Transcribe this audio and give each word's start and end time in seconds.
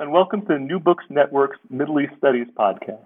And 0.00 0.12
welcome 0.12 0.42
to 0.42 0.46
the 0.46 0.60
New 0.60 0.78
Books 0.78 1.02
Network's 1.10 1.58
Middle 1.70 1.98
East 1.98 2.12
Studies 2.18 2.46
podcast. 2.56 3.04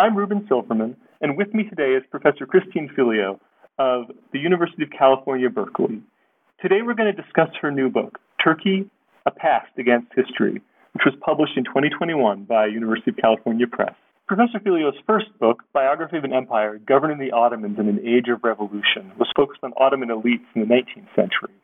I'm 0.00 0.16
Reuben 0.16 0.44
Silverman, 0.48 0.96
and 1.20 1.36
with 1.36 1.54
me 1.54 1.62
today 1.62 1.94
is 1.94 2.02
Professor 2.10 2.44
Christine 2.44 2.90
Philliou 2.98 3.38
of 3.78 4.10
the 4.32 4.40
University 4.40 4.82
of 4.82 4.88
California, 4.90 5.48
Berkeley. 5.48 6.02
Today 6.60 6.82
we're 6.84 6.94
going 6.94 7.14
to 7.14 7.22
discuss 7.22 7.50
her 7.60 7.70
new 7.70 7.88
book, 7.88 8.18
Turkey, 8.42 8.90
A 9.26 9.30
Past 9.30 9.68
Against 9.78 10.08
History, 10.16 10.54
which 10.94 11.04
was 11.06 11.14
published 11.24 11.56
in 11.56 11.62
2021 11.62 12.46
by 12.46 12.66
University 12.66 13.12
of 13.12 13.16
California 13.18 13.68
Press. 13.68 13.94
Professor 14.26 14.58
Philliou's 14.58 14.98
first 15.06 15.26
book, 15.38 15.62
Biography 15.72 16.16
of 16.16 16.24
an 16.24 16.32
Empire 16.32 16.80
Governing 16.84 17.20
the 17.20 17.30
Ottomans 17.30 17.78
in 17.78 17.88
an 17.88 18.00
Age 18.04 18.26
of 18.26 18.42
Revolution, 18.42 19.12
was 19.20 19.30
focused 19.36 19.62
on 19.62 19.72
Ottoman 19.76 20.08
elites 20.08 20.50
in 20.56 20.62
the 20.62 20.66
19th 20.66 21.14
century. 21.14 21.54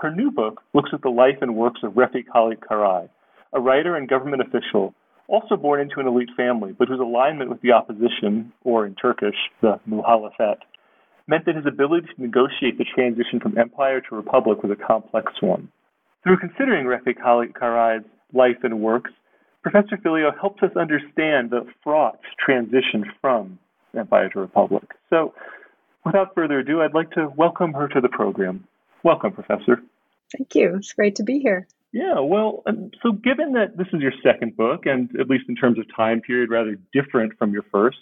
Her 0.00 0.14
new 0.14 0.30
book 0.30 0.60
looks 0.74 0.90
at 0.92 1.00
the 1.00 1.08
life 1.08 1.38
and 1.40 1.56
works 1.56 1.80
of 1.82 1.92
Refik 1.92 2.26
Halit 2.34 2.58
Karay, 2.58 3.08
a 3.52 3.60
writer 3.60 3.96
and 3.96 4.08
government 4.08 4.42
official, 4.42 4.94
also 5.28 5.56
born 5.56 5.80
into 5.80 6.00
an 6.00 6.06
elite 6.06 6.30
family, 6.36 6.72
but 6.72 6.88
whose 6.88 7.00
alignment 7.00 7.50
with 7.50 7.60
the 7.60 7.72
opposition, 7.72 8.52
or 8.64 8.86
in 8.86 8.94
Turkish, 8.94 9.36
the 9.60 9.78
muhalefet, 9.88 10.58
meant 11.26 11.44
that 11.44 11.56
his 11.56 11.66
ability 11.66 12.06
to 12.14 12.22
negotiate 12.22 12.78
the 12.78 12.84
transition 12.84 13.38
from 13.40 13.56
empire 13.58 14.00
to 14.00 14.16
republic 14.16 14.62
was 14.62 14.72
a 14.72 14.86
complex 14.86 15.32
one. 15.40 15.68
Through 16.24 16.38
considering 16.38 16.86
Refik 16.86 17.18
Karay's 17.18 18.04
life 18.32 18.56
and 18.62 18.80
works, 18.80 19.10
Professor 19.62 19.96
Philliou 19.98 20.30
helps 20.40 20.62
us 20.62 20.70
understand 20.76 21.50
the 21.50 21.66
fraught 21.84 22.18
transition 22.44 23.04
from 23.20 23.58
empire 23.96 24.28
to 24.30 24.40
republic. 24.40 24.84
So, 25.10 25.34
without 26.04 26.34
further 26.34 26.60
ado, 26.60 26.80
I'd 26.80 26.94
like 26.94 27.10
to 27.12 27.28
welcome 27.36 27.72
her 27.74 27.88
to 27.88 28.00
the 28.00 28.08
program. 28.08 28.64
Welcome, 29.02 29.32
Professor. 29.32 29.82
Thank 30.36 30.54
you. 30.54 30.76
It's 30.76 30.92
great 30.92 31.16
to 31.16 31.22
be 31.22 31.38
here. 31.40 31.66
Yeah, 31.92 32.20
well, 32.20 32.62
so 33.02 33.12
given 33.12 33.52
that 33.54 33.78
this 33.78 33.86
is 33.92 34.00
your 34.00 34.12
second 34.22 34.56
book, 34.56 34.84
and 34.84 35.08
at 35.18 35.28
least 35.28 35.44
in 35.48 35.56
terms 35.56 35.78
of 35.78 35.86
time 35.96 36.20
period, 36.20 36.50
rather 36.50 36.76
different 36.92 37.32
from 37.38 37.52
your 37.52 37.64
first, 37.72 37.98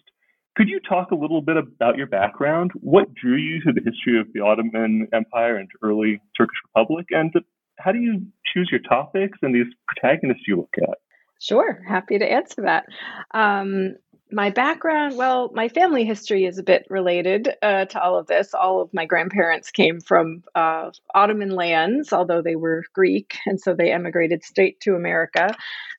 could 0.57 0.69
you 0.69 0.81
talk 0.81 1.11
a 1.11 1.15
little 1.15 1.43
bit 1.43 1.57
about 1.57 1.97
your 1.97 2.07
background? 2.07 2.73
What 2.75 3.15
drew 3.15 3.37
you 3.37 3.61
to 3.63 3.73
the 3.73 3.83
history 3.85 4.19
of 4.19 4.27
the 4.33 4.41
Ottoman 4.41 5.07
Empire 5.13 5.57
and 5.57 5.69
early 5.83 6.21
Turkish 6.37 6.57
Republic? 6.75 7.07
And 7.11 7.33
how 7.79 7.93
do 7.93 7.99
you 7.99 8.23
choose 8.53 8.69
your 8.73 8.81
topics 8.81 9.39
and 9.43 9.55
these 9.55 9.73
protagonists 9.87 10.45
you 10.49 10.57
look 10.57 10.75
at? 10.83 10.99
Sure, 11.39 11.83
happy 11.87 12.19
to 12.19 12.25
answer 12.25 12.63
that. 12.63 12.87
Um, 13.35 13.97
my 14.33 14.51
background, 14.51 15.17
well, 15.17 15.51
my 15.55 15.69
family 15.69 16.05
history 16.05 16.45
is 16.45 16.59
a 16.59 16.63
bit 16.63 16.85
related 16.91 17.49
uh, 17.63 17.85
to 17.87 18.03
all 18.03 18.19
of 18.19 18.27
this. 18.27 18.55
All 18.55 18.81
of 18.81 18.93
my 18.93 19.07
grandparents 19.07 19.71
came 19.71 20.01
from 20.01 20.43
uh, 20.55 20.91
Ottoman 21.15 21.51
lands, 21.51 22.13
although 22.13 22.43
they 22.43 22.57
were 22.57 22.83
Greek, 22.93 23.39
and 23.47 23.61
so 23.61 23.75
they 23.75 23.93
emigrated 23.93 24.45
straight 24.45 24.81
to 24.81 24.95
America, 24.95 25.55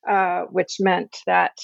uh, 0.08 0.42
which 0.44 0.78
meant 0.80 1.18
that 1.26 1.58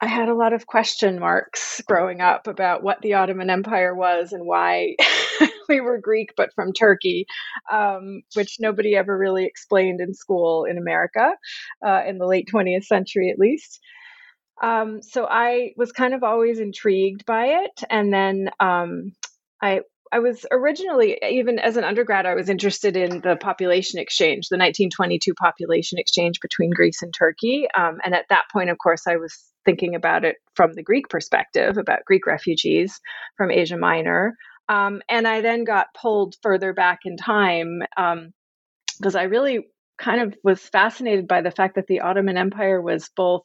I 0.00 0.06
had 0.06 0.28
a 0.28 0.34
lot 0.34 0.52
of 0.52 0.66
question 0.66 1.18
marks 1.18 1.82
growing 1.88 2.20
up 2.20 2.46
about 2.46 2.84
what 2.84 3.00
the 3.02 3.14
Ottoman 3.14 3.50
Empire 3.50 3.96
was 3.96 4.32
and 4.32 4.46
why 4.46 4.94
we 5.68 5.80
were 5.80 5.98
Greek 5.98 6.34
but 6.36 6.50
from 6.54 6.72
Turkey, 6.72 7.26
um, 7.72 8.22
which 8.34 8.58
nobody 8.60 8.94
ever 8.94 9.18
really 9.18 9.44
explained 9.44 10.00
in 10.00 10.14
school 10.14 10.66
in 10.66 10.78
America 10.78 11.32
uh, 11.84 12.02
in 12.06 12.18
the 12.18 12.26
late 12.26 12.48
20th 12.52 12.84
century, 12.84 13.30
at 13.30 13.40
least. 13.40 13.80
Um, 14.62 15.02
so 15.02 15.26
I 15.28 15.72
was 15.76 15.92
kind 15.92 16.14
of 16.14 16.22
always 16.22 16.58
intrigued 16.58 17.24
by 17.26 17.62
it, 17.64 17.82
and 17.90 18.12
then 18.12 18.50
um, 18.60 19.12
I 19.62 19.82
I 20.10 20.20
was 20.20 20.46
originally 20.50 21.18
even 21.22 21.58
as 21.58 21.76
an 21.76 21.84
undergrad 21.84 22.26
I 22.26 22.34
was 22.34 22.48
interested 22.48 22.96
in 22.96 23.20
the 23.20 23.36
population 23.36 23.98
exchange, 23.98 24.48
the 24.48 24.56
1922 24.56 25.34
population 25.34 25.98
exchange 25.98 26.40
between 26.40 26.70
Greece 26.70 27.02
and 27.02 27.12
Turkey, 27.16 27.68
um, 27.76 27.98
and 28.04 28.14
at 28.14 28.26
that 28.30 28.44
point, 28.52 28.70
of 28.70 28.78
course, 28.78 29.06
I 29.06 29.16
was 29.16 29.36
thinking 29.64 29.94
about 29.94 30.24
it 30.24 30.36
from 30.54 30.72
the 30.74 30.82
Greek 30.82 31.08
perspective 31.08 31.76
about 31.76 32.04
Greek 32.06 32.26
refugees 32.26 32.98
from 33.36 33.50
Asia 33.50 33.76
Minor, 33.76 34.34
um, 34.68 35.02
and 35.08 35.26
I 35.28 35.40
then 35.40 35.64
got 35.64 35.94
pulled 35.94 36.34
further 36.42 36.72
back 36.72 37.00
in 37.04 37.16
time 37.16 37.80
because 37.96 39.14
um, 39.14 39.20
I 39.20 39.24
really 39.24 39.68
kind 39.98 40.20
of 40.20 40.34
was 40.42 40.60
fascinated 40.60 41.28
by 41.28 41.42
the 41.42 41.50
fact 41.50 41.74
that 41.74 41.86
the 41.86 42.00
Ottoman 42.00 42.36
Empire 42.36 42.80
was 42.80 43.10
both 43.16 43.44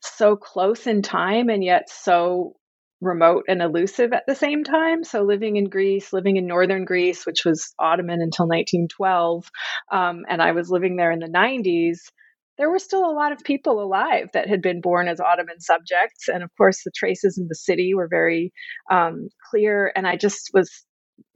so 0.00 0.36
close 0.36 0.86
in 0.86 1.02
time 1.02 1.48
and 1.48 1.62
yet 1.62 1.90
so 1.90 2.54
remote 3.00 3.44
and 3.48 3.62
elusive 3.62 4.12
at 4.12 4.24
the 4.26 4.34
same 4.34 4.64
time. 4.64 5.04
So, 5.04 5.22
living 5.22 5.56
in 5.56 5.68
Greece, 5.68 6.12
living 6.12 6.36
in 6.36 6.46
northern 6.46 6.84
Greece, 6.84 7.24
which 7.26 7.44
was 7.44 7.72
Ottoman 7.78 8.20
until 8.20 8.46
1912, 8.46 9.50
um, 9.92 10.24
and 10.28 10.42
I 10.42 10.52
was 10.52 10.70
living 10.70 10.96
there 10.96 11.12
in 11.12 11.20
the 11.20 11.26
90s, 11.26 11.98
there 12.58 12.70
were 12.70 12.80
still 12.80 13.08
a 13.08 13.14
lot 13.14 13.32
of 13.32 13.38
people 13.44 13.80
alive 13.80 14.28
that 14.34 14.48
had 14.48 14.60
been 14.60 14.80
born 14.80 15.06
as 15.06 15.20
Ottoman 15.20 15.60
subjects. 15.60 16.28
And 16.28 16.42
of 16.42 16.50
course, 16.56 16.82
the 16.82 16.90
traces 16.90 17.38
in 17.38 17.46
the 17.48 17.54
city 17.54 17.94
were 17.94 18.08
very 18.08 18.52
um, 18.90 19.28
clear. 19.50 19.92
And 19.94 20.06
I 20.06 20.16
just 20.16 20.50
was 20.52 20.84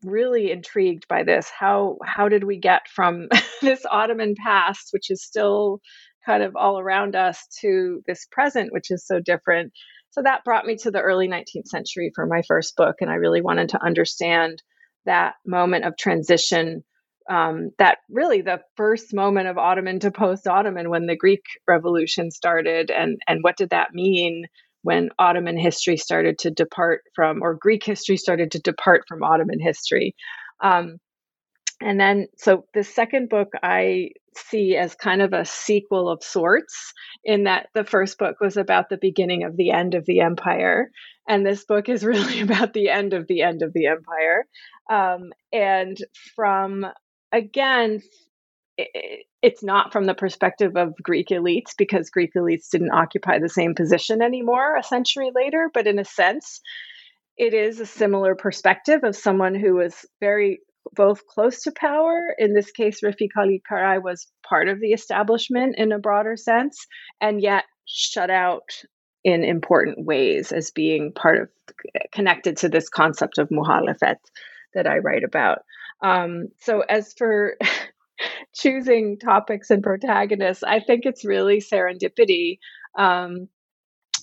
really 0.05 0.51
intrigued 0.51 1.07
by 1.09 1.23
this 1.23 1.51
how 1.57 1.97
how 2.05 2.29
did 2.29 2.45
we 2.45 2.57
get 2.57 2.83
from 2.89 3.29
this 3.63 3.85
ottoman 3.91 4.35
past 4.37 4.89
which 4.93 5.11
is 5.11 5.25
still 5.25 5.81
kind 6.25 6.43
of 6.43 6.57
all 6.57 6.79
around 6.79 7.17
us 7.17 7.47
to 7.61 8.03
this 8.07 8.27
present, 8.31 8.73
which 8.73 8.91
is 8.91 9.07
so 9.07 9.21
different. 9.21 9.73
So 10.11 10.23
that 10.23 10.45
brought 10.45 10.67
me 10.67 10.77
to 10.79 10.91
the 10.91 11.01
early 11.01 11.29
19th 11.29 11.67
century 11.67 12.13
for 12.15 12.27
my 12.27 12.43
first 12.47 12.77
book. 12.77 12.97
And 13.01 13.11
I 13.11 13.15
really 13.15 13.41
wanted 13.41 13.71
to 13.71 13.83
understand 13.83 14.63
that 15.07 15.35
moment 15.47 15.85
of 15.85 15.97
transition. 15.97 16.85
Um, 17.31 17.71
that 17.79 17.99
really 18.11 18.43
the 18.43 18.61
first 18.77 19.15
moment 19.15 19.49
of 19.49 19.57
Ottoman 19.57 20.01
to 20.01 20.11
post 20.11 20.47
Ottoman 20.47 20.91
when 20.91 21.07
the 21.07 21.17
Greek 21.17 21.43
Revolution 21.67 22.31
started, 22.31 22.91
and, 22.91 23.19
and 23.27 23.39
what 23.43 23.57
did 23.57 23.71
that 23.71 23.95
mean 23.95 24.47
when 24.83 25.11
Ottoman 25.19 25.57
history 25.57 25.97
started 25.97 26.39
to 26.41 26.51
depart 26.51 27.03
from, 27.15 27.41
or 27.41 27.55
Greek 27.55 27.85
history 27.85 28.17
started 28.17 28.51
to 28.53 28.59
depart 28.61 29.05
from 29.09 29.23
Ottoman 29.23 29.61
history. 29.61 30.15
Um, 30.63 30.99
and 31.85 32.01
then, 32.01 32.29
so 32.37 32.65
the 32.75 32.85
second 32.85 33.29
book 33.29 33.49
I 33.63 34.11
see 34.37 34.77
as 34.77 34.95
kind 34.95 35.23
of 35.23 35.33
a 35.33 35.45
sequel 35.45 36.09
of 36.09 36.23
sorts, 36.23 36.93
in 37.25 37.45
that 37.45 37.69
the 37.75 37.85
first 37.85 38.19
book 38.19 38.37
was 38.41 38.57
about 38.57 38.89
the 38.89 38.99
beginning 39.01 39.45
of 39.45 39.57
the 39.57 39.71
end 39.71 39.95
of 39.95 40.05
the 40.07 40.21
empire. 40.21 40.91
And 41.29 41.47
this 41.47 41.65
book 41.65 41.89
is 41.89 42.05
really 42.05 42.41
about 42.41 42.73
the 42.73 42.89
end 42.89 43.13
of 43.13 43.27
the 43.27 43.43
end 43.43 43.63
of 43.63 43.73
the 43.73 43.87
empire. 43.87 44.47
Um, 44.91 45.33
and 45.53 45.97
from, 46.37 46.87
again, 47.31 48.01
it, 48.77 49.27
it's 49.43 49.63
not 49.63 49.93
from 49.93 50.05
the 50.05 50.15
perspective 50.15 50.77
of 50.77 50.95
Greek 51.03 51.29
elites 51.29 51.75
because 51.77 52.11
Greek 52.11 52.31
elites 52.37 52.71
didn't 52.71 52.93
occupy 52.93 53.39
the 53.39 53.49
same 53.49 53.75
position 53.75 54.23
anymore 54.23 54.77
a 54.77 54.83
century 54.83 55.31
later, 55.35 55.71
but 55.75 55.87
in 55.87 55.99
a 55.99 56.05
sense, 56.05 56.61
it 57.37 57.55
is 57.55 57.81
a 57.81 57.87
similar 57.87 58.35
perspective 58.35 59.01
of 59.05 59.17
someone 59.17 59.55
who 59.55 59.75
was 59.75 60.07
very 60.21 60.61
both 60.95 61.27
close 61.27 61.63
to 61.63 61.73
power. 61.73 62.35
In 62.39 62.55
this 62.55 62.71
case, 62.71 63.01
Refik 63.03 63.31
Halit 63.37 63.63
Karay 63.71 64.03
was 64.03 64.31
part 64.47 64.69
of 64.69 64.81
the 64.81 64.93
establishment 64.93 65.77
in 65.79 65.93
a 65.93 65.99
broader 65.99 66.37
sense, 66.37 66.87
and 67.21 67.41
yet 67.41 67.65
shut 67.87 68.31
out 68.31 68.71
in 69.25 69.45
important 69.45 70.05
ways 70.05 70.53
as 70.53 70.71
being 70.71 71.13
part 71.13 71.41
of 71.43 71.49
connected 72.13 72.57
to 72.59 72.69
this 72.69 72.89
concept 72.89 73.39
of 73.39 73.49
muhalefet 73.51 74.17
that 74.75 74.87
I 74.87 74.99
write 74.99 75.25
about. 75.25 75.61
Um, 76.03 76.49
so, 76.61 76.81
as 76.81 77.15
for 77.17 77.57
choosing 78.55 79.19
topics 79.19 79.71
and 79.71 79.83
protagonists, 79.83 80.65
I 80.65 80.81
think 80.81 81.03
it's 81.05 81.25
really 81.25 81.61
serendipity. 81.61 82.59
Um, 82.99 83.49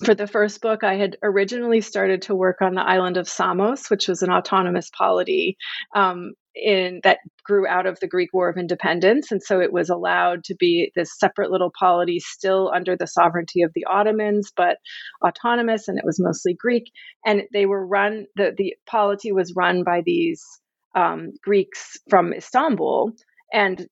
for 0.04 0.14
the 0.14 0.26
first 0.26 0.62
book, 0.62 0.82
I 0.82 0.94
had 0.94 1.18
originally 1.22 1.82
started 1.82 2.22
to 2.22 2.34
work 2.34 2.62
on 2.62 2.74
the 2.74 2.82
island 2.82 3.18
of 3.18 3.28
Samos, 3.28 3.90
which 3.90 4.08
was 4.08 4.22
an 4.22 4.30
autonomous 4.30 4.90
polity 4.96 5.58
um, 5.94 6.32
in 6.54 7.00
that 7.04 7.18
grew 7.44 7.66
out 7.66 7.86
of 7.86 7.98
the 8.00 8.08
Greek 8.08 8.30
War 8.32 8.48
of 8.48 8.56
Independence, 8.58 9.32
and 9.32 9.42
so 9.42 9.60
it 9.60 9.72
was 9.72 9.90
allowed 9.90 10.44
to 10.44 10.54
be 10.56 10.92
this 10.96 11.18
separate 11.18 11.50
little 11.50 11.72
polity, 11.78 12.20
still 12.20 12.70
under 12.74 12.96
the 12.96 13.06
sovereignty 13.06 13.62
of 13.62 13.72
the 13.74 13.84
Ottomans, 13.86 14.52
but 14.56 14.78
autonomous, 15.24 15.88
and 15.88 15.98
it 15.98 16.04
was 16.04 16.20
mostly 16.20 16.54
Greek. 16.54 16.90
And 17.26 17.42
they 17.52 17.66
were 17.66 17.86
run 17.86 18.26
the 18.36 18.54
the 18.56 18.74
polity 18.88 19.32
was 19.32 19.54
run 19.56 19.84
by 19.84 20.02
these 20.04 20.44
um, 20.94 21.32
Greeks 21.42 21.96
from 22.08 22.32
Istanbul, 22.32 23.12
and 23.52 23.86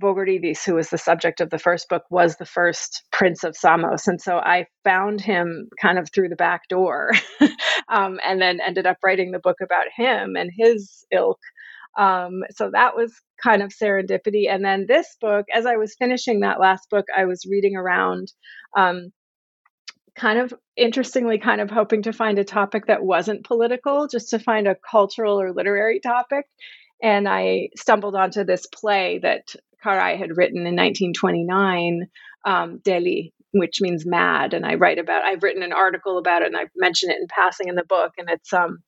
Vogoridis, 0.00 0.64
who 0.64 0.74
was 0.74 0.90
the 0.90 0.98
subject 0.98 1.40
of 1.40 1.50
the 1.50 1.58
first 1.58 1.88
book, 1.88 2.04
was 2.10 2.36
the 2.36 2.46
first 2.46 3.04
prince 3.12 3.44
of 3.44 3.56
Samos. 3.56 4.08
And 4.08 4.20
so 4.20 4.38
I 4.38 4.66
found 4.84 5.20
him 5.20 5.68
kind 5.80 5.98
of 5.98 6.10
through 6.12 6.30
the 6.30 6.36
back 6.36 6.62
door 6.68 7.12
um, 7.88 8.18
and 8.24 8.40
then 8.40 8.60
ended 8.60 8.86
up 8.86 8.98
writing 9.04 9.32
the 9.32 9.38
book 9.38 9.58
about 9.62 9.86
him 9.94 10.36
and 10.36 10.50
his 10.56 11.04
ilk. 11.12 11.38
Um, 11.98 12.42
so 12.50 12.70
that 12.70 12.96
was 12.96 13.12
kind 13.42 13.62
of 13.62 13.70
serendipity. 13.70 14.48
And 14.48 14.64
then 14.64 14.86
this 14.86 15.16
book, 15.20 15.46
as 15.54 15.66
I 15.66 15.76
was 15.76 15.96
finishing 15.98 16.40
that 16.40 16.60
last 16.60 16.88
book, 16.90 17.06
I 17.16 17.24
was 17.24 17.46
reading 17.48 17.76
around. 17.76 18.32
Um, 18.76 19.12
kind 20.14 20.38
of 20.38 20.52
interestingly 20.76 21.38
kind 21.38 21.62
of 21.62 21.70
hoping 21.70 22.02
to 22.02 22.12
find 22.12 22.38
a 22.38 22.44
topic 22.44 22.86
that 22.86 23.02
wasn't 23.02 23.46
political 23.46 24.08
just 24.08 24.28
to 24.28 24.38
find 24.38 24.68
a 24.68 24.76
cultural 24.90 25.40
or 25.40 25.54
literary 25.54 26.00
topic 26.00 26.44
and 27.02 27.26
i 27.26 27.70
stumbled 27.78 28.14
onto 28.14 28.44
this 28.44 28.66
play 28.66 29.18
that 29.22 29.56
Karay 29.84 30.18
had 30.18 30.36
written 30.36 30.58
in 30.58 30.76
1929, 30.76 32.06
um, 32.44 32.80
Deli, 32.84 33.32
which 33.52 33.80
means 33.80 34.06
mad. 34.06 34.54
And 34.54 34.64
I 34.64 34.74
write 34.74 34.98
about, 34.98 35.24
I've 35.24 35.42
written 35.42 35.62
an 35.62 35.72
article 35.72 36.18
about 36.18 36.42
it 36.42 36.48
and 36.48 36.56
I 36.56 36.66
mention 36.76 37.10
it 37.10 37.18
in 37.20 37.26
passing 37.28 37.68
in 37.68 37.74
the 37.74 37.84
book. 37.84 38.12
And 38.18 38.28
it's, 38.30 38.52
um, 38.52 38.78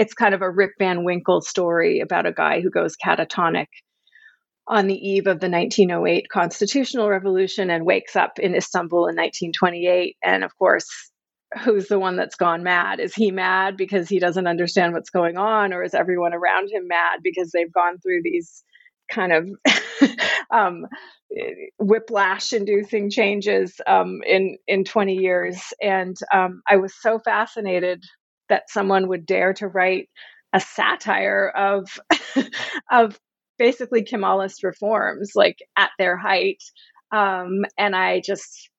it's 0.00 0.14
kind 0.14 0.34
of 0.34 0.40
a 0.40 0.50
Rip 0.50 0.70
Van 0.78 1.04
Winkle 1.04 1.42
story 1.42 2.00
about 2.00 2.24
a 2.24 2.32
guy 2.32 2.62
who 2.62 2.70
goes 2.70 2.96
catatonic 2.96 3.66
on 4.66 4.86
the 4.86 4.94
eve 4.94 5.26
of 5.26 5.40
the 5.40 5.50
1908 5.50 6.26
constitutional 6.32 7.06
revolution 7.10 7.68
and 7.68 7.84
wakes 7.84 8.16
up 8.16 8.38
in 8.38 8.54
Istanbul 8.54 9.08
in 9.08 9.16
1928. 9.16 10.16
And 10.24 10.42
of 10.42 10.56
course, 10.56 10.86
who's 11.64 11.88
the 11.88 11.98
one 11.98 12.16
that's 12.16 12.36
gone 12.36 12.62
mad? 12.62 12.98
Is 12.98 13.14
he 13.14 13.30
mad 13.30 13.76
because 13.76 14.08
he 14.08 14.18
doesn't 14.18 14.46
understand 14.46 14.94
what's 14.94 15.10
going 15.10 15.36
on, 15.36 15.74
or 15.74 15.82
is 15.82 15.92
everyone 15.92 16.32
around 16.32 16.70
him 16.70 16.88
mad 16.88 17.20
because 17.22 17.50
they've 17.52 17.72
gone 17.72 17.98
through 17.98 18.22
these 18.22 18.64
kind 19.10 19.32
of 19.32 19.50
um, 20.50 20.86
whiplash 21.78 22.54
inducing 22.54 23.10
changes 23.10 23.78
um, 23.86 24.20
in 24.26 24.56
in 24.66 24.84
20 24.84 25.14
years 25.14 25.60
and 25.82 26.16
um, 26.32 26.62
i 26.68 26.76
was 26.76 26.94
so 27.00 27.18
fascinated 27.18 28.02
that 28.50 28.70
someone 28.70 29.08
would 29.08 29.26
dare 29.26 29.54
to 29.54 29.68
write 29.68 30.10
a 30.52 30.60
satire 30.60 31.48
of 31.56 32.00
of 32.92 33.18
basically 33.58 34.04
kemalist 34.04 34.64
reforms 34.64 35.32
like 35.36 35.58
at 35.78 35.90
their 35.98 36.18
height. 36.18 36.62
Um, 37.12 37.64
and 37.78 37.96
i 37.96 38.20
just 38.20 38.70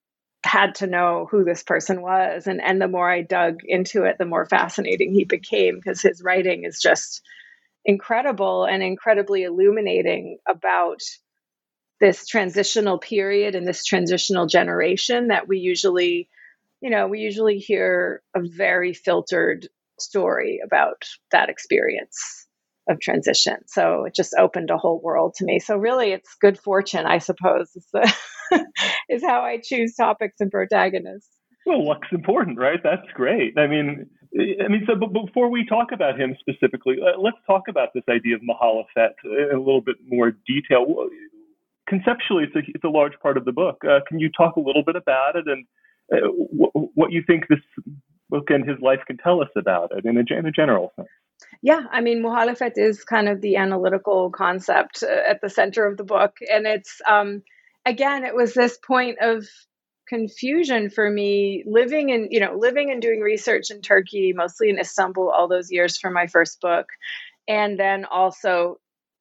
had 0.45 0.75
to 0.75 0.87
know 0.87 1.27
who 1.31 1.43
this 1.45 1.63
person 1.63 2.01
was. 2.01 2.47
And 2.47 2.61
and 2.61 2.81
the 2.81 2.89
more 2.89 3.09
i 3.11 3.23
dug 3.23 3.59
into 3.65 4.03
it 4.05 4.17
the 4.19 4.25
more 4.25 4.45
fascinating 4.45 5.13
he 5.13 5.25
became 5.25 5.77
because 5.77 6.01
his 6.01 6.21
writing 6.23 6.65
is 6.65 6.81
just 6.81 7.21
incredible 7.85 8.65
and 8.65 8.83
incredibly 8.83 9.43
illuminating 9.43 10.37
about 10.47 11.01
this 12.01 12.27
transitional 12.27 12.99
period 12.99 13.55
and 13.55 13.67
this 13.67 13.85
transitional 13.85 14.47
generation 14.47 15.27
that 15.27 15.47
we 15.47 15.59
usually 15.59 16.29
you 16.81 16.89
know 16.89 17.07
we 17.07 17.19
usually 17.19 17.57
hear 17.57 18.21
a 18.35 18.41
very 18.43 18.93
filtered 18.93 19.67
story 19.99 20.59
about 20.65 21.03
that 21.31 21.49
experience 21.49 22.47
of 22.89 22.99
transition. 22.99 23.57
So 23.67 24.05
it 24.05 24.15
just 24.15 24.33
opened 24.37 24.71
a 24.71 24.77
whole 24.77 24.99
world 25.01 25.35
to 25.37 25.45
me. 25.45 25.59
So 25.59 25.77
really 25.77 26.11
it's 26.11 26.35
good 26.41 26.59
fortune 26.59 27.05
i 27.05 27.19
suppose 27.19 27.69
is, 27.75 27.87
the, 27.93 28.13
is 29.09 29.23
how 29.23 29.41
i 29.41 29.59
choose 29.63 29.95
topics 29.95 30.37
and 30.39 30.51
protagonists. 30.51 31.29
Well 31.65 31.87
luck's 31.87 32.09
important 32.11 32.57
right? 32.57 32.79
That's 32.83 33.07
great. 33.13 33.57
I 33.57 33.67
mean 33.67 34.09
I 34.33 34.69
mean, 34.69 34.87
so 34.87 34.95
before 34.95 35.49
we 35.49 35.65
talk 35.65 35.91
about 35.91 36.17
him 36.17 36.37
specifically, 36.39 36.95
uh, 37.01 37.19
let's 37.19 37.35
talk 37.45 37.63
about 37.67 37.89
this 37.93 38.03
idea 38.09 38.35
of 38.35 38.41
Muhalefet 38.41 39.11
in 39.25 39.49
a 39.53 39.59
little 39.59 39.81
bit 39.81 39.97
more 40.07 40.31
detail. 40.47 41.09
Conceptually, 41.85 42.45
it's 42.45 42.55
a, 42.55 42.59
it's 42.73 42.83
a 42.85 42.89
large 42.89 43.11
part 43.21 43.35
of 43.35 43.43
the 43.43 43.51
book. 43.51 43.83
Uh, 43.83 43.99
can 44.07 44.19
you 44.19 44.29
talk 44.29 44.55
a 44.55 44.61
little 44.61 44.83
bit 44.85 44.95
about 44.95 45.35
it 45.35 45.47
and 45.47 45.65
uh, 46.11 46.17
what 46.95 47.11
you 47.11 47.23
think 47.25 47.47
this 47.47 47.59
book 48.29 48.49
and 48.49 48.67
his 48.67 48.79
life 48.81 48.99
can 49.07 49.17
tell 49.17 49.41
us 49.41 49.49
about 49.55 49.91
it 49.95 50.05
in 50.05 50.17
a, 50.17 50.37
in 50.37 50.45
a 50.45 50.51
general 50.51 50.91
sense? 50.95 51.07
Yeah, 51.61 51.81
I 51.91 52.01
mean, 52.01 52.23
Muhalefet 52.23 52.73
is 52.75 53.03
kind 53.03 53.27
of 53.27 53.41
the 53.41 53.57
analytical 53.57 54.31
concept 54.31 55.03
uh, 55.03 55.29
at 55.29 55.41
the 55.41 55.49
center 55.49 55.85
of 55.85 55.97
the 55.97 56.03
book. 56.03 56.37
And 56.51 56.65
it's, 56.65 57.01
um, 57.07 57.43
again, 57.85 58.23
it 58.23 58.35
was 58.35 58.53
this 58.53 58.77
point 58.77 59.17
of 59.21 59.45
confusion 60.07 60.89
for 60.89 61.09
me 61.09 61.63
living 61.65 62.09
in 62.09 62.27
you 62.31 62.41
know 62.41 62.53
living 62.57 62.91
and 62.91 63.01
doing 63.01 63.21
research 63.21 63.71
in 63.71 63.81
turkey 63.81 64.33
mostly 64.35 64.69
in 64.69 64.77
istanbul 64.77 65.29
all 65.29 65.47
those 65.47 65.71
years 65.71 65.97
for 65.97 66.11
my 66.11 66.27
first 66.27 66.59
book 66.59 66.87
and 67.47 67.79
then 67.79 68.03
also 68.03 68.77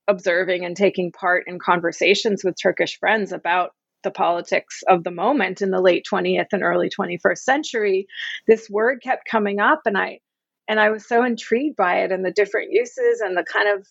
observing 0.08 0.64
and 0.64 0.76
taking 0.76 1.12
part 1.12 1.44
in 1.46 1.60
conversations 1.60 2.42
with 2.42 2.60
turkish 2.60 2.98
friends 2.98 3.30
about 3.30 3.70
the 4.02 4.10
politics 4.10 4.82
of 4.88 5.04
the 5.04 5.10
moment 5.10 5.62
in 5.62 5.70
the 5.70 5.80
late 5.80 6.06
20th 6.10 6.48
and 6.52 6.62
early 6.62 6.90
21st 6.90 7.38
century 7.38 8.06
this 8.46 8.68
word 8.70 9.00
kept 9.02 9.28
coming 9.28 9.60
up 9.60 9.80
and 9.86 9.96
i 9.98 10.18
and 10.68 10.80
i 10.80 10.90
was 10.90 11.06
so 11.06 11.24
intrigued 11.24 11.76
by 11.76 12.02
it 12.02 12.12
and 12.12 12.24
the 12.24 12.32
different 12.32 12.70
uses 12.70 13.20
and 13.20 13.36
the 13.36 13.44
kind 13.44 13.68
of 13.68 13.86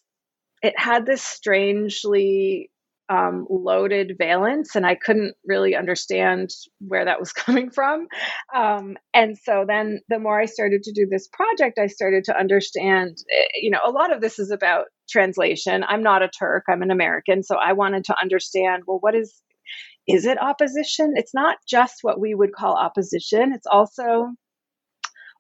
it 0.62 0.78
had 0.78 1.06
this 1.06 1.22
strangely 1.22 2.70
um, 3.10 3.48
loaded 3.50 4.16
valence, 4.20 4.76
and 4.76 4.86
I 4.86 4.94
couldn't 4.94 5.36
really 5.44 5.76
understand 5.76 6.52
where 6.80 7.06
that 7.06 7.20
was 7.20 7.34
coming 7.34 7.72
from. 7.72 8.08
Um, 8.56 8.98
and 9.14 9.38
so 9.38 9.66
then, 9.68 10.02
the 10.10 10.20
more 10.20 10.40
I 10.40 10.46
started 10.46 10.84
to 10.84 10.92
do 10.92 11.08
this 11.10 11.28
project, 11.28 11.80
I 11.80 11.88
started 11.88 12.24
to 12.26 12.38
understand. 12.38 13.18
Eh, 13.36 13.48
you 13.62 13.72
know, 13.72 13.80
a 13.84 13.92
lot 13.92 14.14
of 14.14 14.22
this 14.22 14.38
is 14.38 14.52
about 14.52 14.86
translation. 15.10 15.84
I'm 15.88 16.04
not 16.04 16.22
a 16.22 16.30
Turk; 16.30 16.66
I'm 16.70 16.84
an 16.84 16.92
American, 16.92 17.42
so 17.42 17.56
I 17.58 17.74
wanted 17.74 18.06
to 18.06 18.16
understand. 18.22 18.84
Well, 18.86 19.00
what 19.02 19.16
is 19.16 19.42
is 20.10 20.26
it 20.26 20.42
opposition? 20.42 21.14
It's 21.16 21.36
not 21.36 21.58
just 21.68 21.98
what 22.02 22.20
we 22.20 22.34
would 22.34 22.52
call 22.52 22.76
opposition. 22.76 23.54
It's 23.54 23.68
also 23.68 24.30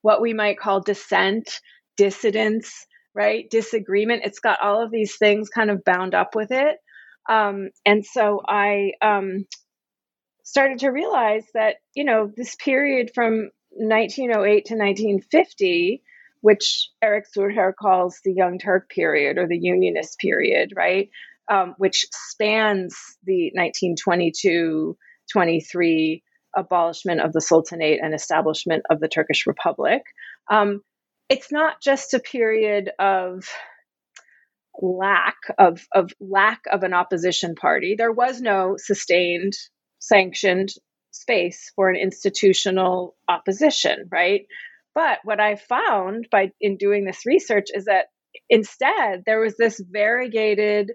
what 0.04 0.22
we 0.22 0.34
might 0.34 0.60
call 0.60 0.80
dissent, 0.80 1.60
dissidence, 1.98 2.86
right? 3.16 3.50
Disagreement. 3.50 4.22
It's 4.26 4.40
got 4.40 4.62
all 4.62 4.84
of 4.84 4.92
these 4.92 5.18
things 5.18 5.50
kind 5.50 5.72
of 5.72 5.84
bound 5.84 6.14
up 6.14 6.36
with 6.36 6.52
it. 6.52 6.78
Um, 7.28 7.70
and 7.84 8.06
so 8.06 8.42
I 8.48 8.92
um, 9.02 9.46
started 10.44 10.80
to 10.80 10.90
realize 10.90 11.46
that, 11.56 11.78
you 11.96 12.06
know, 12.06 12.32
this 12.38 12.56
period 12.56 13.10
from 13.16 13.50
1908 13.72 14.66
to 14.66 14.76
1950, 14.76 16.04
which 16.42 16.90
Eric 17.02 17.26
Zurcher 17.36 17.74
calls 17.76 18.20
the 18.24 18.34
Young 18.34 18.60
Turk 18.60 18.90
period 18.90 19.40
or 19.40 19.48
the 19.48 19.60
Unionist 19.60 20.20
period, 20.20 20.74
right? 20.76 21.10
Um, 21.50 21.74
which 21.78 22.06
spans 22.14 22.96
the 23.24 23.52
1922 23.56 24.96
23 25.32 26.24
abolishment 26.56 27.22
of 27.22 27.34
the 27.34 27.42
Sultanate 27.42 28.00
and 28.02 28.14
establishment 28.14 28.84
of 28.90 29.00
the 29.00 29.08
Turkish 29.08 29.46
Republic. 29.48 30.02
Um, 30.52 30.82
it's 31.30 31.52
not 31.52 31.82
just 31.82 32.14
a 32.14 32.20
period 32.20 32.92
of 33.00 33.46
lack 34.82 35.36
of, 35.58 35.86
of 35.94 36.12
lack 36.20 36.62
of 36.72 36.84
an 36.84 36.94
opposition 36.94 37.56
party. 37.56 37.96
There 37.98 38.12
was 38.12 38.42
no 38.42 38.76
sustained, 38.78 39.54
sanctioned 40.00 40.70
space 41.12 41.72
for 41.76 41.90
an 41.90 41.96
institutional 41.96 43.16
opposition, 43.28 44.08
right? 44.12 44.42
But 44.96 45.20
what 45.24 45.40
I 45.40 45.56
found 45.56 46.28
by 46.32 46.52
in 46.60 46.78
doing 46.78 47.06
this 47.06 47.26
research 47.26 47.68
is 47.74 47.86
that 47.86 48.06
instead 48.50 49.24
there 49.26 49.40
was 49.40 49.56
this 49.58 49.82
variegated, 49.92 50.92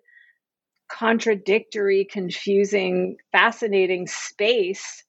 contradictory, 0.88 2.06
confusing, 2.10 3.16
fascinating 3.32 4.06
space 4.06 5.04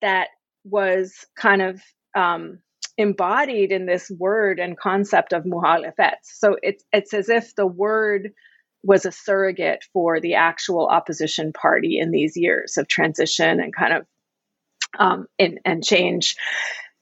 that 0.00 0.28
was 0.64 1.24
kind 1.36 1.62
of 1.62 1.80
um, 2.14 2.58
embodied 2.96 3.72
in 3.72 3.86
this 3.86 4.10
word 4.10 4.58
and 4.58 4.78
concept 4.78 5.32
of 5.32 5.44
muhalefet. 5.44 6.16
So 6.22 6.56
it's 6.62 6.84
it's 6.92 7.14
as 7.14 7.28
if 7.28 7.54
the 7.54 7.66
word 7.66 8.30
was 8.82 9.04
a 9.04 9.12
surrogate 9.12 9.84
for 9.92 10.20
the 10.20 10.34
actual 10.34 10.86
opposition 10.86 11.52
party 11.52 11.98
in 11.98 12.10
these 12.10 12.36
years 12.36 12.76
of 12.76 12.88
transition 12.88 13.60
and 13.60 13.74
kind 13.74 13.92
of 13.92 14.06
um, 14.98 15.26
in, 15.38 15.58
and 15.64 15.84
change 15.84 16.36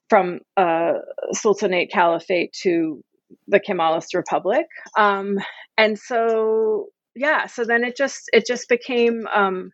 from 0.09 0.41
uh, 0.57 0.95
Sultanate 1.33 1.91
Caliphate 1.91 2.53
to 2.63 3.03
the 3.49 3.61
Kemalist 3.61 4.15
Republic. 4.15 4.67
Um, 4.97 5.39
and 5.77 5.99
so, 5.99 6.87
yeah, 7.17 7.47
so 7.47 7.65
then 7.65 7.83
it 7.83 7.97
just 7.97 8.29
it 8.33 8.47
just 8.47 8.69
became 8.69 9.27
um, 9.27 9.73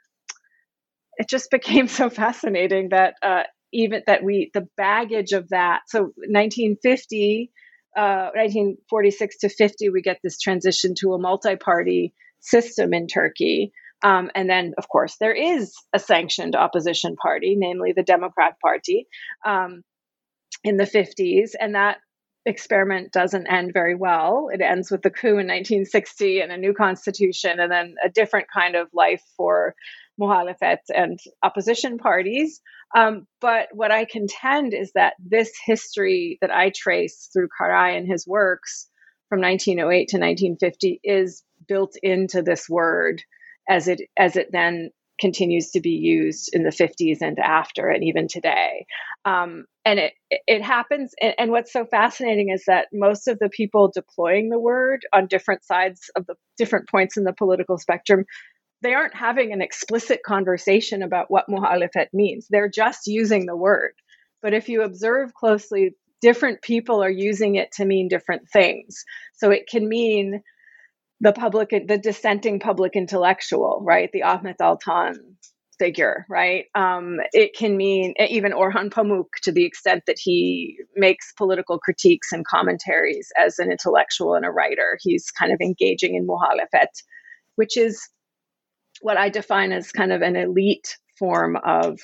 it 1.16 1.28
just 1.28 1.50
became 1.50 1.88
so 1.88 2.08
fascinating 2.08 2.90
that 2.90 3.14
uh, 3.22 3.42
even 3.72 4.02
that 4.06 4.22
we 4.22 4.50
the 4.54 4.68
baggage 4.76 5.32
of 5.32 5.49
that 5.50 5.80
so 5.88 6.12
1950 6.16 7.50
uh, 7.94 8.30
1946 8.34 9.38
to 9.38 9.49
50 9.50 9.90
we 9.90 10.00
get 10.00 10.18
this 10.22 10.38
transition 10.38 10.94
to 11.00 11.12
a 11.12 11.18
multi-party 11.18 12.14
system 12.40 12.94
in 12.94 13.06
turkey. 13.06 13.72
Um, 14.02 14.30
and 14.34 14.49
then 14.49 14.72
of 14.78 14.88
course 14.88 15.16
there 15.20 15.34
is 15.34 15.75
a 15.92 15.99
sanctioned 15.99 16.56
opposition 16.56 17.16
party 17.16 17.54
namely 17.56 17.92
the 17.94 18.02
democrat 18.02 18.54
party 18.61 19.06
um, 19.46 19.82
in 20.64 20.76
the 20.76 20.84
50s 20.84 21.50
and 21.61 21.75
that 21.75 21.99
experiment 22.44 23.12
doesn't 23.12 23.46
end 23.46 23.72
very 23.72 23.94
well. 23.94 24.49
It 24.52 24.61
ends 24.61 24.90
with 24.90 25.02
the 25.02 25.11
coup 25.11 25.38
in 25.38 25.46
1960 25.46 26.40
and 26.40 26.52
a 26.52 26.56
new 26.56 26.75
constitution, 26.75 27.61
and 27.61 27.70
then 27.70 27.94
a 28.04 28.08
different 28.08 28.49
kind 28.52 28.75
of 28.75 28.88
life 28.92 29.22
for 29.37 29.75
Muhalefet 30.20 30.78
and 30.94 31.18
opposition 31.42 31.99
parties. 31.99 32.61
Um, 32.94 33.26
but 33.40 33.68
what 33.72 33.90
I 33.90 34.04
contend 34.04 34.75
is 34.75 34.92
that 34.94 35.14
this 35.18 35.52
history 35.64 36.38
that 36.40 36.50
I 36.50 36.70
trace 36.75 37.30
through 37.32 37.49
Karay 37.58 37.96
and 37.96 38.06
his 38.06 38.26
works 38.26 38.88
from 39.28 39.40
1908 39.40 40.08
to 40.08 40.18
1950 40.18 41.00
is 41.02 41.42
built 41.66 41.96
into 42.02 42.42
this 42.42 42.68
word 42.68 43.22
as 43.68 43.88
it 43.88 44.02
as 44.18 44.37
it 44.37 44.49
then 44.52 44.90
continues 45.20 45.70
to 45.70 45.80
be 45.80 45.90
used 45.90 46.50
in 46.52 46.64
the 46.64 46.70
50s 46.70 47.22
and 47.22 47.38
after 47.38 47.88
and 47.88 48.02
even 48.04 48.26
today 48.28 48.84
um, 49.25 49.64
and 49.84 49.98
it 49.98 50.12
it 50.46 50.62
happens 50.62 51.14
and, 51.20 51.34
and, 51.38 51.50
what's 51.50 51.72
so 51.72 51.84
fascinating 51.84 52.50
is 52.50 52.64
that 52.66 52.86
most 52.92 53.28
of 53.28 53.38
the 53.38 53.48
people 53.48 53.90
deploying 53.92 54.48
the 54.48 54.58
word 54.58 55.04
on 55.12 55.26
different 55.26 55.64
sides 55.64 56.10
of 56.16 56.26
the 56.26 56.34
different 56.56 56.88
points 56.88 57.16
in 57.16 57.24
the 57.24 57.32
political 57.32 57.78
spectrum 57.78 58.24
they 58.82 58.94
aren't 58.94 59.14
having 59.14 59.52
an 59.52 59.62
explicit 59.62 60.22
conversation 60.26 61.02
about 61.02 61.30
what 61.30 61.46
muhalefet 61.48 62.08
means. 62.12 62.46
They're 62.50 62.68
just 62.68 63.06
using 63.06 63.46
the 63.46 63.56
word. 63.56 63.92
But 64.42 64.54
if 64.54 64.68
you 64.68 64.82
observe 64.82 65.32
closely 65.32 65.94
different 66.20 66.62
people 66.62 67.02
are 67.02 67.10
using 67.10 67.54
it 67.54 67.72
to 67.72 67.84
mean 67.84 68.08
different 68.08 68.48
things. 68.52 69.04
So 69.34 69.50
it 69.50 69.68
can 69.68 69.88
mean 69.88 70.42
the 71.20 71.32
public, 71.32 71.70
the 71.70 71.98
dissenting 71.98 72.58
public 72.58 72.96
intellectual, 72.96 73.80
right? 73.84 74.10
The 74.12 74.24
Ahmet 74.24 74.58
Altan 74.58 75.14
figure, 75.79 76.26
right? 76.29 76.67
Um, 76.75 77.19
it 77.33 77.55
can 77.57 77.76
mean 77.76 78.14
even 78.19 78.52
Orhan 78.52 78.91
Pamuk 78.91 79.26
to 79.43 79.52
the 79.52 79.64
extent 79.64 80.05
that 80.07 80.19
he 80.19 80.79
makes 80.97 81.33
political 81.33 81.79
critiques 81.79 82.33
and 82.33 82.47
commentaries 82.47 83.31
as 83.38 83.59
an 83.59 83.71
intellectual 83.71 84.35
and 84.35 84.45
a 84.47 84.50
writer. 84.50 84.99
He's 85.00 85.31
kind 85.31 85.52
of 85.52 85.61
engaging 85.61 86.14
in 86.14 86.26
muhalefet, 86.26 86.88
which 87.57 87.76
is 87.76 88.09
what 89.00 89.17
I 89.17 89.29
define 89.29 89.73
as 89.73 89.93
kind 89.93 90.12
of 90.12 90.23
an 90.23 90.37
elite 90.37 90.97
form 91.19 91.57
of 91.57 91.99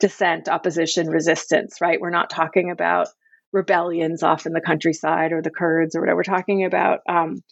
dissent, 0.00 0.48
opposition, 0.48 1.08
resistance, 1.08 1.80
right? 1.80 2.00
We're 2.00 2.10
not 2.10 2.30
talking 2.30 2.70
about 2.70 3.08
rebellions 3.52 4.22
off 4.22 4.46
in 4.46 4.52
the 4.52 4.60
countryside 4.60 5.32
or 5.32 5.42
the 5.42 5.50
Kurds 5.50 5.94
or 5.96 6.00
whatever. 6.00 6.16
We're 6.16 6.22
talking 6.24 6.64
about 6.64 7.00
um, 7.08 7.42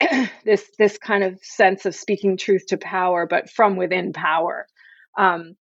this 0.44 0.64
this 0.78 0.98
kind 0.98 1.24
of 1.24 1.38
sense 1.42 1.86
of 1.86 1.94
speaking 1.94 2.36
truth 2.36 2.66
to 2.68 2.78
power, 2.78 3.26
but 3.28 3.50
from 3.50 3.76
within 3.76 4.12
power. 4.12 4.66
Um, 5.18 5.56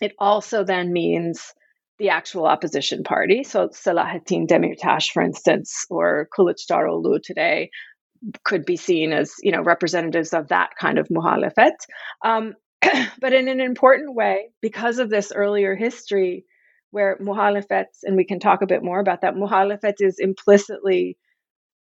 it 0.00 0.14
also 0.18 0.62
then 0.62 0.92
means 0.92 1.52
the 1.98 2.10
actual 2.10 2.46
opposition 2.46 3.02
party. 3.02 3.42
So 3.44 3.68
Selahattin 3.68 4.46
Demirtas, 4.46 5.10
for 5.10 5.22
instance, 5.22 5.84
or 5.90 6.28
Kılıçdaroğlu 6.36 7.22
today 7.22 7.70
could 8.44 8.64
be 8.64 8.76
seen 8.76 9.12
as 9.12 9.34
you 9.42 9.52
know 9.52 9.62
representatives 9.62 10.32
of 10.32 10.48
that 10.48 10.70
kind 10.78 10.98
of 10.98 11.08
muhalefet. 11.08 11.76
Um, 12.24 12.54
but 13.20 13.32
in 13.32 13.48
an 13.48 13.60
important 13.60 14.14
way, 14.14 14.50
because 14.62 14.98
of 14.98 15.10
this 15.10 15.32
earlier 15.34 15.74
history, 15.74 16.44
where 16.90 17.18
muhalefet, 17.18 17.86
and 18.02 18.16
we 18.16 18.24
can 18.24 18.40
talk 18.40 18.62
a 18.62 18.66
bit 18.66 18.82
more 18.82 19.00
about 19.00 19.22
that, 19.22 19.34
muhalefet 19.34 19.96
is 20.00 20.16
implicitly 20.18 21.18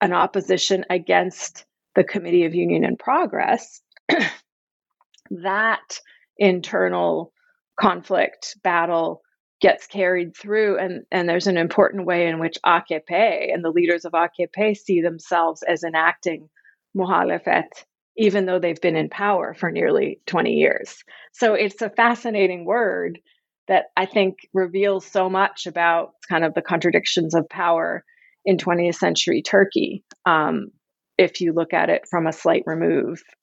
an 0.00 0.12
opposition 0.12 0.84
against 0.90 1.64
the 1.94 2.04
Committee 2.04 2.44
of 2.44 2.54
Union 2.54 2.84
and 2.84 2.98
Progress, 2.98 3.80
that 5.30 6.00
internal 6.38 7.32
conflict 7.78 8.56
battle 8.62 9.22
gets 9.60 9.86
carried 9.86 10.36
through 10.36 10.78
and, 10.78 11.04
and 11.10 11.28
there's 11.28 11.46
an 11.46 11.56
important 11.56 12.06
way 12.06 12.26
in 12.26 12.38
which 12.38 12.58
AKP 12.64 13.52
and 13.52 13.64
the 13.64 13.70
leaders 13.70 14.04
of 14.04 14.12
AKP 14.12 14.76
see 14.76 15.00
themselves 15.00 15.62
as 15.62 15.82
enacting 15.82 16.48
muhalefet 16.96 17.68
even 18.16 18.46
though 18.46 18.58
they've 18.58 18.80
been 18.80 18.96
in 18.96 19.08
power 19.08 19.54
for 19.54 19.70
nearly 19.70 20.20
20 20.26 20.52
years. 20.52 21.04
So 21.32 21.54
it's 21.54 21.82
a 21.82 21.90
fascinating 21.90 22.64
word 22.64 23.18
that 23.68 23.86
I 23.96 24.06
think 24.06 24.36
reveals 24.54 25.04
so 25.04 25.28
much 25.28 25.66
about 25.66 26.12
kind 26.28 26.44
of 26.44 26.54
the 26.54 26.62
contradictions 26.62 27.34
of 27.34 27.48
power 27.48 28.04
in 28.44 28.56
20th 28.56 28.94
century 28.94 29.42
Turkey. 29.42 30.04
Um, 30.24 30.68
if 31.18 31.40
you 31.40 31.52
look 31.52 31.72
at 31.72 31.90
it 31.90 32.02
from 32.08 32.26
a 32.26 32.32
slight 32.32 32.62
remove, 32.66 33.22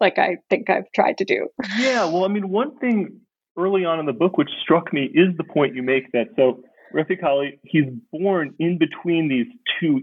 like 0.00 0.18
I 0.18 0.38
think 0.50 0.70
I've 0.70 0.90
tried 0.94 1.18
to 1.18 1.24
do. 1.24 1.48
Yeah, 1.78 2.04
well, 2.04 2.24
I 2.24 2.28
mean, 2.28 2.48
one 2.48 2.76
thing 2.78 3.20
early 3.58 3.84
on 3.84 3.98
in 3.98 4.06
the 4.06 4.12
book 4.12 4.36
which 4.36 4.50
struck 4.62 4.92
me 4.92 5.04
is 5.14 5.36
the 5.36 5.44
point 5.44 5.74
you 5.74 5.82
make 5.82 6.12
that 6.12 6.28
so 6.36 6.62
Refik 6.94 7.22
Ali, 7.22 7.58
he's 7.64 7.84
born 8.12 8.54
in 8.58 8.78
between 8.78 9.28
these 9.28 9.46
two 9.80 10.02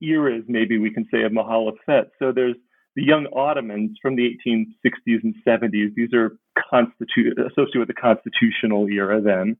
eras, 0.00 0.44
maybe 0.48 0.78
we 0.78 0.90
can 0.92 1.06
say, 1.12 1.22
of 1.22 1.32
Muhalefet. 1.32 2.06
So 2.18 2.32
there's 2.32 2.56
the 2.96 3.04
young 3.04 3.26
Ottomans 3.34 3.98
from 4.00 4.16
the 4.16 4.30
1860s 4.46 5.22
and 5.22 5.34
70s. 5.46 5.94
These 5.94 6.14
are 6.14 6.38
constitu- 6.72 7.32
associated 7.38 7.78
with 7.78 7.88
the 7.88 7.94
constitutional 7.94 8.88
era 8.88 9.20
then. 9.20 9.56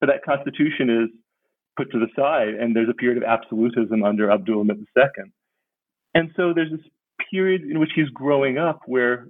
But 0.00 0.06
that 0.08 0.24
constitution 0.24 0.90
is 0.90 1.08
put 1.76 1.90
to 1.92 1.98
the 1.98 2.08
side, 2.16 2.48
and 2.48 2.76
there's 2.76 2.88
a 2.88 2.94
period 2.94 3.16
of 3.16 3.24
absolutism 3.24 4.04
under 4.04 4.28
Abdulhamid 4.28 4.84
II. 4.96 5.24
And 6.14 6.30
so 6.36 6.52
there's 6.54 6.70
this 6.70 6.80
period 7.30 7.62
in 7.62 7.78
which 7.80 7.90
he's 7.94 8.08
growing 8.08 8.58
up 8.58 8.80
where 8.86 9.26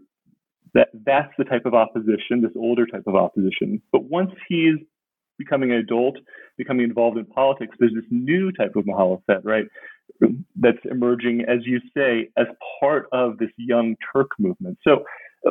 that 0.74 0.88
that's 1.04 1.32
the 1.38 1.44
type 1.44 1.66
of 1.66 1.74
opposition, 1.74 2.40
this 2.40 2.52
older 2.56 2.86
type 2.86 3.04
of 3.06 3.14
opposition. 3.14 3.82
But 3.92 4.04
once 4.04 4.30
he's 4.48 4.76
becoming 5.38 5.72
an 5.72 5.78
adult, 5.78 6.16
becoming 6.56 6.84
involved 6.84 7.18
in 7.18 7.26
politics, 7.26 7.76
there's 7.78 7.94
this 7.94 8.04
new 8.10 8.52
type 8.52 8.76
of 8.76 8.84
muhalefet, 8.84 9.44
right? 9.44 9.64
That's 10.56 10.78
emerging, 10.90 11.44
as 11.48 11.60
you 11.64 11.80
say, 11.96 12.28
as 12.36 12.46
part 12.80 13.06
of 13.12 13.38
this 13.38 13.50
young 13.56 13.96
Turk 14.12 14.28
movement. 14.38 14.78
So, 14.86 15.04
uh, 15.46 15.50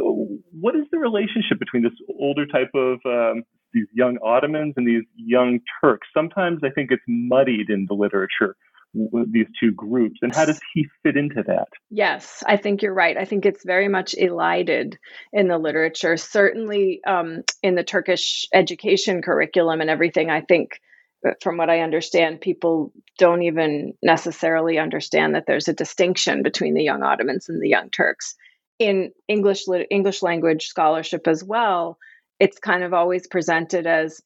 what 0.60 0.76
is 0.76 0.86
the 0.92 1.00
relationship 1.00 1.60
between 1.60 1.84
this 1.84 1.92
older 2.18 2.46
type 2.46 2.72
of 2.74 3.00
um, 3.06 3.44
these 3.74 3.88
young 3.94 4.18
Ottomans 4.24 4.74
and 4.78 4.88
these 4.88 5.04
young 5.16 5.60
Turks? 5.82 6.08
Sometimes 6.16 6.60
I 6.64 6.70
think 6.70 6.92
it's 6.92 7.04
muddied 7.08 7.70
in 7.70 7.86
the 7.90 7.96
literature 7.96 8.56
these 8.94 9.48
two 9.60 9.72
groups 9.72 10.20
and 10.22 10.36
how 10.36 10.46
does 10.46 10.60
he 10.74 10.88
fit 11.04 11.16
into 11.16 11.44
that? 11.48 11.68
Yes 11.90 12.44
i 12.48 12.58
think 12.58 12.82
you're 12.82 12.94
right. 12.94 13.18
I 13.18 13.26
think 13.26 13.46
it's 13.46 13.64
very 13.66 13.88
much 13.88 14.16
elided 14.18 14.98
in 15.32 15.48
the 15.48 15.58
literature. 15.58 16.18
Certainly 16.18 17.02
um, 17.08 17.44
in 17.64 17.76
the 17.76 17.84
turkish 17.84 18.48
education 18.54 19.22
curriculum 19.22 19.82
and 19.82 19.90
everything 19.90 20.30
i 20.30 20.42
think 20.42 20.80
uh, 21.28 21.32
from 21.42 21.58
what 21.58 21.70
i 21.70 21.82
understand 21.82 22.42
people 22.42 22.92
don't 23.18 23.44
even 23.44 23.94
necessarily 24.04 24.78
understand 24.78 25.36
that 25.36 25.46
there's 25.48 25.68
a 25.68 25.74
distinction 25.74 26.44
between 26.44 26.74
the 26.74 26.84
young 26.84 27.04
ottomans 27.04 27.48
and 27.50 27.62
the 27.62 27.70
young 27.70 27.90
turks. 27.90 28.36
In 28.80 29.12
english 29.28 29.66
english 29.90 30.22
language 30.22 30.66
scholarship 30.68 31.28
as 31.28 31.44
well 31.44 31.98
it's 32.42 32.58
kind 32.58 32.84
of 32.84 32.94
always 32.94 33.28
presented 33.28 33.86
as 33.86 34.22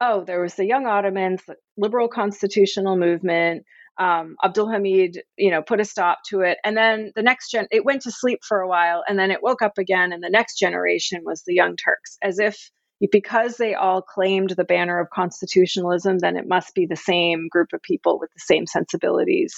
oh 0.00 0.22
there 0.24 0.42
was 0.42 0.54
the 0.54 0.66
young 0.66 0.86
ottomans 0.86 1.40
liberal 1.78 2.08
constitutional 2.08 2.96
movement 2.96 3.64
um, 3.98 4.36
Abdul 4.44 4.70
Hamid, 4.70 5.22
you 5.36 5.50
know, 5.50 5.62
put 5.62 5.80
a 5.80 5.84
stop 5.84 6.18
to 6.30 6.40
it. 6.40 6.58
And 6.64 6.76
then 6.76 7.12
the 7.14 7.22
next 7.22 7.50
gen, 7.50 7.66
it 7.70 7.84
went 7.84 8.02
to 8.02 8.10
sleep 8.10 8.40
for 8.46 8.60
a 8.60 8.68
while 8.68 9.04
and 9.08 9.18
then 9.18 9.30
it 9.30 9.42
woke 9.42 9.62
up 9.62 9.78
again. 9.78 10.12
And 10.12 10.22
the 10.22 10.30
next 10.30 10.58
generation 10.58 11.22
was 11.24 11.42
the 11.46 11.54
Young 11.54 11.76
Turks, 11.76 12.18
as 12.22 12.38
if 12.38 12.70
because 13.10 13.56
they 13.56 13.74
all 13.74 14.02
claimed 14.02 14.50
the 14.50 14.64
banner 14.64 14.98
of 15.00 15.10
constitutionalism, 15.10 16.18
then 16.18 16.36
it 16.36 16.48
must 16.48 16.74
be 16.74 16.86
the 16.86 16.96
same 16.96 17.48
group 17.50 17.68
of 17.72 17.82
people 17.82 18.18
with 18.18 18.30
the 18.34 18.40
same 18.40 18.66
sensibilities. 18.66 19.54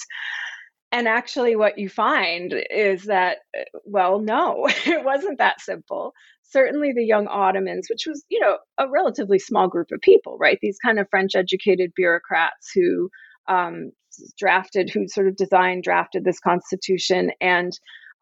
And 0.91 1.07
actually, 1.07 1.55
what 1.55 1.77
you 1.77 1.89
find 1.89 2.53
is 2.69 3.05
that, 3.05 3.39
well, 3.83 4.19
no, 4.19 4.67
it 4.85 5.03
wasn't 5.03 5.39
that 5.39 5.61
simple. 5.61 6.13
Certainly, 6.43 6.93
the 6.93 7.05
young 7.05 7.27
Ottomans, 7.27 7.87
which 7.89 8.05
was, 8.07 8.23
you 8.29 8.39
know, 8.39 8.57
a 8.77 8.89
relatively 8.89 9.37
small 9.37 9.67
group 9.67 9.91
of 9.91 9.99
people, 10.01 10.37
right? 10.39 10.57
These 10.61 10.77
kind 10.83 10.97
of 10.99 11.09
French 11.09 11.35
educated 11.35 11.91
bureaucrats 11.95 12.71
who 12.73 13.09
um, 13.47 13.91
drafted, 14.37 14.89
who 14.89 15.07
sort 15.07 15.27
of 15.27 15.35
designed, 15.35 15.83
drafted 15.83 16.23
this 16.23 16.39
constitution, 16.39 17.31
and 17.41 17.71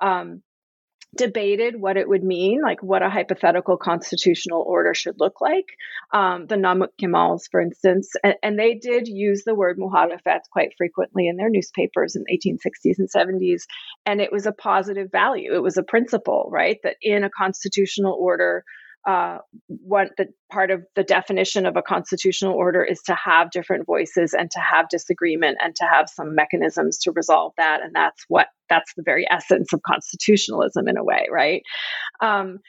um, 0.01 0.41
debated 1.15 1.79
what 1.79 1.97
it 1.97 2.09
would 2.09 2.23
mean, 2.23 2.61
like 2.61 2.83
what 2.83 3.01
a 3.01 3.09
hypothetical 3.09 3.77
constitutional 3.77 4.63
order 4.67 4.93
should 4.93 5.15
look 5.17 5.39
like. 5.39 5.65
Um, 6.13 6.47
the 6.47 6.55
Namık 6.55 6.89
Kemals, 7.01 7.43
for 7.49 7.61
instance, 7.61 8.11
and, 8.23 8.35
and, 8.43 8.59
they 8.59 8.73
did 8.73 9.07
use 9.07 9.43
the 9.45 9.55
word 9.55 9.77
muhalefet 9.77 10.41
quite 10.51 10.73
frequently 10.77 11.27
in 11.27 11.37
their 11.37 11.49
newspapers 11.49 12.15
in 12.15 12.23
the 12.25 12.37
1860s 12.37 12.99
and 12.99 13.09
70s, 13.09 13.63
and 14.05 14.21
it 14.21 14.31
was 14.31 14.45
a 14.45 14.51
positive 14.51 15.11
value. 15.11 15.53
It 15.53 15.63
was 15.63 15.77
a 15.77 15.83
principle, 15.83 16.49
right, 16.51 16.77
that 16.83 16.97
in 17.01 17.23
a 17.23 17.29
constitutional 17.29 18.17
order, 18.19 18.63
uh, 19.05 19.37
what 19.67 20.09
the 20.17 20.27
part 20.51 20.71
of 20.71 20.83
the 20.95 21.03
definition 21.03 21.65
of 21.65 21.75
a 21.75 21.81
constitutional 21.81 22.53
order 22.53 22.83
is 22.83 23.01
to 23.03 23.15
have 23.15 23.51
different 23.51 23.85
voices 23.85 24.33
and 24.33 24.49
to 24.49 24.59
have 24.59 24.89
disagreement 24.89 25.57
and 25.61 25.75
to 25.75 25.83
have 25.85 26.09
some 26.09 26.33
mechanisms 26.33 26.97
to 26.97 27.11
resolve 27.11 27.53
that. 27.57 27.81
And 27.83 27.93
that's 27.93 28.25
what 28.27 28.47
that's 28.67 28.91
the 28.97 29.03
very 29.03 29.27
essence 29.29 29.73
of 29.73 29.81
constitutionalism 29.83 30.87
in 30.87 30.97
a 30.97 31.03
way 31.03 31.27
right? 31.31 31.61
Um, 32.19 32.59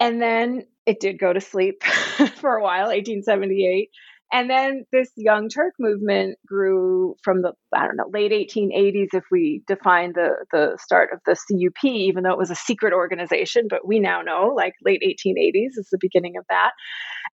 and 0.00 0.22
then 0.22 0.62
it 0.86 1.00
did 1.00 1.18
go 1.18 1.32
to 1.32 1.40
sleep 1.40 1.84
for 2.36 2.56
a 2.56 2.62
while 2.62 2.86
1878 2.86 3.90
and 4.30 4.50
then 4.50 4.84
this 4.92 5.10
Young 5.16 5.48
Turk 5.48 5.74
movement 5.78 6.38
grew 6.46 7.16
from 7.22 7.40
the 7.40 7.52
I 7.74 7.86
don't 7.86 7.96
know 7.96 8.10
late 8.12 8.30
1880s, 8.30 9.08
if 9.14 9.24
we 9.30 9.62
define 9.66 10.12
the 10.14 10.44
the 10.52 10.76
start 10.80 11.10
of 11.12 11.20
the 11.24 11.34
CUP, 11.34 11.84
even 11.84 12.24
though 12.24 12.32
it 12.32 12.38
was 12.38 12.50
a 12.50 12.54
secret 12.54 12.92
organization, 12.92 13.68
but 13.70 13.86
we 13.86 14.00
now 14.00 14.20
know 14.20 14.52
like 14.54 14.74
late 14.84 15.02
1880s 15.02 15.78
is 15.78 15.88
the 15.90 15.98
beginning 16.00 16.36
of 16.36 16.44
that. 16.50 16.72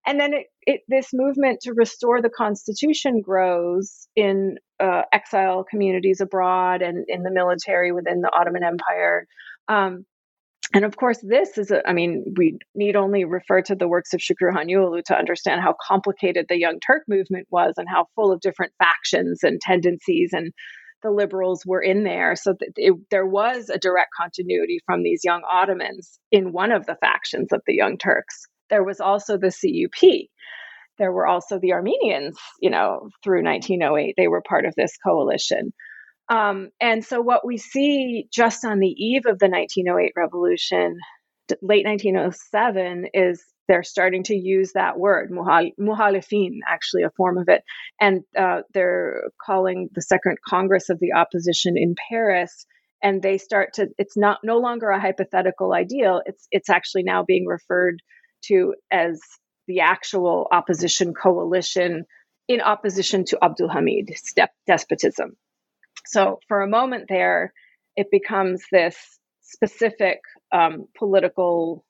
And 0.05 0.19
then 0.19 0.33
it, 0.33 0.45
it 0.61 0.81
this 0.87 1.09
movement 1.13 1.59
to 1.61 1.73
restore 1.73 2.21
the 2.21 2.29
Constitution 2.29 3.21
grows 3.21 4.07
in 4.15 4.55
uh, 4.79 5.01
exile 5.11 5.65
communities 5.69 6.21
abroad 6.21 6.81
and 6.81 7.05
in 7.09 7.23
the 7.23 7.31
military 7.31 7.91
within 7.91 8.21
the 8.21 8.31
Ottoman 8.33 8.63
Empire. 8.63 9.27
Um, 9.67 10.05
and 10.73 10.85
of 10.85 10.97
course, 10.97 11.19
this 11.21 11.57
is, 11.57 11.71
a, 11.71 11.87
I 11.87 11.93
mean, 11.93 12.33
we 12.37 12.57
need 12.73 12.95
only 12.95 13.25
refer 13.25 13.61
to 13.61 13.75
the 13.75 13.87
works 13.87 14.13
of 14.13 14.19
Şükrü 14.19 14.51
Hanioğlu 14.53 15.03
to 15.05 15.17
understand 15.17 15.61
how 15.61 15.75
complicated 15.87 16.45
the 16.47 16.59
Young 16.59 16.79
Turk 16.79 17.03
movement 17.07 17.47
was 17.49 17.73
and 17.77 17.87
how 17.89 18.07
full 18.15 18.31
of 18.31 18.41
different 18.41 18.73
factions 18.79 19.43
and 19.43 19.59
tendencies 19.61 20.31
and 20.33 20.51
the 21.03 21.11
liberals 21.11 21.63
were 21.65 21.81
in 21.81 22.03
there. 22.03 22.35
So 22.35 22.55
it, 22.75 22.93
there 23.11 23.27
was 23.27 23.69
a 23.69 23.77
direct 23.77 24.09
continuity 24.19 24.79
from 24.85 25.03
these 25.03 25.21
young 25.23 25.43
Ottomans 25.49 26.19
in 26.31 26.51
one 26.51 26.71
of 26.71 26.85
the 26.87 26.95
factions 26.95 27.49
of 27.51 27.61
the 27.67 27.75
Young 27.75 27.97
Turks. 27.97 28.43
There 28.69 28.83
was 28.83 28.99
also 28.99 29.37
the 29.37 29.51
CUP. 29.51 30.27
There 30.97 31.11
were 31.11 31.27
also 31.27 31.59
the 31.59 31.73
Armenians, 31.73 32.37
you 32.59 32.69
know, 32.69 33.09
through 33.23 33.43
1908. 33.43 34.15
They 34.17 34.27
were 34.27 34.41
part 34.41 34.65
of 34.65 34.73
this 34.75 34.97
coalition. 35.05 35.73
Um, 36.29 36.69
and 36.81 37.05
so, 37.05 37.21
what 37.21 37.45
we 37.45 37.57
see 37.57 38.27
just 38.31 38.65
on 38.65 38.79
the 38.79 38.87
eve 38.87 39.25
of 39.27 39.39
the 39.39 39.47
1908 39.47 40.13
revolution, 40.15 40.97
late 41.61 41.85
1907, 41.85 43.07
is 43.13 43.43
they're 43.67 43.83
starting 43.83 44.23
to 44.23 44.35
use 44.35 44.73
that 44.73 44.97
word, 44.99 45.31
muhalifin, 45.31 46.59
actually, 46.67 47.03
a 47.03 47.11
form 47.17 47.37
of 47.37 47.47
it. 47.49 47.63
And 47.99 48.21
uh, 48.37 48.61
they're 48.73 49.23
calling 49.43 49.89
the 49.93 50.01
Second 50.01 50.37
Congress 50.47 50.89
of 50.89 50.99
the 50.99 51.13
Opposition 51.13 51.77
in 51.77 51.95
Paris. 52.09 52.65
And 53.03 53.21
they 53.21 53.37
start 53.37 53.73
to, 53.73 53.87
it's 53.97 54.17
not 54.17 54.39
no 54.43 54.57
longer 54.57 54.89
a 54.89 54.99
hypothetical 54.99 55.73
ideal, 55.73 56.21
it's, 56.25 56.47
it's 56.51 56.69
actually 56.69 57.03
now 57.03 57.23
being 57.23 57.45
referred 57.45 58.01
to 58.45 58.73
as 58.91 59.19
the 59.67 59.81
actual 59.81 60.47
opposition 60.51 61.13
coalition 61.13 62.05
in 62.47 62.61
opposition 62.61 63.25
to 63.25 63.43
Abdul 63.43 63.69
Hamid 63.69 64.11
despotism. 64.67 65.35
So 66.05 66.39
for 66.47 66.61
a 66.61 66.67
moment 66.67 67.05
there, 67.09 67.53
it 67.95 68.11
becomes 68.11 68.63
this 68.71 68.97
specific 69.41 70.19
um, 70.51 70.87
political 70.97 71.85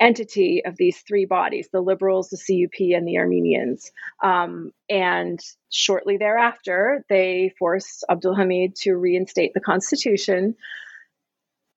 entity 0.00 0.62
of 0.64 0.76
these 0.76 0.98
three 1.06 1.26
bodies 1.26 1.68
the 1.72 1.80
liberals, 1.80 2.30
the 2.30 2.38
CUP, 2.38 2.96
and 2.96 3.06
the 3.06 3.18
Armenians. 3.18 3.92
Um, 4.24 4.72
and 4.88 5.38
shortly 5.70 6.16
thereafter, 6.16 7.04
they 7.08 7.52
forced 7.58 8.04
Abdul 8.10 8.34
Hamid 8.34 8.74
to 8.76 8.94
reinstate 8.94 9.52
the 9.54 9.60
constitution. 9.60 10.56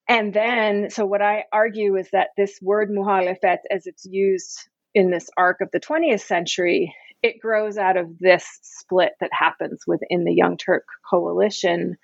And 0.08 0.34
then, 0.34 0.90
so 0.90 1.06
what 1.06 1.22
I 1.22 1.44
argue 1.52 1.96
is 1.96 2.08
that 2.12 2.30
this 2.36 2.58
word 2.60 2.90
muhalefet, 2.90 3.58
as 3.70 3.86
it's 3.86 4.04
used 4.04 4.58
in 4.94 5.10
this 5.10 5.28
arc 5.36 5.60
of 5.60 5.70
the 5.72 5.80
20th 5.80 6.20
century, 6.20 6.94
it 7.24 7.40
grows 7.40 7.78
out 7.78 7.96
of 7.96 8.18
this 8.18 8.46
split 8.60 9.12
that 9.18 9.30
happens 9.32 9.84
within 9.86 10.24
the 10.24 10.34
Young 10.34 10.58
Turk 10.58 10.84
coalition 11.08 11.96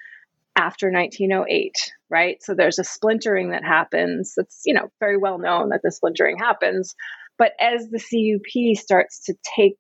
after 0.57 0.91
1908, 0.91 1.75
right? 2.09 2.43
So 2.43 2.55
there's 2.55 2.79
a 2.79 2.85
splintering 2.85 3.51
that 3.51 3.63
happens. 3.63 4.33
It's, 4.39 4.63
you 4.65 4.73
know, 4.73 4.91
very 4.99 5.19
well 5.19 5.37
known 5.37 5.69
that 5.69 5.83
the 5.85 5.93
splintering 5.93 6.39
happens. 6.39 6.95
But 7.37 7.53
as 7.61 7.87
the 7.91 7.99
CUP 7.99 8.79
starts 8.83 9.25
to 9.25 9.35
take 9.55 9.77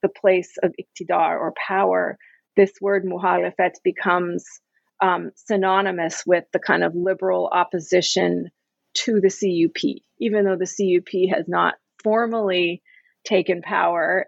the 0.00 0.08
place 0.08 0.54
of 0.62 0.72
iktidar 0.80 1.38
or 1.38 1.52
power, 1.66 2.16
this 2.56 2.72
word 2.80 3.04
muhalefet 3.04 3.74
becomes 3.84 4.46
um, 5.02 5.32
synonymous 5.34 6.24
with 6.26 6.44
the 6.54 6.60
kind 6.60 6.82
of 6.82 6.94
liberal 6.94 7.50
opposition 7.52 8.48
to 8.94 9.20
the 9.20 9.28
CUP, 9.28 10.00
even 10.18 10.46
though 10.46 10.56
the 10.56 10.64
CUP 10.66 11.36
has 11.36 11.46
not 11.46 11.74
formally 12.02 12.82
taken 13.26 13.60
power 13.60 14.24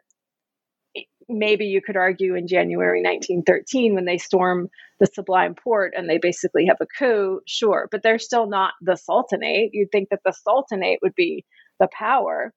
maybe 1.31 1.67
you 1.67 1.81
could 1.81 1.97
argue 1.97 2.35
in 2.35 2.47
January 2.47 3.03
1913 3.03 3.95
when 3.95 4.05
they 4.05 4.19
storm 4.19 4.69
the 4.99 5.07
Sublime 5.07 5.55
Porte 5.55 5.95
and 5.97 6.09
they 6.09 6.19
basically 6.19 6.67
have 6.67 6.79
a 6.81 6.87
coup, 6.87 7.41
sure, 7.47 7.89
but 7.91 8.03
they're 8.03 8.19
still 8.19 8.49
not 8.49 8.73
the 8.81 8.97
Sultanate. 8.97 9.71
You'd 9.73 9.93
think 9.93 10.11
that 10.11 10.21
the 10.25 10.33
Sultanate 10.33 11.01
would 11.03 11.15
be 11.15 11.45
the 11.79 11.89
power. 11.93 12.53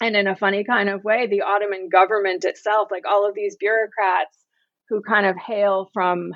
And 0.00 0.16
in 0.16 0.26
a 0.26 0.36
funny 0.36 0.64
kind 0.64 0.88
of 0.88 1.04
way, 1.04 1.26
the 1.26 1.42
Ottoman 1.42 1.88
government 1.88 2.44
itself, 2.44 2.88
like 2.90 3.04
all 3.08 3.28
of 3.28 3.34
these 3.34 3.56
bureaucrats 3.56 4.36
who 4.88 5.02
kind 5.02 5.26
of 5.26 5.36
hail 5.36 5.90
from 5.92 6.32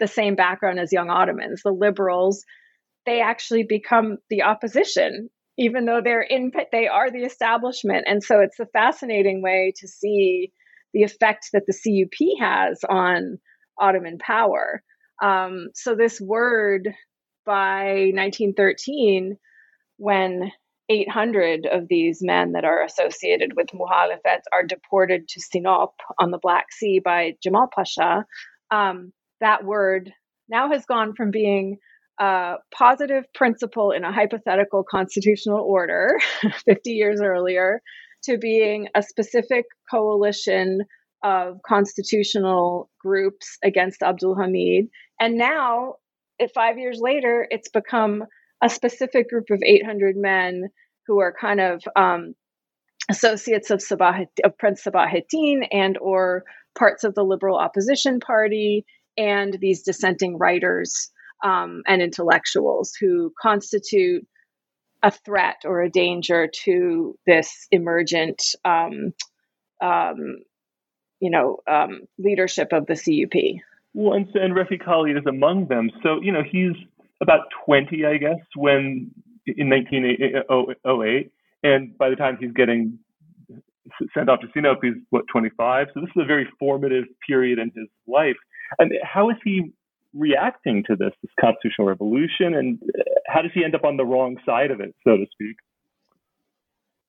the 0.00 0.08
same 0.08 0.34
background 0.34 0.78
as 0.78 0.92
young 0.92 1.10
Ottomans, 1.10 1.62
the 1.62 1.70
liberals, 1.70 2.44
they 3.06 3.20
actually 3.20 3.62
become 3.62 4.18
the 4.28 4.42
opposition 4.42 5.30
even 5.58 5.86
though 5.86 6.00
they're 6.02 6.22
in 6.22 6.52
they 6.72 6.86
are 6.86 7.10
the 7.10 7.24
establishment 7.24 8.04
and 8.06 8.22
so 8.22 8.40
it's 8.40 8.60
a 8.60 8.66
fascinating 8.66 9.42
way 9.42 9.72
to 9.76 9.88
see 9.88 10.52
the 10.96 11.02
effect 11.02 11.50
that 11.52 11.64
the 11.66 11.74
CUP 11.74 12.40
has 12.40 12.80
on 12.88 13.38
Ottoman 13.78 14.16
power. 14.16 14.82
Um, 15.22 15.68
so 15.74 15.94
this 15.94 16.18
word 16.18 16.88
by 17.44 18.12
1913, 18.14 19.36
when 19.98 20.50
800 20.88 21.66
of 21.66 21.86
these 21.88 22.20
men 22.22 22.52
that 22.52 22.64
are 22.64 22.82
associated 22.82 23.52
with 23.56 23.66
Muhalefet 23.74 24.40
are 24.54 24.62
deported 24.62 25.28
to 25.28 25.40
Sinop 25.40 25.90
on 26.18 26.30
the 26.30 26.38
Black 26.38 26.72
Sea 26.72 26.98
by 27.04 27.34
Jamal 27.42 27.68
Pasha, 27.74 28.24
um, 28.70 29.12
that 29.42 29.64
word 29.66 30.10
now 30.48 30.70
has 30.70 30.86
gone 30.86 31.12
from 31.14 31.30
being 31.30 31.76
a 32.18 32.54
positive 32.74 33.24
principle 33.34 33.90
in 33.90 34.02
a 34.02 34.12
hypothetical 34.12 34.82
constitutional 34.82 35.60
order 35.60 36.18
50 36.64 36.90
years 36.92 37.20
earlier 37.20 37.82
to 38.26 38.38
being 38.38 38.88
a 38.94 39.02
specific 39.02 39.64
coalition 39.90 40.82
of 41.24 41.60
constitutional 41.66 42.90
groups 43.00 43.58
against 43.64 44.02
Abdul 44.02 44.36
Hamid. 44.36 44.88
And 45.20 45.36
now, 45.38 45.94
five 46.54 46.78
years 46.78 47.00
later, 47.00 47.46
it's 47.50 47.68
become 47.68 48.24
a 48.62 48.68
specific 48.68 49.28
group 49.30 49.46
of 49.50 49.62
800 49.64 50.16
men 50.16 50.68
who 51.06 51.20
are 51.20 51.34
kind 51.38 51.60
of 51.60 51.82
um, 51.96 52.34
associates 53.08 53.70
of, 53.70 53.78
Sabah, 53.78 54.26
of 54.44 54.58
Prince 54.58 54.82
Sabahattin 54.84 55.66
and 55.72 55.98
or 55.98 56.44
parts 56.76 57.04
of 57.04 57.14
the 57.14 57.24
liberal 57.24 57.58
opposition 57.58 58.20
party 58.20 58.84
and 59.16 59.56
these 59.60 59.82
dissenting 59.82 60.38
writers 60.38 61.10
um, 61.44 61.82
and 61.86 62.02
intellectuals 62.02 62.94
who 63.00 63.32
constitute 63.40 64.26
a 65.02 65.10
threat 65.10 65.62
or 65.64 65.82
a 65.82 65.90
danger 65.90 66.48
to 66.64 67.18
this 67.26 67.66
emergent, 67.70 68.42
um, 68.64 69.12
um, 69.82 70.38
you 71.20 71.30
know, 71.30 71.58
um, 71.70 72.02
leadership 72.18 72.72
of 72.72 72.86
the 72.86 72.94
CUP. 72.94 73.62
Well, 73.94 74.14
and, 74.14 74.28
and 74.34 74.54
Refik 74.54 74.84
Halit 74.86 75.18
is 75.18 75.26
among 75.26 75.68
them. 75.68 75.90
So, 76.02 76.20
you 76.20 76.32
know, 76.32 76.42
he's 76.42 76.72
about 77.22 77.40
20, 77.64 78.04
I 78.04 78.18
guess, 78.18 78.40
when 78.54 79.10
in 79.46 79.70
1908. 79.70 81.30
And 81.62 81.96
by 81.98 82.10
the 82.10 82.16
time 82.16 82.36
he's 82.40 82.52
getting 82.52 82.98
sent 84.14 84.28
off 84.28 84.40
to 84.40 84.48
Sinop, 84.54 84.80
he's 84.82 84.94
what, 85.10 85.24
25? 85.32 85.88
So 85.94 86.00
this 86.00 86.10
is 86.10 86.22
a 86.22 86.26
very 86.26 86.46
formative 86.58 87.04
period 87.26 87.58
in 87.58 87.70
his 87.74 87.88
life. 88.06 88.36
And 88.78 88.92
how 89.02 89.30
is 89.30 89.36
he 89.44 89.72
reacting 90.14 90.82
to 90.88 90.96
this, 90.96 91.12
this 91.22 91.30
constitutional 91.40 91.86
revolution, 91.88 92.54
and 92.54 92.78
how 93.28 93.42
does 93.42 93.52
he 93.54 93.64
end 93.64 93.74
up 93.74 93.84
on 93.84 93.96
the 93.96 94.04
wrong 94.04 94.36
side 94.44 94.70
of 94.70 94.80
it, 94.80 94.94
so 95.04 95.16
to 95.16 95.26
speak? 95.32 95.56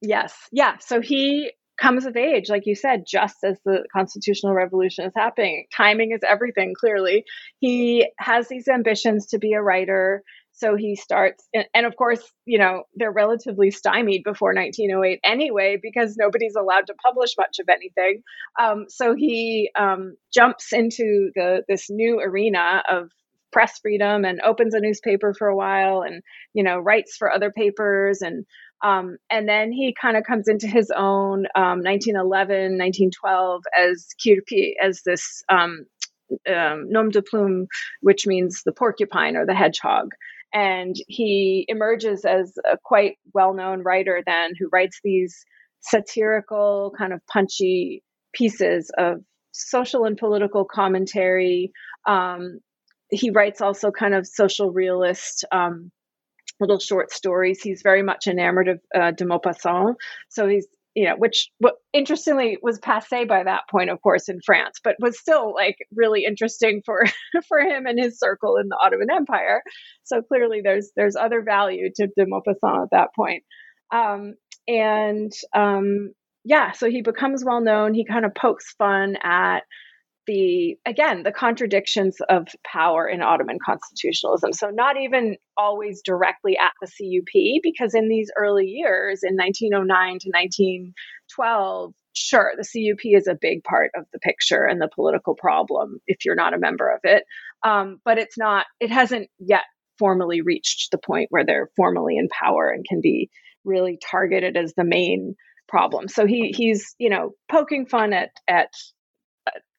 Yes, 0.01 0.35
yeah. 0.51 0.77
So 0.79 1.01
he 1.01 1.51
comes 1.79 2.05
of 2.05 2.17
age, 2.17 2.49
like 2.49 2.65
you 2.65 2.75
said, 2.75 3.03
just 3.07 3.37
as 3.43 3.57
the 3.63 3.83
constitutional 3.93 4.53
revolution 4.53 5.05
is 5.05 5.13
happening. 5.15 5.65
Timing 5.75 6.11
is 6.11 6.21
everything, 6.27 6.73
clearly. 6.79 7.23
He 7.59 8.09
has 8.19 8.47
these 8.47 8.67
ambitions 8.67 9.27
to 9.27 9.37
be 9.37 9.53
a 9.53 9.61
writer. 9.61 10.23
So 10.53 10.75
he 10.75 10.95
starts, 10.95 11.47
and 11.53 11.85
of 11.85 11.95
course, 11.95 12.21
you 12.45 12.57
know, 12.57 12.83
they're 12.95 13.11
relatively 13.11 13.69
stymied 13.69 14.23
before 14.23 14.55
1908 14.55 15.19
anyway, 15.23 15.77
because 15.79 16.15
nobody's 16.17 16.55
allowed 16.55 16.87
to 16.87 16.95
publish 16.95 17.35
much 17.37 17.59
of 17.59 17.69
anything. 17.69 18.23
Um, 18.59 18.85
so 18.89 19.13
he 19.13 19.69
um, 19.79 20.15
jumps 20.33 20.73
into 20.73 21.29
the 21.35 21.63
this 21.67 21.91
new 21.91 22.19
arena 22.19 22.81
of 22.89 23.11
press 23.57 23.79
freedom 23.79 24.23
and 24.23 24.39
opens 24.41 24.75
a 24.75 24.79
newspaper 24.79 25.33
for 25.33 25.47
a 25.47 25.55
while, 25.55 26.03
and 26.03 26.21
you 26.53 26.63
know, 26.63 26.77
writes 26.77 27.17
for 27.17 27.33
other 27.33 27.51
papers, 27.51 28.21
and 28.21 28.45
um, 28.83 29.17
and 29.31 29.49
then 29.49 29.71
he 29.71 29.95
kind 29.99 30.15
of 30.15 30.23
comes 30.23 30.47
into 30.47 30.67
his 30.67 30.91
own 30.95 31.47
1911, 31.55 32.55
um, 32.55 32.77
1912 32.77 33.63
as 33.75 34.09
Kirpi, 34.23 34.73
as 34.79 35.01
this 35.03 35.43
um, 35.49 35.85
um, 36.47 36.85
nom 36.91 37.09
de 37.09 37.23
plume, 37.23 37.65
which 38.01 38.27
means 38.27 38.61
the 38.63 38.71
porcupine 38.71 39.35
or 39.35 39.47
the 39.47 39.55
hedgehog 39.55 40.09
and 40.53 40.95
he 41.07 41.65
emerges 41.67 42.23
as 42.23 42.53
a 42.71 42.77
quite 42.81 43.17
well-known 43.33 43.83
writer 43.83 44.23
then 44.25 44.53
who 44.57 44.69
writes 44.71 44.99
these 45.03 45.43
satirical 45.81 46.93
kind 46.97 47.11
of 47.11 47.19
punchy 47.27 48.01
pieces 48.33 48.89
of 48.97 49.17
social 49.51 50.05
and 50.05 50.17
political 50.17 50.63
commentary. 50.63 51.71
Um, 52.07 52.59
he 53.09 53.31
writes 53.31 53.61
also 53.61 53.91
kind 53.91 54.13
of 54.13 54.27
social 54.27 54.71
realist 54.71 55.45
um, 55.51 55.91
little 56.59 56.79
short 56.79 57.11
stories. 57.11 57.61
He's 57.61 57.81
very 57.83 58.03
much 58.03 58.27
enamored 58.27 58.67
of 58.67 58.79
uh, 58.95 59.11
de 59.11 59.25
Maupassant, 59.25 59.95
so 60.29 60.47
he's 60.47 60.67
you 60.97 61.05
know, 61.05 61.15
which 61.15 61.51
what 61.59 61.75
interestingly 61.93 62.57
was 62.63 62.79
passe 62.79 63.25
by 63.25 63.43
that 63.43 63.69
point, 63.69 63.91
of 63.91 64.01
course, 64.01 64.29
in 64.29 64.39
France, 64.43 64.79
but 64.83 64.95
was 64.99 65.19
still 65.19 65.53
like 65.53 65.77
really 65.95 66.23
interesting 66.25 66.81
for 66.83 67.03
for 67.47 67.59
him 67.59 67.85
and 67.85 67.99
his 67.99 68.17
circle 68.17 68.57
in 68.57 68.67
the 68.67 68.79
Ottoman 68.83 69.11
Empire. 69.15 69.61
So 70.05 70.23
clearly, 70.23 70.61
there's 70.63 70.91
there's 70.95 71.15
other 71.15 71.43
value 71.43 71.91
to 71.97 72.07
de 72.07 72.25
Maupassant 72.25 72.85
at 72.85 72.89
that 72.93 73.09
point. 73.15 73.43
Um, 73.93 74.33
and 74.67 75.31
um, 75.55 76.13
yeah, 76.43 76.71
so 76.71 76.89
he 76.89 77.03
becomes 77.03 77.45
well 77.45 77.61
known. 77.61 77.93
He 77.93 78.03
kind 78.03 78.25
of 78.25 78.33
pokes 78.33 78.73
fun 78.79 79.17
at 79.23 79.59
the 80.27 80.77
again 80.85 81.23
the 81.23 81.31
contradictions 81.31 82.17
of 82.29 82.47
power 82.63 83.07
in 83.07 83.21
Ottoman 83.21 83.57
constitutionalism. 83.65 84.53
So 84.53 84.69
not 84.69 84.97
even 84.97 85.37
always 85.55 86.01
directly 86.03 86.57
at 86.57 86.73
the 86.81 86.87
CUP, 86.87 87.61
because 87.63 87.95
in 87.95 88.09
these 88.09 88.29
early 88.37 88.65
years, 88.65 89.21
in 89.23 89.35
1909 89.35 90.19
to 90.19 90.29
1912, 90.29 91.93
sure, 92.13 92.51
the 92.57 92.63
CUP 92.63 93.13
is 93.17 93.27
a 93.27 93.37
big 93.39 93.63
part 93.63 93.91
of 93.95 94.05
the 94.13 94.19
picture 94.19 94.65
and 94.65 94.81
the 94.81 94.89
political 94.93 95.35
problem 95.35 95.99
if 96.07 96.25
you're 96.25 96.35
not 96.35 96.53
a 96.53 96.59
member 96.59 96.89
of 96.89 96.99
it. 97.03 97.23
Um, 97.63 97.99
but 98.05 98.17
it's 98.17 98.37
not. 98.37 98.65
It 98.79 98.91
hasn't 98.91 99.29
yet 99.39 99.63
formally 99.97 100.41
reached 100.41 100.91
the 100.91 100.99
point 100.99 101.27
where 101.31 101.45
they're 101.45 101.69
formally 101.75 102.17
in 102.17 102.27
power 102.27 102.69
and 102.69 102.85
can 102.87 103.01
be 103.01 103.29
really 103.63 103.97
targeted 103.97 104.55
as 104.55 104.73
the 104.75 104.83
main 104.83 105.35
problem. 105.67 106.07
So 106.07 106.25
he 106.25 106.53
he's 106.55 106.95
you 106.97 107.09
know 107.09 107.31
poking 107.49 107.85
fun 107.85 108.13
at 108.13 108.31
at 108.47 108.69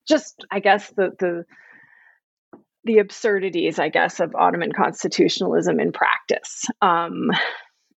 just 0.09 0.44
I 0.51 0.61
guess 0.61 0.88
the 0.90 1.11
the 1.18 1.44
the 2.85 2.99
absurdities, 2.99 3.79
I 3.79 3.90
guess, 3.90 4.18
of 4.18 4.35
Ottoman 4.35 4.73
constitutionalism 4.73 5.79
in 5.79 5.92
practice. 5.92 6.64
Um, 6.81 7.31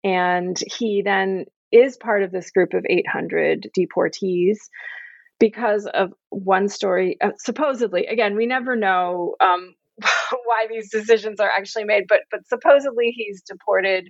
and 0.03 0.59
he 0.79 1.03
then 1.03 1.45
is 1.71 1.97
part 1.97 2.23
of 2.23 2.31
this 2.31 2.51
group 2.51 2.73
of 2.73 2.87
800 2.89 3.69
deportees 3.77 4.57
because 5.39 5.87
of 5.87 6.13
one 6.31 6.69
story. 6.69 7.19
Uh, 7.21 7.33
supposedly, 7.39 8.07
again, 8.07 8.37
we 8.37 8.47
never 8.47 8.77
know 8.77 9.35
um, 9.41 9.75
why 10.45 10.67
these 10.71 10.91
decisions 10.91 11.41
are 11.41 11.51
actually 11.51 11.85
made, 11.85 12.05
but 12.09 12.21
but 12.31 12.47
supposedly 12.47 13.13
he's 13.15 13.43
deported. 13.43 14.09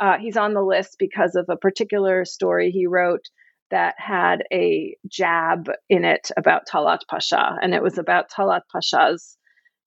Uh, 0.00 0.18
he's 0.18 0.36
on 0.36 0.54
the 0.54 0.62
list 0.62 0.96
because 0.98 1.34
of 1.34 1.46
a 1.48 1.56
particular 1.56 2.24
story 2.24 2.70
he 2.70 2.86
wrote 2.86 3.24
that 3.70 3.94
had 3.98 4.44
a 4.52 4.96
jab 5.08 5.70
in 5.88 6.04
it 6.04 6.30
about 6.36 6.66
Talat 6.66 7.00
Pasha, 7.10 7.56
and 7.62 7.74
it 7.74 7.82
was 7.82 7.98
about 7.98 8.30
Talat 8.30 8.62
Pasha's 8.72 9.36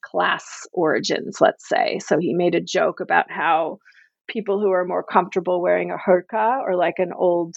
class 0.03 0.67
origins, 0.73 1.39
let's 1.41 1.67
say. 1.67 1.99
So 1.99 2.17
he 2.17 2.33
made 2.33 2.55
a 2.55 2.61
joke 2.61 2.99
about 2.99 3.29
how 3.29 3.79
people 4.27 4.59
who 4.59 4.71
are 4.71 4.85
more 4.85 5.03
comfortable 5.03 5.61
wearing 5.61 5.91
a 5.91 5.97
hurka 5.97 6.61
or 6.65 6.75
like 6.75 6.95
an 6.97 7.11
old 7.13 7.55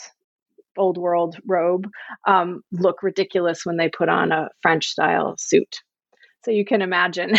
old 0.76 0.98
world 0.98 1.36
robe 1.46 1.86
um, 2.26 2.60
look 2.72 3.02
ridiculous 3.02 3.64
when 3.64 3.76
they 3.76 3.88
put 3.88 4.08
on 4.08 4.32
a 4.32 4.48
French 4.60 4.86
style 4.86 5.36
suit. 5.38 5.76
So 6.44 6.50
you 6.50 6.64
can 6.64 6.82
imagine 6.82 7.32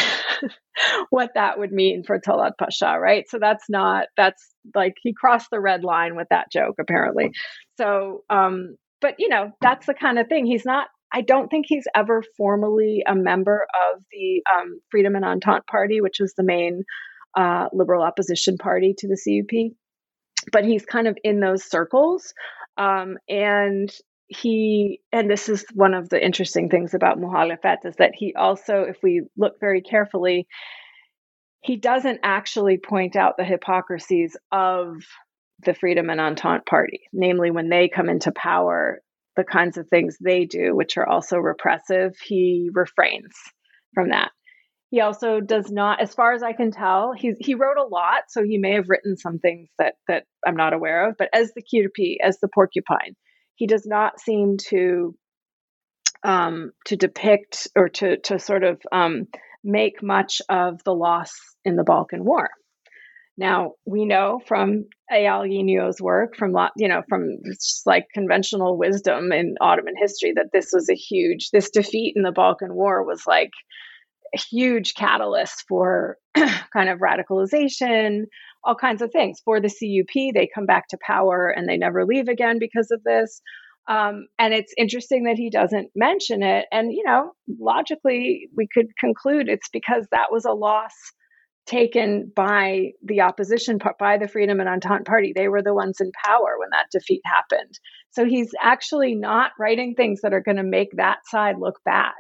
what 1.09 1.31
that 1.35 1.59
would 1.59 1.71
mean 1.71 2.03
for 2.03 2.19
Talat 2.19 2.53
Pasha, 2.59 2.97
right? 2.99 3.25
So 3.29 3.39
that's 3.39 3.65
not 3.69 4.07
that's 4.17 4.53
like 4.73 4.95
he 5.01 5.13
crossed 5.13 5.49
the 5.51 5.59
red 5.59 5.83
line 5.83 6.15
with 6.15 6.27
that 6.29 6.51
joke 6.51 6.75
apparently. 6.79 7.31
So 7.77 8.23
um 8.29 8.75
but 9.01 9.15
you 9.19 9.29
know, 9.29 9.51
that's 9.61 9.85
the 9.85 9.93
kind 9.93 10.19
of 10.19 10.27
thing. 10.27 10.45
He's 10.45 10.65
not 10.65 10.87
I 11.13 11.21
don't 11.21 11.49
think 11.49 11.65
he's 11.67 11.87
ever 11.95 12.23
formally 12.35 13.03
a 13.07 13.15
member 13.15 13.65
of 13.89 14.03
the 14.11 14.41
um, 14.53 14.81
Freedom 14.91 15.15
and 15.15 15.23
Entente 15.23 15.65
Party, 15.65 16.01
which 16.01 16.17
was 16.19 16.33
the 16.35 16.43
main 16.43 16.83
uh, 17.37 17.67
liberal 17.71 18.03
opposition 18.03 18.57
party 18.57 18.95
to 18.97 19.07
the 19.07 19.15
CUP. 19.15 19.71
But 20.51 20.65
he's 20.65 20.85
kind 20.85 21.07
of 21.07 21.17
in 21.23 21.39
those 21.39 21.63
circles. 21.63 22.33
Um, 22.77 23.17
and 23.29 23.89
he 24.27 25.01
and 25.11 25.29
this 25.29 25.49
is 25.49 25.65
one 25.73 25.93
of 25.93 26.09
the 26.09 26.23
interesting 26.23 26.69
things 26.69 26.93
about 26.93 27.19
Muhalefet 27.19 27.85
is 27.85 27.95
that 27.97 28.13
he 28.15 28.33
also 28.35 28.81
if 28.81 28.97
we 29.03 29.23
look 29.37 29.59
very 29.59 29.81
carefully 29.81 30.47
he 31.65 31.77
doesn't 31.77 32.19
actually 32.23 32.77
point 32.77 33.15
out 33.15 33.37
the 33.37 33.43
hypocrisies 33.43 34.37
of 34.51 34.97
the 35.63 35.73
Freedom 35.73 36.11
and 36.11 36.21
Entente 36.21 36.65
Party, 36.65 37.01
namely 37.11 37.49
when 37.49 37.69
they 37.69 37.89
come 37.89 38.07
into 38.07 38.31
power, 38.31 39.01
the 39.35 39.43
kinds 39.43 39.77
of 39.77 39.87
things 39.87 40.15
they 40.23 40.45
do, 40.45 40.75
which 40.75 40.95
are 40.95 41.07
also 41.07 41.37
repressive, 41.37 42.13
he 42.23 42.69
refrains 42.71 43.33
from 43.95 44.09
that. 44.09 44.31
He 44.91 45.01
also 45.01 45.41
does 45.41 45.71
not, 45.71 45.99
as 46.01 46.13
far 46.13 46.33
as 46.33 46.43
I 46.43 46.53
can 46.53 46.71
tell, 46.71 47.13
he 47.13 47.33
he 47.39 47.55
wrote 47.55 47.77
a 47.77 47.83
lot, 47.83 48.23
so 48.29 48.43
he 48.43 48.59
may 48.59 48.73
have 48.73 48.87
written 48.87 49.17
some 49.17 49.39
things 49.39 49.67
that 49.79 49.95
that 50.07 50.25
I'm 50.45 50.55
not 50.55 50.73
aware 50.73 51.09
of. 51.09 51.15
But 51.17 51.29
as 51.33 51.51
the 51.53 51.63
Kirpi, 51.63 52.17
as 52.23 52.39
the 52.39 52.47
porcupine, 52.47 53.15
he 53.55 53.67
does 53.67 53.85
not 53.85 54.19
seem 54.19 54.57
to 54.69 55.15
um, 56.23 56.71
to 56.85 56.95
depict 56.95 57.67
or 57.75 57.89
to 57.89 58.17
to 58.17 58.39
sort 58.39 58.63
of 58.63 58.81
um, 58.91 59.27
make 59.63 60.01
much 60.01 60.41
of 60.49 60.83
the 60.83 60.93
loss 60.93 61.33
in 61.63 61.75
the 61.75 61.83
Balkan 61.83 62.23
War. 62.23 62.49
Now 63.37 63.73
we 63.85 64.05
know 64.05 64.39
from 64.47 64.85
Eyal 65.11 65.47
Ginio's 65.47 66.01
work, 66.01 66.35
from 66.35 66.55
you 66.77 66.87
know, 66.87 67.03
from 67.09 67.37
just 67.53 67.85
like 67.85 68.05
conventional 68.13 68.77
wisdom 68.77 69.31
in 69.31 69.55
Ottoman 69.59 69.95
history, 69.97 70.33
that 70.35 70.51
this 70.53 70.69
was 70.71 70.89
a 70.89 70.95
huge 70.95 71.49
this 71.51 71.69
defeat 71.69 72.13
in 72.15 72.23
the 72.23 72.31
Balkan 72.31 72.73
War 72.73 73.03
was 73.03 73.23
like 73.27 73.51
a 74.33 74.39
huge 74.39 74.93
catalyst 74.95 75.65
for 75.67 76.17
kind 76.35 76.89
of 76.89 76.99
radicalization, 76.99 78.23
all 78.65 78.75
kinds 78.75 79.01
of 79.01 79.11
things. 79.11 79.39
For 79.45 79.61
the 79.61 79.69
CUP, 79.69 80.33
they 80.33 80.49
come 80.53 80.65
back 80.65 80.87
to 80.89 80.97
power 81.05 81.47
and 81.47 81.69
they 81.69 81.77
never 81.77 82.05
leave 82.05 82.27
again 82.27 82.57
because 82.59 82.89
of 82.91 83.03
this. 83.03 83.41
Um, 83.87 84.25
and 84.39 84.53
it's 84.53 84.73
interesting 84.77 85.25
that 85.25 85.37
he 85.37 85.49
doesn't 85.51 85.89
mention 85.95 86.41
it. 86.41 86.65
And, 86.71 86.91
you 86.91 87.03
know, 87.05 87.33
logically, 87.59 88.49
we 88.57 88.67
could 88.73 88.87
conclude 88.99 89.47
it's 89.47 89.69
because 89.69 90.07
that 90.11 90.31
was 90.31 90.45
a 90.45 90.51
loss 90.51 90.93
taken 91.67 92.31
by 92.35 92.91
the 93.03 93.21
opposition, 93.21 93.79
by 93.99 94.17
the 94.17 94.27
Freedom 94.27 94.59
and 94.59 94.69
Entente 94.69 95.05
Party. 95.05 95.33
They 95.35 95.47
were 95.47 95.63
the 95.63 95.73
ones 95.73 95.97
in 95.99 96.11
power 96.23 96.57
when 96.59 96.69
that 96.71 96.87
defeat 96.91 97.21
happened. 97.25 97.79
So 98.11 98.25
he's 98.25 98.51
actually 98.61 99.15
not 99.15 99.51
writing 99.59 99.93
things 99.95 100.21
that 100.21 100.33
are 100.33 100.41
going 100.41 100.57
to 100.57 100.63
make 100.63 100.89
that 100.97 101.19
side 101.25 101.55
look 101.59 101.79
bad. 101.83 102.13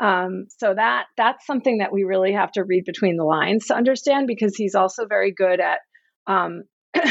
Um, 0.00 0.46
so 0.58 0.74
that 0.74 1.06
that's 1.16 1.46
something 1.46 1.78
that 1.78 1.92
we 1.92 2.04
really 2.04 2.32
have 2.32 2.52
to 2.52 2.64
read 2.64 2.84
between 2.84 3.16
the 3.16 3.24
lines 3.24 3.66
to 3.66 3.76
understand 3.76 4.26
because 4.26 4.54
he's 4.56 4.74
also 4.74 5.06
very 5.06 5.32
good 5.32 5.60
at 5.60 5.78
um, 6.26 6.62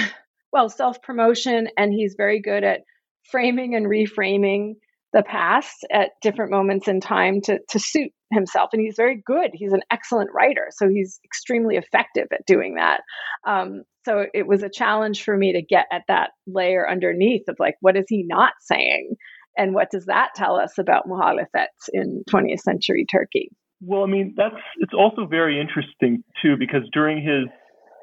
well 0.53 0.69
self 0.69 1.01
promotion 1.01 1.67
and 1.77 1.91
he's 1.93 2.15
very 2.17 2.41
good 2.41 2.63
at 2.63 2.81
framing 3.29 3.75
and 3.75 3.85
reframing 3.87 4.75
the 5.13 5.23
past 5.23 5.85
at 5.91 6.11
different 6.21 6.51
moments 6.51 6.87
in 6.87 6.99
time 6.99 7.41
to, 7.41 7.59
to 7.69 7.79
suit 7.79 8.11
himself. 8.31 8.69
And 8.73 8.81
he's 8.81 8.95
very 8.97 9.21
good. 9.25 9.51
He's 9.53 9.71
an 9.71 9.81
excellent 9.91 10.29
writer. 10.33 10.67
So 10.71 10.89
he's 10.89 11.19
extremely 11.25 11.75
effective 11.75 12.27
at 12.31 12.45
doing 12.45 12.75
that. 12.75 13.01
Um, 13.47 13.83
so 14.05 14.25
it 14.33 14.47
was 14.47 14.63
a 14.63 14.69
challenge 14.69 15.23
for 15.23 15.35
me 15.35 15.53
to 15.53 15.61
get 15.61 15.85
at 15.91 16.03
that 16.07 16.31
layer 16.45 16.89
underneath 16.89 17.43
of 17.47 17.55
like, 17.59 17.75
what 17.81 17.97
is 17.97 18.05
he 18.07 18.25
not 18.27 18.53
saying? 18.61 19.15
And 19.57 19.73
what 19.73 19.89
does 19.91 20.05
that 20.05 20.29
tell 20.35 20.55
us 20.57 20.77
about 20.77 21.07
Muhalefet 21.07 21.67
in 21.91 22.23
20th 22.29 22.59
century 22.59 23.05
Turkey? 23.09 23.49
Well, 23.81 24.03
I 24.03 24.07
mean, 24.07 24.33
that's 24.35 24.55
it's 24.77 24.93
also 24.93 25.25
very 25.25 25.59
interesting 25.59 26.23
too, 26.41 26.55
because 26.57 26.81
during 26.93 27.17
his 27.21 27.45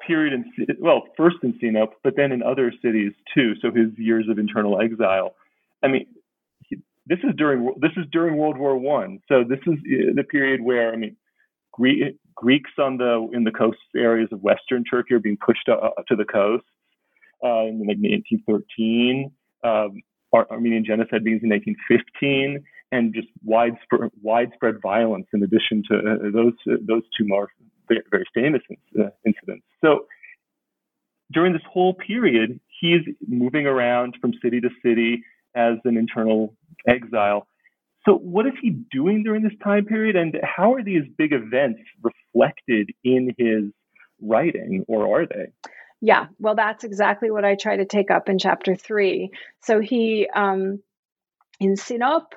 period 0.06 0.32
in 0.32 0.66
well, 0.80 1.02
first 1.16 1.36
in 1.42 1.58
Sinop, 1.60 1.94
but 2.02 2.14
then 2.16 2.32
in 2.32 2.42
other 2.42 2.72
cities 2.82 3.12
too. 3.34 3.54
So 3.60 3.70
his 3.70 3.90
years 3.96 4.26
of 4.28 4.38
internal 4.38 4.80
exile. 4.80 5.34
I 5.82 5.88
mean, 5.88 6.06
this 7.06 7.18
is 7.24 7.34
during 7.36 7.72
this 7.80 7.92
is 7.96 8.04
during 8.12 8.36
World 8.36 8.58
War 8.58 8.76
One. 8.76 9.20
So 9.28 9.44
this 9.48 9.60
is 9.66 9.74
uh, 9.74 10.12
the 10.14 10.24
period 10.24 10.60
where 10.60 10.92
I 10.92 10.96
mean, 10.96 11.16
Gre- 11.72 12.14
Greeks 12.34 12.70
on 12.78 12.98
the 12.98 13.28
in 13.32 13.44
the 13.44 13.50
coast 13.50 13.78
areas 13.96 14.28
of 14.32 14.42
Western 14.42 14.84
Turkey 14.84 15.14
are 15.14 15.20
being 15.20 15.38
pushed 15.44 15.68
up, 15.68 15.80
uh, 15.82 16.02
to 16.08 16.16
the 16.16 16.24
coast 16.24 16.64
uh, 17.44 17.66
in 17.66 17.80
like 17.80 17.98
1913. 17.98 19.32
Um, 19.64 20.02
Armenian 20.34 20.84
genocide 20.84 21.24
begins 21.24 21.42
in 21.42 21.50
1915, 21.50 22.64
and 22.92 23.14
just 23.14 23.28
widespread 23.44 24.10
widespread 24.22 24.76
violence 24.82 25.26
in 25.32 25.42
addition 25.42 25.82
to 25.90 25.96
uh, 25.96 26.30
those 26.32 26.54
uh, 26.68 26.76
those 26.86 27.02
two 27.16 27.26
more 27.26 27.48
very 27.88 28.24
famous 28.34 28.62
uh, 28.98 29.08
incidents. 29.26 29.64
So 29.84 30.06
during 31.32 31.52
this 31.52 31.62
whole 31.70 31.94
period, 31.94 32.60
he's 32.80 33.00
moving 33.26 33.66
around 33.66 34.16
from 34.20 34.32
city 34.42 34.60
to 34.60 34.70
city 34.84 35.22
as 35.54 35.74
an 35.84 35.96
internal 35.96 36.54
exile. 36.88 37.46
So, 38.06 38.16
what 38.16 38.46
is 38.46 38.52
he 38.60 38.70
doing 38.70 39.22
during 39.22 39.42
this 39.42 39.52
time 39.62 39.86
period, 39.86 40.14
and 40.16 40.36
how 40.42 40.74
are 40.74 40.82
these 40.82 41.04
big 41.16 41.32
events 41.32 41.80
reflected 42.02 42.90
in 43.02 43.34
his 43.38 43.64
writing, 44.20 44.84
or 44.88 45.20
are 45.22 45.26
they? 45.26 45.46
Yeah, 46.06 46.26
well, 46.38 46.54
that's 46.54 46.84
exactly 46.84 47.30
what 47.30 47.46
I 47.46 47.54
try 47.54 47.78
to 47.78 47.86
take 47.86 48.10
up 48.10 48.28
in 48.28 48.38
chapter 48.38 48.76
three. 48.76 49.30
So, 49.62 49.80
he, 49.80 50.28
um, 50.34 50.82
in 51.60 51.76
Sinop, 51.76 52.34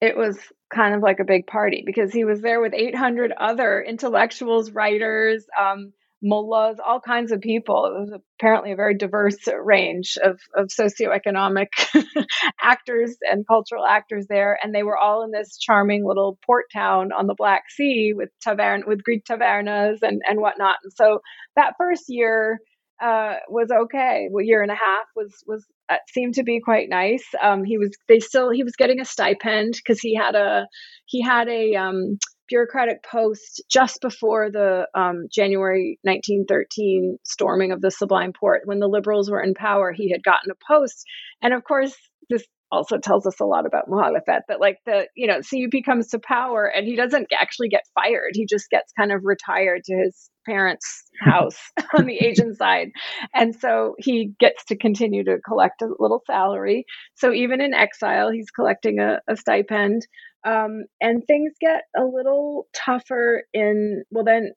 it 0.00 0.16
was 0.16 0.38
kind 0.74 0.94
of 0.94 1.02
like 1.02 1.20
a 1.20 1.24
big 1.24 1.46
party 1.46 1.82
because 1.86 2.12
he 2.12 2.24
was 2.24 2.40
there 2.40 2.60
with 2.60 2.74
800 2.74 3.32
other 3.32 3.82
intellectuals, 3.82 4.72
writers, 4.72 5.46
um, 5.58 5.92
mullahs, 6.24 6.78
all 6.84 7.00
kinds 7.00 7.30
of 7.30 7.40
people. 7.40 7.86
It 7.86 8.00
was 8.00 8.20
apparently 8.40 8.72
a 8.72 8.76
very 8.76 8.96
diverse 8.96 9.36
range 9.62 10.16
of, 10.22 10.40
of 10.56 10.68
socioeconomic 10.68 11.68
actors 12.62 13.16
and 13.20 13.46
cultural 13.46 13.84
actors 13.86 14.26
there. 14.28 14.58
And 14.62 14.74
they 14.74 14.82
were 14.82 14.98
all 14.98 15.22
in 15.22 15.30
this 15.30 15.58
charming 15.58 16.04
little 16.04 16.38
port 16.46 16.64
town 16.72 17.12
on 17.12 17.26
the 17.26 17.34
Black 17.36 17.64
Sea 17.70 18.12
with 18.16 18.30
tavern 18.42 18.84
with 18.86 19.04
Greek 19.04 19.24
tavernas 19.24 19.98
and, 20.02 20.22
and 20.28 20.40
whatnot. 20.40 20.76
And 20.82 20.92
so 20.92 21.20
that 21.56 21.74
first 21.78 22.04
year 22.08 22.58
uh, 23.02 23.34
was 23.48 23.70
okay. 23.70 24.28
Well, 24.30 24.44
year 24.44 24.62
and 24.62 24.70
a 24.70 24.74
half 24.74 25.06
was 25.14 25.34
was 25.46 25.66
uh, 25.88 25.96
seemed 26.08 26.34
to 26.34 26.42
be 26.42 26.60
quite 26.60 26.88
nice. 26.88 27.24
Um, 27.42 27.64
he 27.64 27.76
was 27.76 27.90
they 28.08 28.20
still 28.20 28.50
he 28.50 28.62
was 28.62 28.76
getting 28.76 29.00
a 29.00 29.04
stipend 29.04 29.74
because 29.74 30.00
he 30.00 30.14
had 30.14 30.34
a 30.34 30.66
he 31.06 31.22
had 31.22 31.48
a 31.48 31.74
um, 31.74 32.18
bureaucratic 32.48 33.02
post 33.02 33.62
just 33.70 34.00
before 34.00 34.50
the 34.50 34.88
um, 34.94 35.28
January 35.30 35.98
1913 36.02 37.18
storming 37.24 37.72
of 37.72 37.80
the 37.80 37.90
Sublime 37.90 38.32
Porte. 38.32 38.62
When 38.66 38.80
the 38.80 38.88
liberals 38.88 39.30
were 39.30 39.42
in 39.42 39.54
power, 39.54 39.92
he 39.92 40.10
had 40.10 40.22
gotten 40.22 40.50
a 40.50 40.72
post, 40.72 41.04
and 41.42 41.54
of 41.54 41.64
course 41.64 41.94
this 42.30 42.46
also 42.70 42.98
tells 42.98 43.26
us 43.26 43.40
a 43.40 43.44
lot 43.44 43.66
about 43.66 43.88
Muhalefet 43.88 44.40
that 44.48 44.60
like 44.60 44.78
the 44.86 45.06
you 45.14 45.26
know 45.26 45.40
CUP 45.40 45.84
comes 45.84 46.08
to 46.08 46.18
power 46.18 46.66
and 46.66 46.86
he 46.86 46.96
doesn't 46.96 47.28
actually 47.32 47.68
get 47.68 47.82
fired. 47.94 48.32
He 48.34 48.46
just 48.46 48.70
gets 48.70 48.92
kind 48.98 49.12
of 49.12 49.20
retired 49.24 49.82
to 49.84 49.96
his 49.96 50.30
parents 50.46 51.04
house 51.20 51.58
on 51.98 52.06
the 52.06 52.18
Asian 52.18 52.54
side. 52.54 52.88
And 53.34 53.54
so 53.54 53.94
he 53.98 54.32
gets 54.38 54.64
to 54.66 54.76
continue 54.76 55.24
to 55.24 55.38
collect 55.46 55.82
a 55.82 55.88
little 55.98 56.22
salary. 56.26 56.84
So 57.14 57.32
even 57.32 57.60
in 57.60 57.74
exile 57.74 58.30
he's 58.30 58.50
collecting 58.50 58.98
a, 58.98 59.20
a 59.28 59.36
stipend. 59.36 60.06
Um, 60.46 60.84
and 61.00 61.22
things 61.26 61.52
get 61.58 61.84
a 61.96 62.04
little 62.04 62.66
tougher 62.74 63.44
in 63.54 64.02
well 64.10 64.24
then 64.24 64.52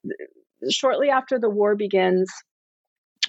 shortly 0.70 1.10
after 1.10 1.40
the 1.40 1.50
war 1.50 1.76
begins 1.76 2.30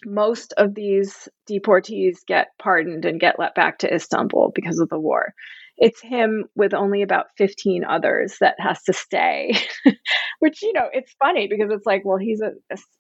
most 0.05 0.55
of 0.57 0.75
these 0.75 1.29
deportees 1.51 2.19
get 2.27 2.49
pardoned 2.59 3.05
and 3.05 3.21
get 3.21 3.39
let 3.39 3.55
back 3.55 3.79
to 3.79 3.93
Istanbul 3.93 4.53
because 4.55 4.79
of 4.79 4.89
the 4.89 4.99
war. 4.99 5.35
It's 5.77 6.01
him 6.01 6.47
with 6.57 6.75
only 6.75 7.03
about 7.03 7.27
15 7.37 7.85
others 7.85 8.37
that 8.41 8.57
has 8.59 8.83
to 8.85 8.93
stay, 8.93 9.55
which, 10.41 10.61
you 10.63 10.73
know, 10.73 10.89
it's 10.93 11.15
funny 11.21 11.47
because 11.49 11.71
it's 11.71 11.87
like, 11.87 12.03
well, 12.05 12.19
he's 12.19 12.41
a, 12.41 12.51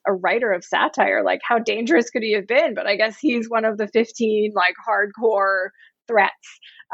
a, 0.06 0.12
writer 0.12 0.52
of 0.52 0.64
satire. 0.64 1.24
Like, 1.24 1.40
how 1.42 1.58
dangerous 1.58 2.10
could 2.10 2.22
he 2.22 2.34
have 2.34 2.46
been? 2.46 2.74
But 2.74 2.86
I 2.86 2.94
guess 2.94 3.18
he's 3.18 3.50
one 3.50 3.64
of 3.64 3.78
the 3.78 3.88
15, 3.88 4.52
like, 4.54 4.74
hardcore 4.88 5.70
threats. 6.06 6.32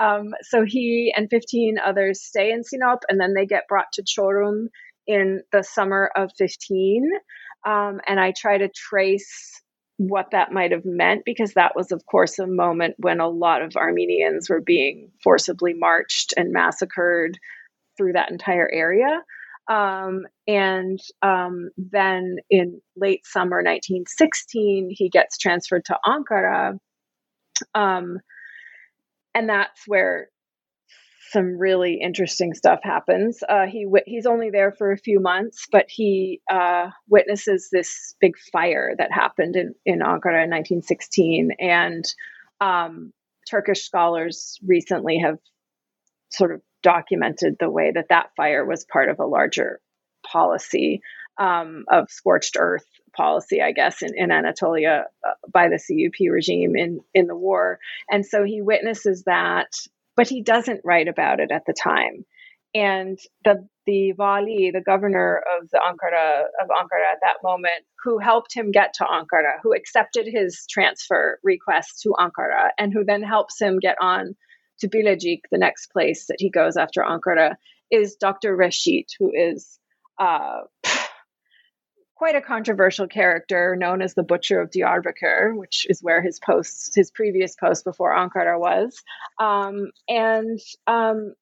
Um, 0.01 0.31
so 0.43 0.65
he 0.67 1.13
and 1.15 1.29
15 1.31 1.77
others 1.85 2.23
stay 2.23 2.51
in 2.51 2.65
Sinop 2.65 3.01
and 3.09 3.21
then 3.21 3.35
they 3.35 3.47
get 3.47 3.69
brought 3.69 3.93
to 3.95 4.03
Çorum 4.03 4.69
in 5.07 5.43
the 5.53 5.63
summer 5.63 6.11
of 6.17 6.31
15. 6.39 7.11
Um, 7.67 8.01
and 8.07 8.19
I 8.19 8.33
try 8.37 8.59
to 8.59 8.69
trace 8.75 9.63
what 9.97 10.33
that 10.33 10.53
might 10.53 10.73
have 10.73 10.85
meant 10.85 11.23
because 11.25 11.55
that 11.55 11.77
was 11.77 11.93
of 11.93 12.05
course 12.07 12.39
a 12.39 12.47
moment 12.47 12.95
when 12.99 13.21
a 13.21 13.29
lot 13.29 13.63
of 13.63 13.77
armenians 13.77 14.51
were 14.51 14.61
being 14.61 15.11
forcibly 15.23 15.73
marched 15.73 16.35
and 16.37 16.53
massacred 16.53 17.39
through 17.97 18.13
that 18.13 18.31
entire 18.31 18.69
area. 18.73 19.23
Um, 19.71 20.27
and 20.47 21.01
um, 21.23 21.71
then 21.79 22.37
in 22.51 22.81
late 22.97 23.25
summer 23.25 23.59
1916 23.59 24.91
he 24.91 25.09
gets 25.09 25.39
transferred 25.39 25.85
to 25.87 25.99
ankara. 26.05 26.79
Um, 27.75 28.19
and 29.35 29.49
that's 29.49 29.83
where 29.87 30.29
some 31.35 31.59
really 31.59 32.01
interesting 32.01 32.55
stuff 32.55 32.79
happens. 32.83 33.43
Uh, 33.47 33.67
he 33.67 33.87
he's 34.07 34.25
only 34.25 34.51
there 34.51 34.73
for 34.73 34.93
a 34.93 34.97
few 34.97 35.21
months, 35.21 35.67
but 35.71 35.87
he 35.89 36.41
uh, 36.51 36.91
witnesses 37.09 37.69
this 37.71 38.15
big 38.21 38.35
fire 38.53 38.95
that 38.97 39.13
happened 39.13 39.57
in 39.57 39.75
in 39.85 39.99
Ankara 39.99 40.45
in 40.45 40.51
1916, 40.51 41.51
and 41.59 42.05
um, 42.61 43.13
Turkish 43.51 43.83
scholars 43.83 44.59
recently 44.65 45.19
have 45.19 45.39
sort 46.31 46.53
of 46.53 46.63
documented 46.85 47.57
the 47.59 47.71
way 47.71 47.91
that 47.93 48.11
that 48.11 48.31
fire 48.37 48.65
was 48.65 48.85
part 48.85 49.09
of 49.09 49.19
a 49.19 49.27
larger 49.27 49.81
policy 50.25 51.03
um, 51.39 51.85
of 51.91 52.11
scorched 52.11 52.57
earth 52.59 52.87
policy, 53.17 53.61
I 53.61 53.73
guess, 53.73 54.03
in, 54.03 54.11
in 54.17 54.31
Anatolia 54.31 55.07
uh, 55.27 55.33
by 55.53 55.69
the 55.69 55.79
CUP 55.79 56.31
regime 56.31 56.77
in, 56.77 57.01
in 57.13 57.27
the 57.27 57.37
war. 57.37 57.79
And 58.09 58.25
so 58.25 58.45
he 58.45 58.63
witnesses 58.63 59.25
that 59.25 59.69
but 60.17 60.29
he 60.29 60.43
doesn't 60.43 60.81
write 60.85 61.09
about 61.09 61.41
it 61.41 61.51
at 61.51 61.63
the 61.67 61.75
time. 61.75 62.25
And 62.75 63.19
the 63.45 63.69
the 63.87 64.13
Vali, 64.13 64.71
the 64.73 64.81
governor 64.81 65.43
of 65.59 65.69
the 65.71 65.79
Ankara 65.79 66.45
of 66.63 66.69
Ankara 66.71 67.13
at 67.13 67.19
that 67.23 67.37
moment, 67.43 67.85
who 68.03 68.19
helped 68.19 68.55
him 68.55 68.71
get 68.71 68.95
to 68.95 69.05
Ankara, 69.05 69.59
who 69.63 69.75
accepted 69.75 70.27
his 70.27 70.67
transfer 70.71 71.39
request 71.45 72.01
to 72.03 72.15
Ankara, 72.19 72.71
and 72.79 72.93
who 72.93 73.05
then 73.05 73.23
helps 73.23 73.61
him 73.61 73.79
get 73.79 73.97
on 74.01 74.35
to 74.81 74.89
Bilecik, 74.89 75.43
the 75.51 75.59
next 75.59 75.93
place 75.93 76.27
that 76.27 76.37
he 76.39 76.51
goes 76.51 76.77
after 76.77 77.03
Ankara, 77.03 77.55
is 77.91 78.17
Dr. 78.17 78.57
Reshit, 78.57 79.07
who 79.19 79.31
is 79.33 79.79
uh, 80.19 80.63
quite 82.17 82.37
a 82.37 82.41
controversial 82.41 83.09
character 83.09 83.77
known 83.77 84.01
as 84.01 84.15
the 84.15 84.23
Butcher 84.23 84.61
of 84.61 84.71
Diyarbakir, 84.71 85.57
which 85.57 85.87
is 85.89 86.03
where 86.03 86.23
his 86.23 86.39
post, 86.39 86.95
his 86.95 87.11
previous 87.11 87.57
post 87.57 87.85
before 87.85 88.15
Ankara 88.15 88.59
was. 88.59 89.03
Um, 89.41 89.91
and 90.09 90.61
um, 90.87 91.35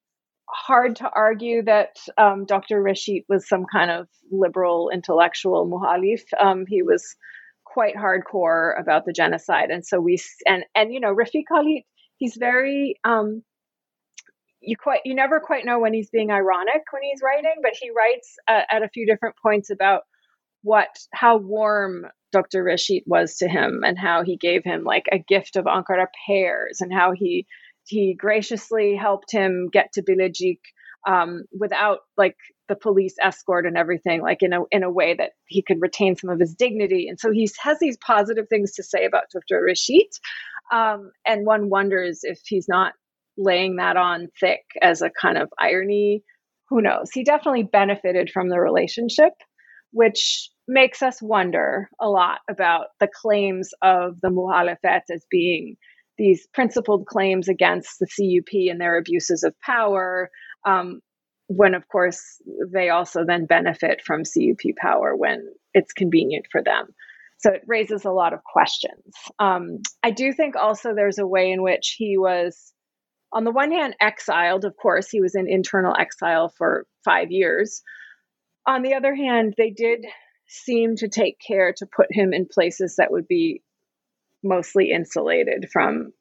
hard 0.49 0.97
to 0.97 1.09
argue 1.09 1.63
that 1.63 1.97
um, 2.17 2.45
Dr. 2.45 2.81
Reshit 2.81 3.25
was 3.29 3.47
some 3.47 3.65
kind 3.71 3.91
of 3.91 4.07
liberal 4.31 4.89
intellectual 4.89 5.67
muhalif. 5.67 6.21
Um, 6.39 6.65
he 6.67 6.81
was 6.81 7.15
quite 7.63 7.95
hardcore 7.95 8.79
about 8.79 9.05
the 9.05 9.13
genocide. 9.13 9.69
And 9.69 9.85
so 9.85 9.99
we, 9.99 10.19
and, 10.47 10.63
and 10.75 10.91
you 10.93 10.99
know, 10.99 11.13
Refik 11.13 11.45
Halit, 11.51 11.85
he's 12.17 12.35
very, 12.35 12.99
um, 13.03 13.43
you 14.65 14.77
quite 14.77 15.01
you 15.03 15.13
never 15.13 15.41
quite 15.41 15.65
know 15.65 15.79
when 15.79 15.93
he's 15.93 16.09
being 16.09 16.31
ironic 16.31 16.83
when 16.91 17.03
he's 17.03 17.19
writing 17.21 17.55
but 17.61 17.73
he 17.77 17.89
writes 17.89 18.37
uh, 18.47 18.61
at 18.71 18.81
a 18.81 18.87
few 18.87 19.05
different 19.05 19.35
points 19.43 19.69
about 19.69 20.03
what 20.63 20.89
how 21.13 21.37
warm 21.37 22.05
Dr. 22.31 22.63
Reshit 22.63 23.03
was 23.05 23.37
to 23.37 23.47
him 23.47 23.83
and 23.85 23.97
how 23.97 24.23
he 24.23 24.37
gave 24.37 24.63
him 24.63 24.83
like 24.83 25.05
a 25.11 25.19
gift 25.19 25.55
of 25.55 25.65
Ankara 25.65 26.07
pears 26.25 26.79
and 26.81 26.91
how 26.91 27.11
he 27.11 27.45
he 27.85 28.15
graciously 28.17 28.95
helped 28.95 29.31
him 29.31 29.69
get 29.71 29.91
to 29.93 30.01
Bilecik 30.01 30.59
um, 31.07 31.43
without 31.57 31.99
like 32.17 32.37
the 32.69 32.75
police 32.75 33.15
escort 33.21 33.65
and 33.65 33.77
everything, 33.77 34.21
like 34.21 34.41
in 34.41 34.53
a 34.53 34.61
in 34.71 34.83
a 34.83 34.91
way 34.91 35.13
that 35.13 35.31
he 35.47 35.61
could 35.61 35.81
retain 35.81 36.15
some 36.15 36.29
of 36.29 36.39
his 36.39 36.55
dignity. 36.55 37.07
And 37.09 37.19
so 37.19 37.31
he 37.31 37.49
has 37.61 37.77
these 37.79 37.97
positive 37.97 38.47
things 38.49 38.73
to 38.73 38.83
say 38.83 39.05
about 39.05 39.23
Dr. 39.33 39.61
Reshit, 39.61 40.19
um, 40.71 41.11
and 41.27 41.45
one 41.45 41.69
wonders 41.69 42.21
if 42.23 42.39
he's 42.45 42.67
not 42.69 42.93
laying 43.37 43.77
that 43.77 43.97
on 43.97 44.27
thick 44.39 44.61
as 44.81 45.01
a 45.01 45.09
kind 45.09 45.37
of 45.37 45.49
irony. 45.59 46.23
Who 46.69 46.81
knows? 46.81 47.11
He 47.11 47.23
definitely 47.23 47.63
benefited 47.63 48.31
from 48.31 48.49
the 48.49 48.59
relationship, 48.59 49.33
which 49.91 50.49
makes 50.67 51.01
us 51.01 51.21
wonder 51.21 51.89
a 51.99 52.09
lot 52.09 52.39
about 52.49 52.87
the 52.99 53.09
claims 53.13 53.71
of 53.81 54.19
the 54.21 54.29
Muhalefet 54.29 55.03
as 55.11 55.25
being 55.29 55.75
these 56.17 56.47
principled 56.53 57.05
claims 57.05 57.47
against 57.47 57.99
the 57.99 58.07
CUP 58.07 58.71
and 58.71 58.79
their 58.79 58.97
abuses 58.97 59.43
of 59.43 59.59
power, 59.61 60.29
um, 60.65 61.01
when 61.47 61.73
of 61.73 61.87
course 61.87 62.41
they 62.71 62.89
also 62.89 63.25
then 63.25 63.45
benefit 63.45 64.01
from 64.05 64.23
CUP 64.23 64.75
power 64.77 65.15
when 65.15 65.45
it's 65.73 65.93
convenient 65.93 66.45
for 66.51 66.61
them. 66.63 66.87
So 67.39 67.51
it 67.51 67.63
raises 67.67 68.05
a 68.05 68.11
lot 68.11 68.33
of 68.33 68.43
questions. 68.43 69.13
Um, 69.37 69.79
I 70.01 70.11
do 70.11 70.31
think 70.31 70.55
also 70.55 70.93
there's 70.93 71.19
a 71.19 71.27
way 71.27 71.51
in 71.51 71.61
which 71.61 71.95
he 71.97 72.17
was, 72.17 72.73
on 73.33 73.43
the 73.43 73.51
one 73.51 73.71
hand, 73.71 73.97
exiled. 73.99 74.63
Of 74.63 74.77
course, 74.81 75.09
he 75.09 75.19
was 75.19 75.35
in 75.35 75.49
internal 75.49 75.93
exile 75.99 76.53
for 76.57 76.85
five 77.03 77.31
years. 77.31 77.81
On 78.65 78.81
the 78.81 78.93
other 78.93 79.13
hand, 79.13 79.55
they 79.57 79.71
did 79.71 80.05
seem 80.53 80.95
to 80.97 81.07
take 81.07 81.39
care 81.39 81.73
to 81.73 81.87
put 81.87 82.07
him 82.11 82.31
in 82.31 82.45
places 82.45 82.97
that 82.97 83.11
would 83.11 83.27
be 83.27 83.63
mostly 84.43 84.91
insulated 84.91 85.67
from 85.71 86.13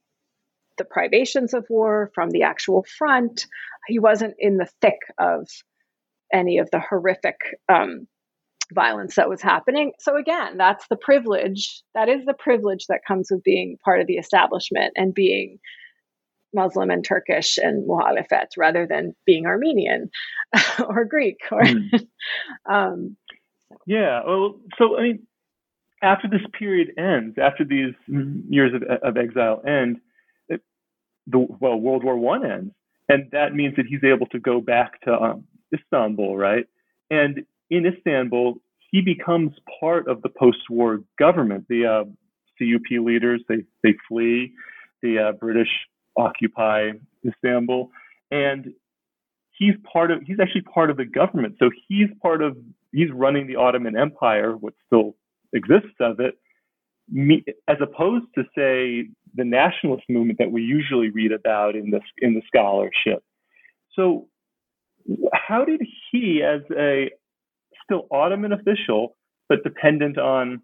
the 0.79 0.85
privations 0.85 1.53
of 1.53 1.67
war, 1.69 2.11
from 2.15 2.31
the 2.31 2.45
actual 2.45 2.85
front. 2.97 3.47
He 3.87 3.99
wasn't 3.99 4.35
in 4.39 4.57
the 4.57 4.69
thick 4.81 5.01
of 5.19 5.49
any 6.33 6.59
of 6.59 6.71
the 6.71 6.81
horrific 6.81 7.37
um, 7.69 8.07
violence 8.73 9.17
that 9.17 9.29
was 9.29 9.43
happening. 9.43 9.93
So, 9.99 10.17
again, 10.17 10.57
that's 10.57 10.87
the 10.89 10.97
privilege. 10.97 11.83
That 11.95 12.09
is 12.09 12.25
the 12.25 12.35
privilege 12.35 12.87
that 12.89 13.05
comes 13.07 13.29
with 13.31 13.43
being 13.43 13.77
part 13.85 14.01
of 14.01 14.07
the 14.07 14.17
establishment 14.17 14.95
and 14.97 15.13
being 15.13 15.59
Muslim 16.55 16.91
and 16.91 17.05
Turkish 17.05 17.59
and 17.59 17.89
Muhalefet 17.89 18.49
rather 18.57 18.87
than 18.87 19.15
being 19.27 19.47
Armenian 19.47 20.11
or 20.89 21.05
Greek. 21.05 21.41
Or, 21.51 21.63
mm. 21.63 22.07
um, 22.71 23.17
yeah. 23.87 24.21
Well, 24.27 24.61
so 24.79 24.99
I 24.99 25.03
mean, 25.03 25.27
after 26.03 26.29
this 26.29 26.43
period 26.59 26.93
ends, 26.99 27.37
after 27.41 27.65
these 27.65 27.95
years 28.49 28.73
of, 28.75 28.83
of 28.83 29.17
exile 29.17 29.63
end, 29.67 29.99
it, 30.49 30.61
the 31.27 31.39
well, 31.39 31.77
World 31.77 32.05
War 32.05 32.17
One 32.17 32.45
ends, 32.45 32.75
and 33.09 33.31
that 33.33 33.55
means 33.55 33.77
that 33.77 33.87
he's 33.87 34.05
able 34.05 34.27
to 34.27 34.39
go 34.39 34.61
back 34.61 35.01
to 35.03 35.13
um, 35.13 35.45
Istanbul, 35.75 36.37
right? 36.37 36.67
And 37.11 37.45
in 37.71 37.87
Istanbul, 37.87 38.57
he 38.91 39.01
becomes 39.01 39.53
part 39.81 40.09
of 40.09 40.23
the 40.23 40.29
post-war 40.29 41.01
government. 41.19 41.67
The 41.69 41.87
uh, 41.87 42.05
CUP 42.59 43.05
leaders 43.05 43.43
they 43.49 43.65
they 43.83 43.95
flee, 44.09 44.53
the 45.03 45.19
uh, 45.19 45.33
British 45.33 45.71
occupy 46.17 46.91
Istanbul, 47.27 47.91
and 48.31 48.73
he's 49.53 49.75
part 49.91 50.11
of 50.11 50.23
he's 50.27 50.39
actually 50.41 50.63
part 50.63 50.91
of 50.91 50.97
the 50.97 51.05
government. 51.05 51.57
So 51.59 51.71
he's 51.89 52.09
part 52.21 52.43
of 52.43 52.57
he's 52.93 53.11
running 53.13 53.47
the 53.47 53.57
Ottoman 53.57 53.97
Empire, 53.97 54.57
what 54.57 54.75
still 54.87 55.17
exists 55.53 55.97
of 56.01 56.21
it, 56.21 56.35
as 57.69 57.77
opposed 57.81 58.27
to 58.35 58.43
say 58.55 59.09
the 59.35 59.45
nationalist 59.45 60.05
movement 60.09 60.39
that 60.39 60.53
we 60.53 60.63
usually 60.63 61.11
read 61.11 61.33
about 61.33 61.75
in 61.75 61.91
this 61.91 62.03
in 62.19 62.35
the 62.35 62.43
scholarship. 62.47 63.23
So 63.95 64.29
how 65.33 65.65
did 65.65 65.83
he, 66.11 66.43
as 66.43 66.61
a 66.77 67.11
still 67.85 68.07
Ottoman 68.11 68.53
official 68.53 69.17
but 69.49 69.65
dependent 69.65 70.17
on 70.19 70.63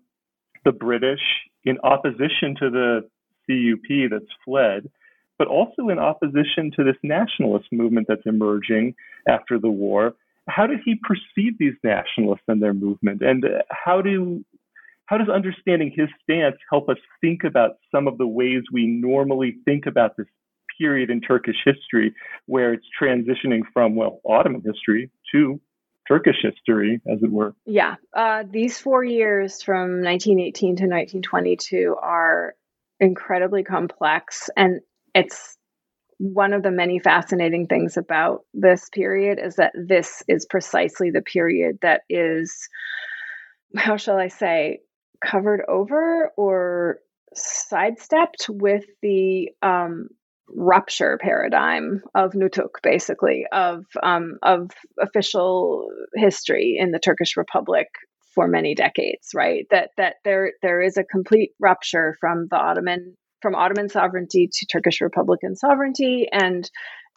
the 0.64 0.72
British 0.72 1.20
in 1.64 1.78
opposition 1.82 2.54
to 2.58 2.70
the 2.70 3.00
CUP 3.46 4.10
that's 4.10 4.32
fled, 4.44 4.88
but 5.38 5.48
also 5.48 5.88
in 5.88 5.98
opposition 5.98 6.70
to 6.76 6.84
this 6.84 6.96
nationalist 7.02 7.66
movement 7.72 8.06
that's 8.08 8.26
emerging 8.26 8.94
after 9.28 9.58
the 9.58 9.70
war. 9.70 10.14
How 10.48 10.66
did 10.66 10.80
he 10.84 10.96
perceive 10.96 11.58
these 11.58 11.74
nationalists 11.84 12.44
and 12.48 12.62
their 12.62 12.74
movement? 12.74 13.22
And 13.22 13.44
how 13.70 14.00
do 14.02 14.44
how 15.06 15.16
does 15.16 15.28
understanding 15.30 15.92
his 15.94 16.08
stance 16.22 16.56
help 16.70 16.90
us 16.90 16.98
think 17.22 17.42
about 17.42 17.78
some 17.90 18.06
of 18.06 18.18
the 18.18 18.26
ways 18.26 18.62
we 18.70 18.86
normally 18.86 19.56
think 19.64 19.86
about 19.86 20.16
this 20.18 20.26
period 20.78 21.10
in 21.10 21.20
Turkish 21.20 21.56
history 21.64 22.14
where 22.46 22.72
it's 22.72 22.86
transitioning 23.00 23.62
from, 23.72 23.96
well, 23.96 24.20
Ottoman 24.28 24.62
history 24.64 25.10
to 25.32 25.60
Turkish 26.06 26.36
history, 26.42 27.00
as 27.10 27.22
it 27.22 27.30
were? 27.30 27.54
Yeah. 27.66 27.96
Uh, 28.14 28.44
these 28.50 28.78
four 28.78 29.04
years 29.04 29.62
from 29.62 30.02
1918 30.02 30.76
to 30.76 30.84
1922 30.84 31.96
are 32.00 32.54
incredibly 33.00 33.62
complex. 33.62 34.48
And 34.56 34.80
it's 35.14 35.57
one 36.18 36.52
of 36.52 36.62
the 36.62 36.70
many 36.70 36.98
fascinating 36.98 37.66
things 37.66 37.96
about 37.96 38.40
this 38.52 38.88
period 38.90 39.38
is 39.42 39.56
that 39.56 39.72
this 39.74 40.22
is 40.28 40.46
precisely 40.46 41.10
the 41.10 41.22
period 41.22 41.78
that 41.82 42.02
is, 42.08 42.68
how 43.76 43.96
shall 43.96 44.18
I 44.18 44.28
say, 44.28 44.80
covered 45.24 45.62
over 45.68 46.32
or 46.36 46.98
sidestepped 47.34 48.46
with 48.48 48.84
the 49.00 49.50
um, 49.62 50.08
rupture 50.48 51.18
paradigm 51.22 52.02
of 52.14 52.32
Nutuk, 52.32 52.82
basically 52.82 53.46
of 53.52 53.84
um, 54.02 54.38
of 54.42 54.70
official 55.00 55.88
history 56.14 56.76
in 56.78 56.90
the 56.90 56.98
Turkish 56.98 57.36
Republic 57.36 57.86
for 58.34 58.48
many 58.48 58.74
decades. 58.74 59.28
Right, 59.34 59.66
that 59.70 59.90
that 59.98 60.16
there 60.24 60.52
there 60.62 60.80
is 60.80 60.96
a 60.96 61.04
complete 61.04 61.50
rupture 61.60 62.16
from 62.20 62.48
the 62.50 62.56
Ottoman 62.56 63.16
from 63.40 63.54
Ottoman 63.54 63.88
sovereignty 63.88 64.48
to 64.52 64.66
Turkish 64.66 65.00
Republican 65.00 65.56
sovereignty, 65.56 66.28
and 66.32 66.70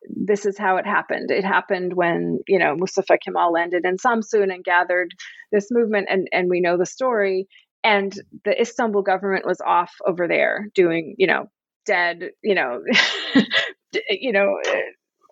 this 0.09 0.45
is 0.45 0.57
how 0.57 0.77
it 0.77 0.85
happened. 0.85 1.29
It 1.29 1.43
happened 1.43 1.93
when 1.93 2.39
you 2.47 2.59
know 2.59 2.75
Mustafa 2.75 3.17
Kemal 3.17 3.53
landed 3.53 3.85
in 3.85 3.97
Samsun 3.97 4.53
and 4.53 4.63
gathered 4.63 5.11
this 5.51 5.67
movement, 5.71 6.07
and 6.09 6.27
and 6.31 6.49
we 6.49 6.61
know 6.61 6.77
the 6.77 6.85
story 6.85 7.47
and 7.83 8.13
the 8.45 8.59
Istanbul 8.59 9.01
government 9.01 9.45
was 9.45 9.61
off 9.61 9.93
over 10.05 10.27
there 10.27 10.67
doing, 10.75 11.15
you 11.17 11.27
know, 11.27 11.47
dead, 11.85 12.29
you 12.43 12.55
know, 12.55 12.81
you 14.09 14.31
know, 14.31 14.57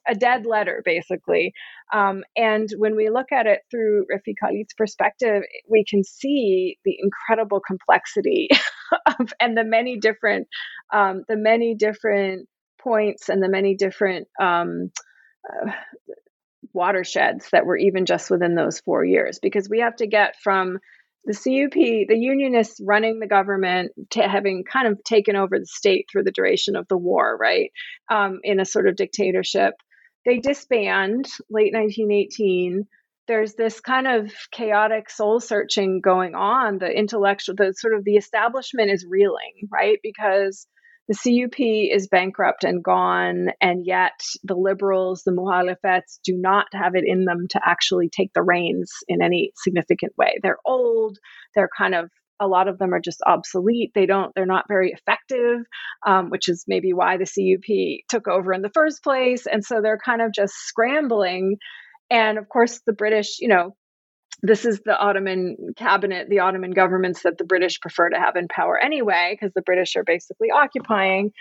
a 0.07 0.15
dead 0.15 0.45
letter 0.45 0.81
basically. 0.83 1.53
Um, 1.93 2.23
and 2.35 2.69
when 2.77 2.95
we 2.95 3.09
look 3.09 3.31
at 3.31 3.47
it 3.47 3.61
through 3.71 4.05
Refik 4.13 4.35
Halit's 4.41 4.73
perspective, 4.73 5.43
we 5.69 5.83
can 5.89 6.03
see 6.03 6.77
the 6.85 6.97
incredible 7.01 7.61
complexity 7.65 8.49
of 9.19 9.33
and 9.39 9.57
the 9.57 9.63
many 9.63 9.97
different, 9.97 10.47
um, 10.93 11.23
the 11.27 11.37
many 11.37 11.75
different 11.75 12.47
points 12.81 13.29
and 13.29 13.41
the 13.41 13.49
many 13.49 13.75
different 13.75 14.27
um, 14.39 14.91
uh, 15.47 15.71
watersheds 16.73 17.49
that 17.51 17.65
were 17.65 17.77
even 17.77 18.05
just 18.05 18.29
within 18.29 18.55
those 18.55 18.79
four 18.79 19.03
years. 19.03 19.39
Because 19.41 19.67
we 19.69 19.79
have 19.79 19.95
to 19.97 20.07
get 20.07 20.35
from 20.43 20.79
the 21.25 21.33
CUP, 21.33 22.07
the 22.07 22.17
unionists 22.17 22.79
running 22.83 23.19
the 23.19 23.27
government, 23.27 23.91
to 24.11 24.21
having 24.21 24.63
kind 24.63 24.87
of 24.87 25.03
taken 25.03 25.35
over 25.35 25.59
the 25.59 25.65
state 25.65 26.05
through 26.11 26.23
the 26.23 26.31
duration 26.31 26.75
of 26.75 26.87
the 26.87 26.97
war, 26.97 27.37
right, 27.37 27.71
um, 28.09 28.39
in 28.43 28.59
a 28.59 28.65
sort 28.65 28.87
of 28.87 28.95
dictatorship, 28.95 29.73
they 30.29 30.37
disband 30.37 31.25
late 31.49 31.73
1918. 31.73 32.85
There's 33.27 33.55
this 33.55 33.79
kind 33.79 34.07
of 34.07 34.31
chaotic 34.51 35.09
soul 35.09 35.39
searching 35.39 36.01
going 36.01 36.35
on. 36.35 36.77
The 36.77 36.91
intellectual, 36.91 37.55
the 37.55 37.73
sort 37.75 37.95
of 37.95 38.03
the 38.03 38.15
establishment 38.15 38.91
is 38.91 39.05
reeling, 39.09 39.67
right, 39.71 39.97
because 40.03 40.67
the 41.07 41.15
CUP 41.15 41.59
is 41.59 42.07
bankrupt 42.07 42.63
and 42.63 42.83
gone, 42.83 43.47
and 43.59 43.83
yet 43.83 44.19
the 44.43 44.55
liberals, 44.55 45.23
the 45.25 45.31
muhalefets, 45.31 46.19
do 46.23 46.37
not 46.37 46.67
have 46.73 46.93
it 46.93 47.03
in 47.05 47.25
them 47.25 47.47
to 47.49 47.59
actually 47.65 48.09
take 48.09 48.31
the 48.35 48.43
reins 48.43 48.91
in 49.07 49.23
any 49.23 49.51
significant 49.55 50.13
way. 50.15 50.37
They're 50.43 50.59
old, 50.67 51.17
they're 51.55 51.69
kind 51.75 51.95
of 51.95 52.11
a 52.39 52.47
lot 52.47 52.67
of 52.67 52.77
them 52.77 52.93
are 52.93 52.99
just 52.99 53.21
obsolete. 53.25 53.91
They 53.93 54.05
don't, 54.05 54.33
they're 54.35 54.45
not 54.45 54.65
very 54.67 54.91
effective, 54.91 55.59
um, 56.05 56.29
which 56.29 56.47
is 56.49 56.65
maybe 56.67 56.93
why 56.93 57.17
the 57.17 57.25
CUP 57.25 58.05
took 58.09 58.27
over 58.27 58.53
in 58.53 58.61
the 58.61 58.71
first 58.73 59.03
place. 59.03 59.45
And 59.45 59.63
so 59.63 59.81
they're 59.81 59.99
kind 60.03 60.21
of 60.21 60.33
just 60.33 60.53
scrambling. 60.53 61.57
And 62.09 62.37
of 62.37 62.47
course, 62.49 62.81
the 62.85 62.93
British, 62.93 63.37
you 63.39 63.47
know, 63.47 63.75
this 64.41 64.65
is 64.65 64.79
the 64.85 64.97
Ottoman 64.97 65.57
cabinet, 65.75 66.27
the 66.29 66.39
Ottoman 66.39 66.71
governments 66.71 67.23
that 67.23 67.37
the 67.37 67.43
British 67.43 67.79
prefer 67.81 68.09
to 68.09 68.19
have 68.19 68.35
in 68.35 68.47
power 68.47 68.77
anyway, 68.77 69.37
because 69.37 69.53
the 69.53 69.61
British 69.61 69.95
are 69.95 70.03
basically 70.03 70.47
occupying. 70.51 71.31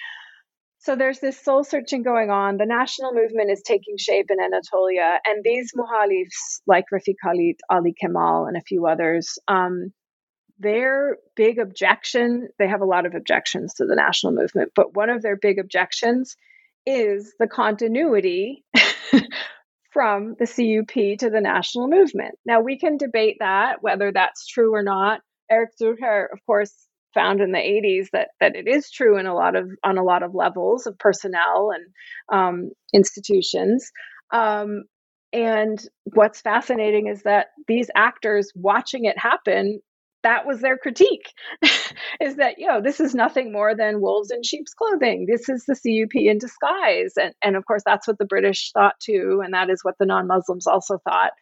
So 0.81 0.95
there's 0.95 1.19
this 1.19 1.43
soul 1.43 1.65
searching 1.65 2.03
going 2.03 2.31
on. 2.31 2.57
The 2.57 2.67
national 2.67 3.13
movement 3.13 3.51
is 3.51 3.63
taking 3.65 3.97
shape 3.99 4.27
in 4.31 4.39
Anatolia, 4.41 5.21
and 5.27 5.43
these 5.45 5.73
muhalifs, 5.77 6.61
like 6.67 6.85
Refik 6.93 7.17
Halit, 7.25 7.57
Ali 7.69 7.95
Kemal, 8.01 8.47
and 8.47 8.57
a 8.57 8.63
few 8.63 8.87
others, 8.87 9.39
um, 9.49 9.93
their 10.59 11.19
big 11.37 11.59
objection, 11.59 12.49
they 12.59 12.69
have 12.69 12.81
a 12.81 12.87
lot 12.87 13.07
of 13.07 13.15
objections 13.15 13.75
to 13.75 13.85
the 13.85 13.95
national 13.95 14.33
movement, 14.33 14.73
but 14.75 14.95
one 14.95 15.11
of 15.11 15.23
their 15.23 15.37
big 15.37 15.59
objections 15.59 16.37
is 16.87 17.35
the 17.39 17.47
continuity 17.47 18.65
from 19.93 20.37
the 20.39 20.47
CUP 20.47 21.19
to 21.19 21.31
the 21.31 21.41
national 21.41 21.89
movement. 21.89 22.37
Now, 22.45 22.61
we 22.61 22.79
can 22.79 22.97
debate 22.97 23.37
that, 23.41 23.83
whether 23.83 24.13
that's 24.13 24.47
true 24.47 24.75
or 24.75 24.83
not. 24.83 25.21
Erik 25.51 25.71
Zürcher, 25.81 26.27
of 26.33 26.45
course, 26.47 26.73
found 27.15 27.41
in 27.41 27.53
the 27.53 27.59
80s 27.59 28.11
that 28.13 28.29
that 28.41 28.55
it 28.55 28.69
is 28.69 28.91
true 28.91 29.19
in 29.19 29.27
a 29.27 29.35
lot 29.35 29.57
of 29.57 29.71
on 29.83 29.99
a 29.99 30.05
lot 30.05 30.23
of 30.23 30.35
levels 30.35 30.87
of 30.87 30.99
personnel 30.99 31.73
and 31.75 31.87
um, 32.31 32.71
institutions. 32.93 33.91
Um, 34.31 34.85
and 35.33 35.83
what's 36.05 36.41
fascinating 36.41 37.07
is 37.07 37.23
that 37.23 37.49
these 37.67 37.91
actors 37.95 38.51
watching 38.55 39.05
it 39.05 39.19
happen 39.19 39.81
that 40.23 40.47
was 40.47 40.61
their 40.61 40.77
critique 40.77 41.33
is 42.21 42.37
that 42.37 42.59
you 42.59 42.67
know 42.67 42.81
this 42.81 43.01
is 43.01 43.15
nothing 43.15 43.53
more 43.53 43.75
than 43.75 44.01
wolves 44.01 44.31
in 44.31 44.43
sheep's 44.43 44.75
clothing. 44.75 45.27
This 45.31 45.49
is 45.49 45.65
the 45.67 45.75
CUP 45.75 46.21
in 46.21 46.39
disguise. 46.39 47.13
And, 47.17 47.35
and 47.43 47.57
of 47.57 47.65
course 47.67 47.83
that's 47.85 48.07
what 48.07 48.19
the 48.19 48.25
british 48.25 48.73
thought 48.73 48.95
too 49.01 49.41
and 49.45 49.55
that 49.55 49.71
is 49.71 49.81
what 49.83 49.95
the 49.99 50.07
non-muslims 50.07 50.67
also 50.67 50.99
thought. 51.09 51.33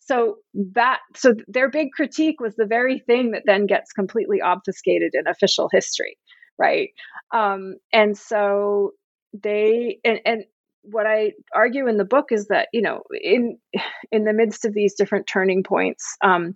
So 0.00 0.36
that 0.74 1.00
so 1.16 1.34
their 1.48 1.70
big 1.70 1.92
critique 1.92 2.40
was 2.40 2.54
the 2.56 2.66
very 2.66 2.98
thing 2.98 3.32
that 3.32 3.44
then 3.46 3.66
gets 3.66 3.92
completely 3.92 4.42
obfuscated 4.42 5.12
in 5.14 5.26
official 5.26 5.68
history 5.72 6.16
right? 6.58 6.90
Um, 7.32 7.76
and 7.92 8.16
so 8.16 8.92
they 9.32 9.98
and, 10.04 10.20
and 10.24 10.44
what 10.82 11.06
I 11.06 11.32
argue 11.54 11.88
in 11.88 11.96
the 11.96 12.04
book 12.04 12.26
is 12.30 12.48
that 12.48 12.68
you 12.72 12.82
know 12.82 13.02
in 13.10 13.58
in 14.12 14.24
the 14.24 14.32
midst 14.32 14.64
of 14.64 14.74
these 14.74 14.94
different 14.94 15.26
turning 15.26 15.62
points, 15.62 16.16
um, 16.22 16.54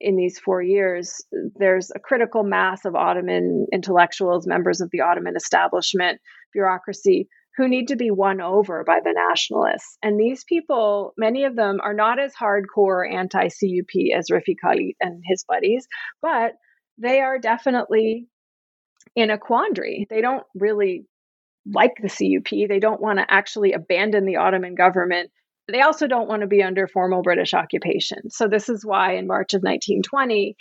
in 0.00 0.16
these 0.16 0.38
four 0.38 0.62
years, 0.62 1.20
there's 1.56 1.90
a 1.94 1.98
critical 1.98 2.42
mass 2.42 2.84
of 2.84 2.94
Ottoman 2.94 3.66
intellectuals, 3.72 4.46
members 4.46 4.80
of 4.80 4.90
the 4.92 5.00
Ottoman 5.00 5.36
establishment, 5.36 6.20
bureaucracy, 6.52 7.28
who 7.56 7.68
need 7.68 7.88
to 7.88 7.96
be 7.96 8.10
won 8.10 8.40
over 8.40 8.82
by 8.84 9.00
the 9.04 9.14
nationalists. 9.14 9.96
And 10.02 10.18
these 10.18 10.44
people, 10.44 11.12
many 11.16 11.44
of 11.44 11.56
them, 11.56 11.78
are 11.82 11.94
not 11.94 12.18
as 12.18 12.32
hardcore 12.34 13.10
anti 13.12 13.44
CUP 13.44 14.16
as 14.16 14.26
Refik 14.30 14.56
Halit 14.64 14.96
and 15.00 15.22
his 15.24 15.44
buddies, 15.46 15.86
but 16.20 16.52
they 16.98 17.20
are 17.20 17.38
definitely 17.38 18.26
in 19.14 19.30
a 19.30 19.38
quandary. 19.38 20.06
They 20.10 20.20
don't 20.20 20.44
really 20.54 21.06
like 21.72 21.94
the 22.00 22.08
CUP. 22.08 22.68
They 22.68 22.80
don't 22.80 23.00
want 23.00 23.18
to 23.18 23.26
actually 23.28 23.72
abandon 23.72 24.26
the 24.26 24.36
Ottoman 24.36 24.74
government 24.74 25.30
they 25.70 25.80
also 25.80 26.06
don't 26.06 26.28
want 26.28 26.42
to 26.42 26.46
be 26.46 26.62
under 26.62 26.86
formal 26.86 27.22
British 27.22 27.54
occupation. 27.54 28.30
So, 28.30 28.48
this 28.48 28.68
is 28.68 28.84
why 28.84 29.14
in 29.14 29.26
March 29.26 29.54
of 29.54 29.62
1920, 29.62 30.56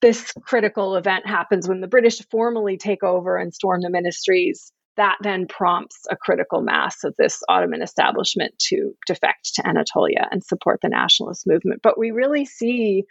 this 0.00 0.32
critical 0.42 0.96
event 0.96 1.26
happens 1.26 1.68
when 1.68 1.80
the 1.80 1.88
British 1.88 2.20
formally 2.30 2.76
take 2.76 3.02
over 3.02 3.36
and 3.36 3.54
storm 3.54 3.82
the 3.82 3.90
ministries. 3.90 4.72
that 4.96 5.16
then 5.22 5.46
prompts 5.46 5.96
a 6.10 6.16
critical 6.16 6.60
mass 6.60 7.04
of 7.04 7.14
this 7.16 7.42
Ottoman 7.48 7.80
establishment 7.80 8.58
to 8.58 8.92
defect 9.06 9.54
to 9.54 9.66
Anatolia 9.66 10.28
and 10.30 10.44
support 10.44 10.80
the 10.82 10.88
nationalist 10.90 11.46
movement. 11.46 11.80
But 11.82 11.96
we 11.98 12.10
really 12.10 12.44
see 12.44 13.04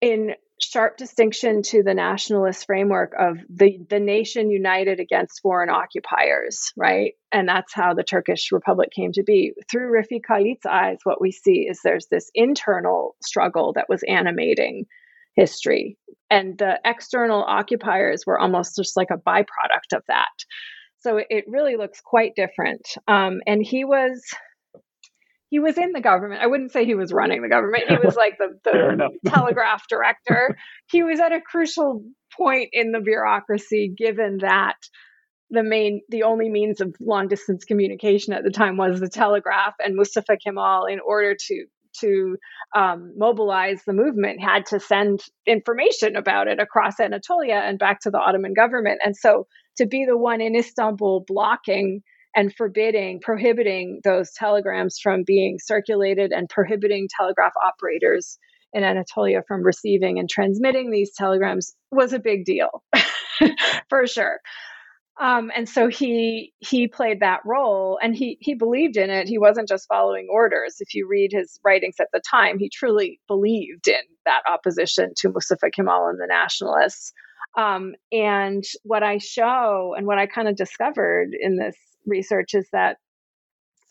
in 0.00 0.34
sharp 0.62 0.96
distinction 0.96 1.62
to 1.62 1.82
the 1.82 1.94
nationalist 1.94 2.66
framework 2.66 3.12
of 3.18 3.38
the, 3.48 3.78
the 3.88 4.00
nation 4.00 4.50
united 4.50 5.00
against 5.00 5.40
foreign 5.40 5.70
occupiers, 5.70 6.72
right? 6.76 7.14
And 7.32 7.48
that's 7.48 7.72
how 7.72 7.94
the 7.94 8.04
Turkish 8.04 8.52
Republic 8.52 8.90
came 8.94 9.12
to 9.12 9.22
be. 9.22 9.52
Through 9.70 9.92
Refik 9.92 10.24
Halit's 10.28 10.66
eyes, 10.66 10.98
what 11.04 11.20
we 11.20 11.32
see 11.32 11.66
is 11.68 11.80
there's 11.82 12.06
this 12.10 12.30
internal 12.34 13.16
struggle 13.22 13.72
that 13.74 13.88
was 13.88 14.02
animating 14.06 14.86
history. 15.34 15.96
And 16.30 16.58
the 16.58 16.78
external 16.84 17.42
occupiers 17.42 18.24
were 18.26 18.38
almost 18.38 18.76
just 18.76 18.96
like 18.96 19.10
a 19.10 19.18
byproduct 19.18 19.96
of 19.96 20.02
that. 20.08 20.28
So 20.98 21.18
it 21.30 21.44
really 21.48 21.76
looks 21.76 22.00
quite 22.00 22.34
different. 22.36 22.86
Um, 23.08 23.40
and 23.46 23.64
he 23.64 23.84
was 23.84 24.22
he 25.50 25.58
was 25.58 25.76
in 25.76 25.92
the 25.92 26.00
government. 26.00 26.40
I 26.40 26.46
wouldn't 26.46 26.72
say 26.72 26.84
he 26.84 26.94
was 26.94 27.12
running 27.12 27.42
the 27.42 27.48
government. 27.48 27.84
He 27.88 27.96
was 27.96 28.14
like 28.14 28.38
the, 28.38 28.58
the 28.64 29.10
telegraph 29.30 29.82
director. 29.88 30.56
He 30.88 31.02
was 31.02 31.18
at 31.18 31.32
a 31.32 31.40
crucial 31.40 32.04
point 32.36 32.70
in 32.72 32.92
the 32.92 33.00
bureaucracy, 33.00 33.92
given 33.96 34.38
that 34.42 34.76
the 35.50 35.64
main, 35.64 36.02
the 36.08 36.22
only 36.22 36.48
means 36.48 36.80
of 36.80 36.94
long 37.00 37.26
distance 37.26 37.64
communication 37.64 38.32
at 38.32 38.44
the 38.44 38.52
time 38.52 38.76
was 38.76 39.00
the 39.00 39.08
telegraph, 39.08 39.74
and 39.84 39.96
Mustafa 39.96 40.36
Kemal, 40.42 40.86
in 40.86 41.00
order 41.00 41.34
to 41.48 41.66
to 41.98 42.36
um, 42.76 43.14
mobilize 43.16 43.82
the 43.84 43.92
movement, 43.92 44.40
had 44.40 44.64
to 44.66 44.78
send 44.78 45.24
information 45.44 46.14
about 46.14 46.46
it 46.46 46.60
across 46.60 47.00
Anatolia 47.00 47.56
and 47.56 47.80
back 47.80 48.00
to 48.02 48.10
the 48.12 48.18
Ottoman 48.18 48.54
government. 48.54 49.00
And 49.04 49.16
so, 49.16 49.48
to 49.78 49.86
be 49.86 50.04
the 50.06 50.16
one 50.16 50.40
in 50.40 50.54
Istanbul 50.54 51.24
blocking 51.26 52.02
and 52.34 52.54
forbidding, 52.54 53.20
prohibiting 53.20 54.00
those 54.04 54.32
telegrams 54.32 54.98
from 55.02 55.24
being 55.26 55.58
circulated 55.58 56.32
and 56.32 56.48
prohibiting 56.48 57.08
telegraph 57.16 57.52
operators 57.64 58.38
in 58.72 58.84
Anatolia 58.84 59.42
from 59.48 59.62
receiving 59.62 60.18
and 60.18 60.28
transmitting 60.28 60.90
these 60.90 61.12
telegrams 61.14 61.74
was 61.90 62.12
a 62.12 62.20
big 62.20 62.44
deal, 62.44 62.84
for 63.88 64.06
sure. 64.06 64.38
Um, 65.20 65.50
and 65.54 65.68
so 65.68 65.88
he 65.88 66.54
he 66.60 66.88
played 66.88 67.20
that 67.20 67.40
role, 67.44 67.98
and 68.02 68.16
he 68.16 68.38
he 68.40 68.54
believed 68.54 68.96
in 68.96 69.10
it. 69.10 69.28
He 69.28 69.36
wasn't 69.38 69.68
just 69.68 69.86
following 69.86 70.28
orders. 70.32 70.76
If 70.80 70.94
you 70.94 71.06
read 71.06 71.30
his 71.32 71.60
writings 71.62 71.96
at 72.00 72.08
the 72.12 72.22
time, 72.30 72.58
he 72.58 72.70
truly 72.70 73.20
believed 73.28 73.86
in 73.86 74.00
that 74.24 74.42
opposition 74.50 75.12
to 75.18 75.28
Mustafa 75.28 75.70
Kemal 75.70 76.08
and 76.08 76.18
the 76.18 76.26
nationalists. 76.26 77.12
Um, 77.58 77.94
and 78.10 78.64
what 78.84 79.02
I 79.02 79.18
show 79.18 79.94
and 79.96 80.06
what 80.06 80.18
I 80.18 80.26
kind 80.26 80.48
of 80.48 80.56
discovered 80.56 81.30
in 81.38 81.56
this 81.56 81.76
research 82.06 82.54
is 82.54 82.68
that 82.72 82.96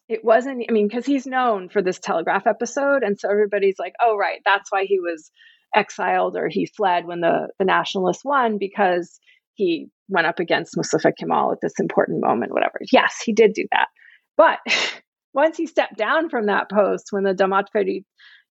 it 0.08 0.24
wasn't 0.24 0.66
i 0.68 0.72
mean 0.72 0.88
because 0.88 1.06
he's 1.06 1.26
known 1.26 1.70
for 1.70 1.82
this 1.82 2.00
telegraph 2.00 2.48
episode 2.48 3.04
and 3.04 3.20
so 3.20 3.30
everybody's 3.30 3.80
like 3.80 3.94
oh 4.02 4.18
right 4.18 4.42
that's 4.46 4.72
why 4.72 4.86
he 4.86 5.00
was 5.00 5.32
exiled 5.76 6.36
or 6.36 6.48
he 6.50 6.66
fled 6.66 7.06
when 7.06 7.22
the 7.22 7.48
the 7.60 7.66
nationalists 7.66 8.26
won 8.26 8.58
because 8.58 9.20
he 9.54 9.88
went 10.08 10.26
up 10.26 10.40
against 10.40 10.76
Mustafa 10.76 11.12
Kemal 11.12 11.52
at 11.52 11.60
this 11.62 11.74
important 11.80 12.22
moment 12.22 12.54
whatever. 12.54 12.80
Yes 12.92 13.22
he 13.24 13.34
did 13.34 13.54
do 13.54 13.68
that. 13.72 13.88
But 14.36 14.60
once 15.34 15.58
he 15.58 15.68
stepped 15.68 15.98
down 15.98 16.30
from 16.30 16.48
that 16.48 16.70
post 16.72 17.08
when 17.12 17.24
the 17.24 17.36
Damat 17.36 17.66
Ferit 17.76 18.06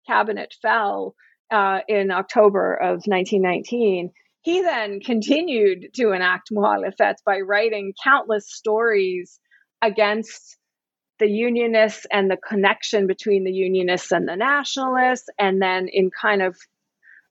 cabinet 0.07 0.53
fell 0.61 1.15
uh, 1.51 1.79
in 1.87 2.11
October 2.11 2.75
of 2.75 3.03
1919 3.05 4.11
he 4.41 4.61
then 4.61 5.01
continued 5.01 5.87
to 5.95 6.11
enact 6.11 6.49
muhalefet 6.51 7.15
by 7.25 7.39
writing 7.39 7.93
countless 8.01 8.45
stories 8.47 9.39
against 9.81 10.57
the 11.19 11.27
unionists 11.27 12.05
and 12.11 12.31
the 12.31 12.37
connection 12.37 13.07
between 13.07 13.43
the 13.43 13.51
unionists 13.51 14.11
and 14.11 14.27
the 14.27 14.35
nationalists 14.35 15.27
and 15.37 15.61
then 15.61 15.87
in 15.91 16.09
kind 16.09 16.41
of 16.41 16.57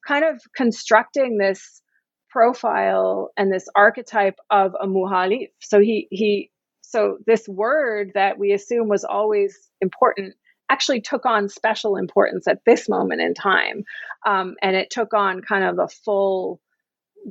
kind 0.07 0.25
of 0.25 0.41
constructing 0.55 1.39
this 1.39 1.83
profile 2.31 3.31
and 3.37 3.53
this 3.53 3.67
archetype 3.75 4.39
of 4.51 4.75
a 4.81 4.87
muhalif. 4.87 5.49
So 5.61 5.81
he 5.81 6.07
he 6.11 6.51
so 6.83 7.19
this 7.27 7.49
word 7.49 8.13
that 8.15 8.39
we 8.39 8.53
assume 8.53 8.89
was 8.89 9.05
always 9.05 9.57
important 9.81 10.35
actually 10.71 11.01
took 11.01 11.25
on 11.25 11.49
special 11.49 11.97
importance 11.97 12.47
at 12.47 12.65
this 12.67 12.89
moment 12.89 13.23
in 13.23 13.35
time. 13.35 13.85
Um, 14.27 14.55
and 14.63 14.77
it 14.77 14.91
took 14.91 15.15
on 15.15 15.41
kind 15.41 15.65
of 15.65 15.77
the 15.77 15.89
full 15.89 16.61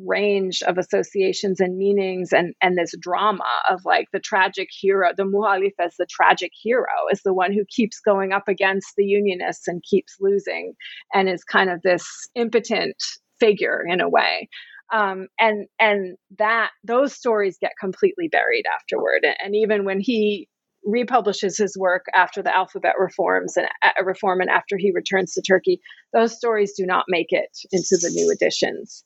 range 0.06 0.62
of 0.64 0.78
associations 0.78 1.60
and 1.60 1.78
meanings 1.78 2.32
and 2.32 2.54
and 2.62 2.78
this 2.78 2.94
drama 3.00 3.44
of 3.70 3.82
like 3.86 4.08
the 4.14 4.20
tragic 4.20 4.70
hero 4.72 5.10
the 5.16 5.24
muhalif 5.24 5.72
as 5.80 5.96
the 5.98 6.08
tragic 6.10 6.52
hero 6.62 6.86
is 7.12 7.22
the 7.24 7.34
one 7.34 7.54
who 7.54 7.64
keeps 7.70 8.00
going 8.00 8.34
up 8.34 8.48
against 8.48 8.94
the 8.98 9.06
unionists 9.06 9.68
and 9.68 9.84
keeps 9.84 10.16
losing 10.20 10.74
and 11.14 11.30
is 11.30 11.44
kind 11.44 11.70
of 11.70 11.82
this 11.82 12.06
impotent 12.36 12.96
figure 13.40 13.84
in 13.88 14.02
a 14.02 14.10
way. 14.10 14.50
Um, 14.94 15.28
and 15.40 15.68
and 15.80 16.18
that 16.38 16.72
those 16.84 17.14
stories 17.14 17.58
get 17.60 17.74
completely 17.80 18.30
buried 18.30 18.64
afterward. 18.74 19.26
And, 19.44 19.54
even 19.54 19.84
when 19.84 20.00
he 20.00 20.48
republishes 20.86 21.58
his 21.58 21.76
work 21.78 22.06
after 22.16 22.42
the 22.42 22.56
alphabet 22.56 22.94
reforms 22.98 23.58
and 23.58 23.68
uh, 23.84 24.04
reform 24.06 24.40
and 24.40 24.50
after 24.50 24.78
he 24.78 24.92
returns 24.94 25.34
to 25.34 25.42
turkey 25.42 25.82
those 26.14 26.38
stories 26.38 26.74
do 26.78 26.86
not 26.86 27.04
make 27.10 27.28
it 27.32 27.50
into 27.74 27.98
the 28.00 28.10
new 28.14 28.32
editions 28.32 29.04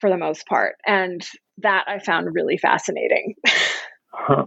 for 0.00 0.10
the 0.10 0.16
most 0.16 0.46
part. 0.46 0.76
And 0.86 1.26
that 1.58 1.84
I 1.86 1.98
found 1.98 2.34
really 2.34 2.58
fascinating. 2.58 3.34
huh. 4.12 4.46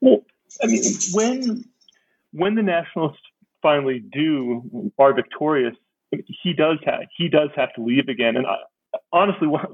Well, 0.00 0.24
I 0.62 0.66
mean, 0.66 0.82
when 1.12 1.64
when 2.32 2.54
the 2.54 2.62
nationalists 2.62 3.20
finally 3.62 4.02
do 4.12 4.90
are 4.98 5.12
victorious, 5.12 5.76
he 6.10 6.52
does 6.52 6.78
have 6.84 7.00
he 7.16 7.28
does 7.28 7.50
have 7.56 7.72
to 7.74 7.82
leave 7.82 8.08
again. 8.08 8.36
And 8.36 8.46
I, 8.46 8.56
honestly, 9.12 9.46
one, 9.46 9.66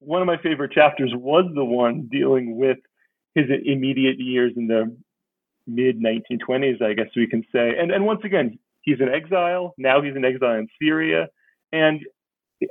one 0.00 0.20
of 0.20 0.26
my 0.26 0.36
favorite 0.42 0.72
chapters 0.72 1.12
was 1.14 1.50
the 1.54 1.64
one 1.64 2.08
dealing 2.10 2.56
with 2.56 2.78
his 3.34 3.46
immediate 3.64 4.18
years 4.18 4.52
in 4.56 4.66
the 4.66 4.96
mid 5.66 6.00
1920s, 6.00 6.82
I 6.82 6.94
guess 6.94 7.08
we 7.14 7.26
can 7.26 7.42
say. 7.52 7.74
And 7.78 7.90
and 7.90 8.04
once 8.04 8.20
again, 8.24 8.58
he's 8.82 9.00
in 9.00 9.08
exile. 9.08 9.74
Now 9.78 10.02
he's 10.02 10.16
in 10.16 10.24
exile 10.24 10.58
in 10.58 10.68
Syria, 10.80 11.28
and 11.72 12.00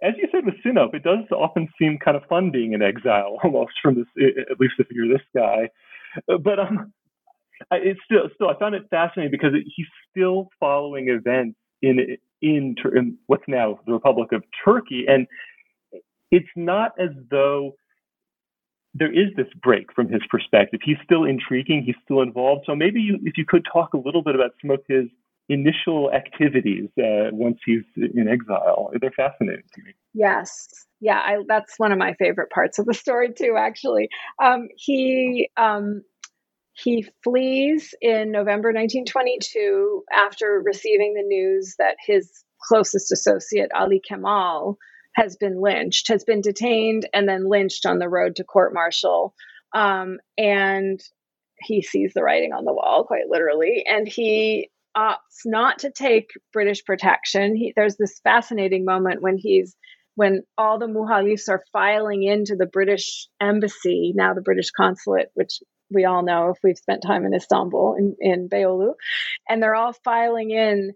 as 0.04 0.14
you 0.18 0.28
said 0.32 0.46
with 0.46 0.56
Sinop, 0.64 0.94
it 0.94 1.04
does 1.04 1.20
often 1.32 1.68
seem 1.80 1.98
kind 1.98 2.18
of 2.18 2.24
fun 2.30 2.52
being 2.52 2.74
in 2.74 2.82
exile, 2.82 3.38
almost 3.44 3.74
from 3.82 3.96
this, 3.96 4.08
at 4.52 4.60
least 4.60 4.74
if 4.80 4.88
you're 4.92 5.08
this 5.08 5.26
guy. 5.36 5.70
But 6.28 6.60
um, 6.60 6.94
I, 7.72 7.78
it's 7.78 8.00
still, 8.06 8.30
still, 8.36 8.50
I 8.50 8.58
found 8.60 8.76
it 8.76 8.84
fascinating 8.90 9.32
because 9.32 9.54
it, 9.54 9.64
he's 9.76 9.88
still 10.12 10.50
following 10.60 11.10
events 11.10 11.58
in, 11.82 12.18
in 12.42 12.76
in 12.94 13.18
what's 13.28 13.44
now 13.48 13.80
the 13.86 13.94
Republic 13.94 14.32
of 14.32 14.44
Turkey, 14.66 15.06
and 15.08 15.28
it's 16.32 16.50
not 16.56 16.92
as 17.00 17.10
though 17.30 17.76
there 18.94 19.12
is 19.12 19.30
this 19.36 19.48
break 19.62 19.94
from 19.94 20.10
his 20.10 20.22
perspective. 20.30 20.80
He's 20.84 20.98
still 21.04 21.24
intriguing. 21.24 21.84
He's 21.84 21.96
still 22.04 22.22
involved. 22.22 22.64
So 22.66 22.76
maybe 22.76 23.00
you, 23.00 23.20
if 23.24 23.38
you 23.38 23.46
could 23.46 23.66
talk 23.72 23.94
a 23.94 23.98
little 23.98 24.24
bit 24.24 24.36
about 24.36 24.52
some 24.62 24.72
of 24.72 24.80
his 24.88 25.06
initial 25.50 26.12
activities 26.12 26.90
uh, 27.00 27.32
once 27.32 27.60
he's 27.66 27.84
in 27.96 28.28
exile. 28.28 28.92
They're 29.00 29.12
fascinating 29.12 29.64
to 29.76 29.82
me. 29.84 29.94
Yes. 30.14 30.68
Yeah, 31.00 31.18
I, 31.18 31.38
that's 31.48 31.76
one 31.78 31.92
of 31.92 31.98
my 31.98 32.14
favorite 32.16 32.50
parts 32.50 32.80
of 32.80 32.86
the 32.86 32.94
story 32.94 33.34
too. 33.34 33.56
Actually, 33.58 34.10
um, 34.42 34.68
he 34.76 35.50
um, 35.58 36.04
he 36.74 37.08
flees 37.24 37.96
in 38.02 38.32
November 38.32 38.70
1922 38.70 40.04
after 40.14 40.62
receiving 40.64 41.14
the 41.16 41.24
news 41.24 41.76
that 41.80 41.96
his 42.06 42.44
closest 42.62 43.12
associate 43.12 43.72
Ali 43.74 44.02
Kemal 44.08 44.78
has 45.16 45.36
been 45.36 45.60
lynched, 45.60 46.10
has 46.10 46.24
been 46.24 46.42
detained 46.42 47.08
and 47.14 47.28
then 47.28 47.50
lynched 47.50 47.86
on 47.88 47.98
the 47.98 48.10
road 48.10 48.36
to 48.36 48.44
court 48.44 48.74
martial. 48.74 49.34
Um, 49.74 50.20
and 50.38 51.02
he 51.60 51.82
sees 51.82 52.14
the 52.14 52.22
writing 52.22 52.54
on 52.54 52.66
the 52.66 52.74
wall, 52.74 53.04
quite 53.06 53.28
literally, 53.28 53.84
and 53.88 54.08
he 54.08 54.70
opts 54.98 55.46
not 55.46 55.80
to 55.80 55.92
take 55.92 56.32
British 56.52 56.84
protection. 56.84 57.56
He, 57.56 57.74
there's 57.76 57.98
this 57.98 58.20
fascinating 58.24 58.86
moment 58.86 59.22
when 59.22 59.38
he's 59.38 59.76
when 60.16 60.42
all 60.58 60.80
the 60.80 60.88
muhalifs 60.88 61.48
are 61.48 61.64
filing 61.72 62.24
into 62.24 62.56
the 62.56 62.66
British 62.66 63.28
embassy, 63.40 64.14
now 64.16 64.34
the 64.34 64.42
British 64.42 64.72
consulate, 64.72 65.28
which 65.36 65.60
we 65.92 66.06
all 66.06 66.24
know 66.24 66.50
if 66.50 66.58
we've 66.64 66.78
spent 66.78 67.04
time 67.04 67.24
in 67.24 67.36
Istanbul 67.36 67.96
in, 68.00 68.16
in 68.20 68.50
Beyoğlu, 68.50 68.94
and 69.48 69.62
they're 69.62 69.76
all 69.76 69.94
filing 70.04 70.50
in, 70.50 70.94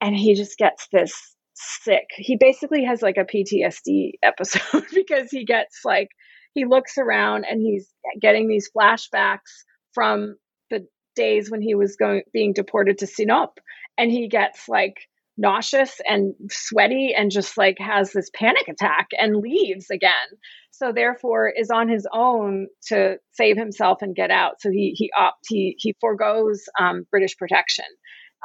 and 0.00 0.16
he 0.16 0.34
just 0.34 0.58
gets 0.58 0.88
this 0.92 1.36
sick. 1.54 2.06
He 2.16 2.36
basically 2.36 2.84
has 2.84 3.02
like 3.02 3.16
a 3.16 3.24
PTSD 3.24 4.14
episode 4.22 4.84
because 4.92 5.30
he 5.30 5.44
gets 5.44 5.80
like 5.84 6.08
he 6.54 6.64
looks 6.64 6.98
around 6.98 7.44
and 7.48 7.60
he's 7.60 7.88
getting 8.20 8.48
these 8.48 8.70
flashbacks 8.76 9.62
from 9.94 10.36
days 11.16 11.50
when 11.50 11.62
he 11.62 11.74
was 11.74 11.96
going 11.96 12.22
being 12.32 12.52
deported 12.52 12.98
to 12.98 13.06
Sinop 13.06 13.58
and 13.98 14.10
he 14.10 14.28
gets 14.28 14.68
like 14.68 14.96
nauseous 15.36 16.00
and 16.08 16.34
sweaty 16.50 17.12
and 17.16 17.30
just 17.30 17.58
like 17.58 17.76
has 17.78 18.12
this 18.12 18.30
panic 18.34 18.68
attack 18.68 19.08
and 19.18 19.36
leaves 19.36 19.90
again. 19.90 20.12
So 20.70 20.92
therefore 20.92 21.48
is 21.48 21.70
on 21.70 21.88
his 21.88 22.06
own 22.12 22.68
to 22.88 23.16
save 23.32 23.56
himself 23.56 23.98
and 24.02 24.14
get 24.14 24.30
out. 24.30 24.60
So 24.60 24.70
he 24.70 24.92
he 24.96 25.10
opt 25.16 25.46
he 25.48 25.74
he 25.78 25.94
foregoes 26.00 26.64
um, 26.78 27.06
British 27.10 27.36
protection. 27.36 27.86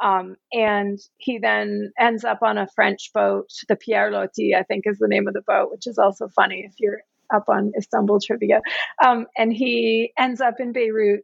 Um, 0.02 0.36
and 0.52 0.98
he 1.18 1.38
then 1.38 1.92
ends 2.00 2.24
up 2.24 2.38
on 2.42 2.58
a 2.58 2.66
French 2.74 3.10
boat, 3.14 3.46
the 3.68 3.76
Pierre 3.76 4.10
Loti, 4.10 4.54
I 4.54 4.64
think 4.64 4.84
is 4.86 4.98
the 4.98 5.06
name 5.06 5.28
of 5.28 5.34
the 5.34 5.42
boat, 5.46 5.70
which 5.70 5.86
is 5.86 5.98
also 5.98 6.28
funny 6.34 6.64
if 6.66 6.72
you're 6.78 7.02
up 7.32 7.44
on 7.48 7.72
Istanbul 7.78 8.18
trivia. 8.20 8.60
Um, 9.04 9.26
and 9.36 9.52
he 9.52 10.12
ends 10.18 10.40
up 10.40 10.54
in 10.58 10.72
Beirut, 10.72 11.22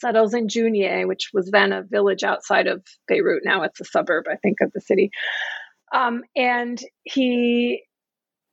settles 0.00 0.34
in 0.34 0.48
Jounieh, 0.48 1.06
which 1.06 1.30
was 1.32 1.50
then 1.50 1.72
a 1.72 1.82
village 1.82 2.22
outside 2.22 2.66
of 2.66 2.82
Beirut. 3.06 3.42
Now 3.44 3.62
it's 3.62 3.80
a 3.80 3.84
suburb, 3.84 4.24
I 4.30 4.36
think, 4.36 4.60
of 4.60 4.72
the 4.72 4.80
city. 4.80 5.10
Um, 5.94 6.22
and 6.36 6.78
he, 7.04 7.82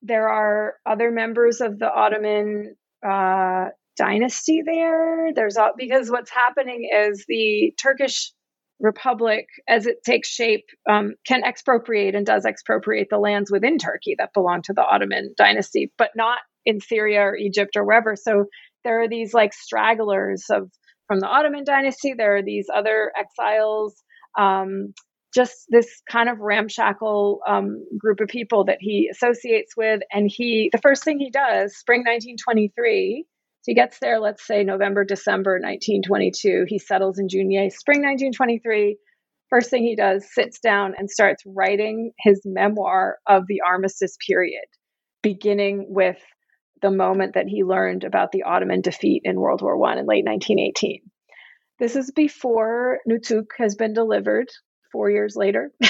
there 0.02 0.30
are 0.30 0.76
other 0.86 1.12
members 1.12 1.62
of 1.62 1.80
the 1.80 1.92
Ottoman 1.92 2.76
uh, 3.06 3.70
dynasty 3.98 4.62
there. 4.66 5.32
There's 5.36 5.58
all, 5.58 5.72
because 5.78 6.10
what's 6.10 6.32
happening 6.32 6.90
is 6.94 7.26
the 7.28 7.74
Turkish 7.82 8.32
Republic, 8.80 9.48
as 9.68 9.86
it 9.86 10.04
takes 10.04 10.28
shape, 10.28 10.66
um, 10.90 11.16
can 11.26 11.44
expropriate 11.46 12.14
and 12.14 12.26
does 12.26 12.46
expropriate 12.46 13.08
the 13.10 13.18
lands 13.18 13.50
within 13.50 13.78
Turkey 13.78 14.16
that 14.18 14.34
belong 14.34 14.62
to 14.64 14.74
the 14.74 14.84
Ottoman 14.84 15.34
dynasty, 15.38 15.94
but 15.98 16.12
not 16.16 16.40
in 16.66 16.82
Syria 16.82 17.22
or 17.22 17.36
Egypt 17.38 17.78
or 17.78 17.86
wherever. 17.86 18.16
So 18.16 18.46
there 18.84 19.02
are 19.02 19.08
these 19.08 19.34
like 19.34 19.54
stragglers 19.54 20.46
of 20.50 20.70
from 21.08 21.20
the 21.20 21.28
Ottoman 21.28 21.64
dynasty. 21.64 22.14
There 22.14 22.38
are 22.38 22.44
these 22.44 22.68
other 22.74 23.12
exiles. 23.18 24.02
Um, 24.38 24.94
just 25.34 25.66
this 25.70 26.02
kind 26.10 26.30
of 26.30 26.40
ramshackle 26.40 27.42
um, 27.46 27.86
group 27.98 28.22
of 28.22 28.30
people 28.30 28.64
that 28.66 28.78
he 28.80 29.10
associates 29.12 29.74
with. 29.76 30.02
And 30.12 30.32
he, 30.34 30.70
the 30.72 30.78
first 30.78 31.04
thing 31.04 31.20
he 31.20 31.30
does, 31.30 31.76
spring 31.76 32.00
1923, 32.00 33.26
so 33.66 33.72
he 33.72 33.76
gets 33.76 33.98
there, 33.98 34.20
let's 34.20 34.46
say 34.46 34.64
November, 34.64 35.04
December 35.04 35.54
1922. 35.54 36.66
He 36.68 36.78
settles 36.78 37.18
in 37.18 37.28
Jounieh, 37.28 37.72
spring 37.72 38.02
1923. 38.04 38.96
First 39.50 39.72
thing 39.72 39.82
he 39.82 39.96
does, 39.96 40.24
sits 40.32 40.60
down 40.60 40.94
and 40.96 41.10
starts 41.10 41.42
writing 41.48 42.12
his 42.20 42.40
memoir 42.46 43.18
of 43.28 43.48
the 43.48 43.62
armistice 43.68 44.18
period, 44.28 44.66
beginning 45.24 45.88
with 45.90 46.20
the 46.82 46.92
moment 46.92 47.34
that 47.34 47.48
he 47.48 47.64
learned 47.64 48.04
about 48.04 48.32
the 48.32 48.44
Ottoman 48.44 48.82
defeat 48.82 49.22
in 49.26 49.40
World 49.40 49.62
War 49.62 49.74
I 49.88 49.94
in 49.94 50.06
late 50.06 50.26
1918. 50.26 51.02
This 51.80 51.96
is 51.96 52.12
before 52.12 53.00
Nutuk 53.10 53.48
has 53.58 53.76
been 53.76 53.94
delivered 53.94 54.48
four 54.92 55.10
years 55.10 55.36
later. 55.36 55.72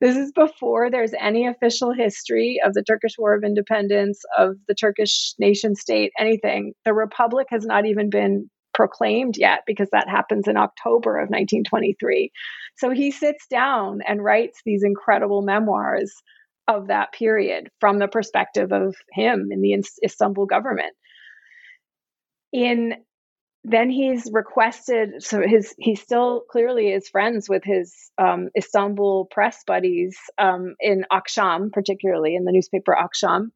this 0.00 0.16
is 0.16 0.32
before 0.32 0.90
there's 0.90 1.14
any 1.20 1.46
official 1.46 1.92
history 1.92 2.60
of 2.64 2.74
the 2.74 2.82
Turkish 2.82 3.12
War 3.16 3.34
of 3.34 3.44
Independence, 3.44 4.20
of 4.36 4.56
the 4.66 4.74
Turkish 4.74 5.34
nation 5.38 5.76
state, 5.76 6.12
anything. 6.18 6.72
The 6.84 6.94
Republic 6.94 7.46
has 7.50 7.64
not 7.64 7.86
even 7.86 8.10
been 8.10 8.50
proclaimed 8.72 9.36
yet 9.38 9.60
because 9.66 9.88
that 9.92 10.08
happens 10.08 10.48
in 10.48 10.56
October 10.56 11.16
of 11.18 11.28
1923. 11.28 12.32
So 12.76 12.90
he 12.90 13.12
sits 13.12 13.46
down 13.46 14.00
and 14.06 14.22
writes 14.22 14.60
these 14.64 14.82
incredible 14.82 15.42
memoirs 15.42 16.12
of 16.66 16.88
that 16.88 17.12
period 17.12 17.68
from 17.80 17.98
the 17.98 18.08
perspective 18.08 18.72
of 18.72 18.94
him 19.12 19.48
in 19.50 19.60
the 19.60 19.74
Istanbul 20.04 20.46
government. 20.46 20.94
In 22.52 22.94
then 23.66 23.88
he's 23.88 24.28
requested 24.30 25.22
so 25.22 25.40
his 25.40 25.74
he 25.78 25.94
still 25.94 26.42
clearly 26.50 26.92
is 26.92 27.08
friends 27.08 27.48
with 27.48 27.64
his 27.64 28.10
um, 28.18 28.50
Istanbul 28.56 29.26
press 29.30 29.64
buddies 29.66 30.18
um, 30.38 30.74
in 30.80 31.06
Akşam, 31.10 31.72
particularly 31.72 32.36
in 32.36 32.44
the 32.44 32.52
newspaper 32.52 32.94
Akşam, 32.94 33.50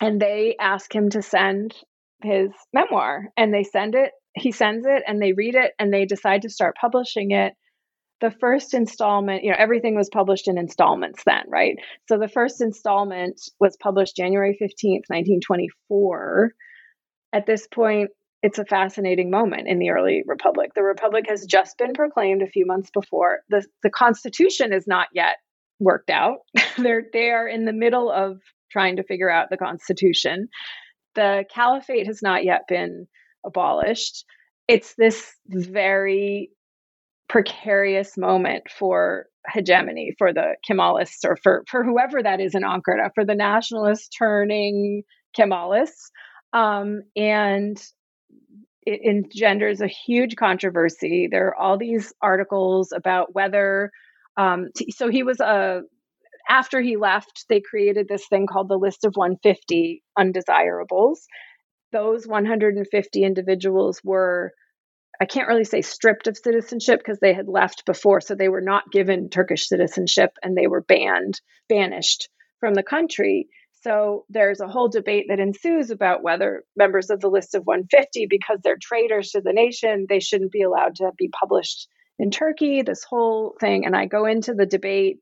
and 0.00 0.20
they 0.20 0.54
ask 0.60 0.94
him 0.94 1.10
to 1.10 1.22
send 1.22 1.74
his 2.22 2.50
memoir, 2.72 3.28
and 3.36 3.52
they 3.52 3.64
send 3.64 3.94
it. 3.94 4.12
He 4.34 4.52
sends 4.52 4.86
it, 4.86 5.02
and 5.06 5.20
they 5.20 5.32
read 5.32 5.56
it, 5.56 5.72
and 5.78 5.92
they 5.92 6.04
decide 6.04 6.42
to 6.42 6.50
start 6.50 6.76
publishing 6.80 7.32
it. 7.32 7.54
The 8.20 8.30
first 8.30 8.72
installment, 8.72 9.44
you 9.44 9.50
know, 9.50 9.56
everything 9.58 9.94
was 9.94 10.08
published 10.10 10.48
in 10.48 10.56
installments 10.56 11.22
then, 11.26 11.44
right? 11.48 11.76
So 12.08 12.18
the 12.18 12.28
first 12.28 12.62
installment 12.62 13.40
was 13.60 13.76
published 13.76 14.16
January 14.16 14.56
15th, 14.60 15.04
1924. 15.08 16.52
At 17.32 17.46
this 17.46 17.66
point, 17.66 18.10
it's 18.42 18.58
a 18.58 18.64
fascinating 18.64 19.30
moment 19.30 19.68
in 19.68 19.78
the 19.78 19.90
early 19.90 20.22
republic. 20.26 20.70
The 20.74 20.82
republic 20.82 21.26
has 21.28 21.44
just 21.46 21.76
been 21.78 21.94
proclaimed 21.94 22.42
a 22.42 22.46
few 22.46 22.64
months 22.64 22.90
before. 22.92 23.40
The 23.48 23.66
the 23.82 23.90
constitution 23.90 24.72
is 24.72 24.86
not 24.86 25.08
yet 25.12 25.36
worked 25.80 26.10
out. 26.10 26.38
They're 26.78 27.04
they 27.12 27.30
are 27.30 27.48
in 27.48 27.64
the 27.64 27.72
middle 27.72 28.10
of 28.10 28.40
trying 28.70 28.96
to 28.96 29.04
figure 29.04 29.30
out 29.30 29.50
the 29.50 29.56
constitution. 29.56 30.48
The 31.14 31.44
caliphate 31.52 32.06
has 32.06 32.22
not 32.22 32.44
yet 32.44 32.62
been 32.68 33.06
abolished. 33.44 34.24
It's 34.68 34.94
this 34.96 35.32
very 35.46 36.50
precarious 37.28 38.16
moment 38.16 38.64
for 38.70 39.26
hegemony 39.48 40.14
for 40.18 40.32
the 40.32 40.56
Kemalists 40.68 41.24
or 41.24 41.36
for, 41.42 41.64
for 41.68 41.84
whoever 41.84 42.22
that 42.22 42.40
is 42.40 42.54
in 42.54 42.62
Ankara, 42.62 43.10
for 43.14 43.24
the 43.24 43.34
nationalists 43.34 44.08
turning 44.08 45.02
Kemalists. 45.36 46.10
Um, 46.52 47.02
and 47.16 47.80
it 48.86 49.00
engenders 49.04 49.80
a 49.80 49.88
huge 49.88 50.36
controversy. 50.36 51.28
There 51.30 51.48
are 51.48 51.56
all 51.56 51.76
these 51.76 52.14
articles 52.22 52.92
about 52.92 53.34
whether. 53.34 53.90
Um, 54.36 54.68
t- 54.76 54.92
so 54.92 55.10
he 55.10 55.22
was 55.22 55.40
a. 55.40 55.82
After 56.48 56.80
he 56.80 56.96
left, 56.96 57.44
they 57.48 57.60
created 57.60 58.06
this 58.08 58.28
thing 58.28 58.46
called 58.46 58.68
the 58.68 58.78
list 58.78 59.04
of 59.04 59.12
150 59.16 60.02
undesirables. 60.16 61.26
Those 61.90 62.24
150 62.24 63.24
individuals 63.24 64.00
were, 64.04 64.52
I 65.20 65.24
can't 65.24 65.48
really 65.48 65.64
say 65.64 65.82
stripped 65.82 66.26
of 66.26 66.36
citizenship 66.36 67.00
because 67.00 67.18
they 67.20 67.32
had 67.32 67.48
left 67.48 67.86
before, 67.86 68.20
so 68.20 68.34
they 68.34 68.48
were 68.48 68.60
not 68.60 68.92
given 68.92 69.28
Turkish 69.28 69.68
citizenship 69.68 70.30
and 70.42 70.56
they 70.56 70.66
were 70.66 70.82
banned, 70.82 71.40
banished 71.68 72.28
from 72.60 72.74
the 72.74 72.82
country. 72.82 73.48
So 73.82 74.24
there's 74.28 74.60
a 74.60 74.68
whole 74.68 74.88
debate 74.88 75.26
that 75.28 75.40
ensues 75.40 75.90
about 75.90 76.22
whether 76.22 76.64
members 76.76 77.10
of 77.10 77.20
the 77.20 77.30
list 77.30 77.54
of 77.54 77.62
150, 77.64 78.26
because 78.28 78.58
they're 78.62 78.78
traitors 78.80 79.30
to 79.30 79.40
the 79.40 79.52
nation, 79.52 80.06
they 80.08 80.20
shouldn't 80.20 80.52
be 80.52 80.62
allowed 80.62 80.96
to 80.96 81.12
be 81.16 81.28
published 81.28 81.88
in 82.18 82.30
Turkey, 82.30 82.82
this 82.82 83.04
whole 83.04 83.56
thing. 83.60 83.86
And 83.86 83.94
I 83.94 84.06
go 84.06 84.26
into 84.26 84.54
the 84.54 84.66
debate 84.66 85.18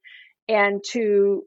and 0.48 0.82
to 0.92 1.42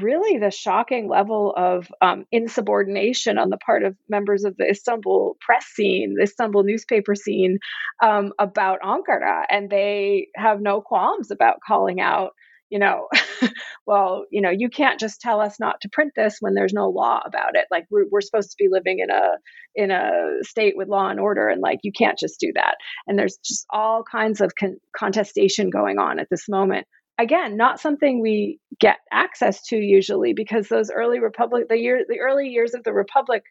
really 0.00 0.38
the 0.38 0.50
shocking 0.50 1.08
level 1.08 1.52
of 1.56 1.88
um, 2.00 2.24
insubordination 2.32 3.38
on 3.38 3.50
the 3.50 3.58
part 3.58 3.82
of 3.82 3.96
members 4.08 4.44
of 4.44 4.56
the 4.56 4.68
Istanbul 4.68 5.36
press 5.40 5.66
scene, 5.66 6.14
the 6.16 6.24
Istanbul 6.24 6.62
newspaper 6.62 7.14
scene 7.14 7.58
um, 8.02 8.32
about 8.38 8.80
Ankara. 8.80 9.44
And 9.50 9.68
they 9.68 10.28
have 10.36 10.60
no 10.60 10.80
qualms 10.80 11.30
about 11.30 11.56
calling 11.66 12.00
out 12.00 12.32
you 12.72 12.78
know, 12.78 13.08
well, 13.86 14.24
you 14.30 14.40
know, 14.40 14.48
you 14.48 14.70
can't 14.70 14.98
just 14.98 15.20
tell 15.20 15.42
us 15.42 15.60
not 15.60 15.82
to 15.82 15.90
print 15.90 16.12
this 16.16 16.38
when 16.40 16.54
there's 16.54 16.72
no 16.72 16.88
law 16.88 17.20
about 17.22 17.54
it. 17.54 17.66
Like 17.70 17.84
we're, 17.90 18.06
we're 18.10 18.22
supposed 18.22 18.50
to 18.50 18.56
be 18.58 18.70
living 18.70 18.98
in 19.00 19.10
a 19.10 19.36
in 19.74 19.90
a 19.90 20.38
state 20.40 20.72
with 20.74 20.88
law 20.88 21.10
and 21.10 21.20
order, 21.20 21.48
and 21.48 21.60
like 21.60 21.80
you 21.82 21.92
can't 21.92 22.18
just 22.18 22.40
do 22.40 22.50
that. 22.54 22.76
And 23.06 23.18
there's 23.18 23.36
just 23.44 23.66
all 23.70 24.02
kinds 24.10 24.40
of 24.40 24.54
con- 24.58 24.80
contestation 24.96 25.68
going 25.68 25.98
on 25.98 26.18
at 26.18 26.28
this 26.30 26.48
moment. 26.48 26.86
Again, 27.18 27.56
not 27.56 27.80
something 27.80 28.20
we 28.20 28.58
get 28.80 28.98
access 29.12 29.62
to 29.68 29.76
usually 29.76 30.32
because 30.32 30.68
those 30.68 30.90
early 30.90 31.20
republic, 31.20 31.68
the 31.68 31.78
year, 31.78 32.04
the 32.08 32.20
early 32.20 32.48
years 32.48 32.74
of 32.74 32.84
the 32.84 32.92
republic. 32.92 33.44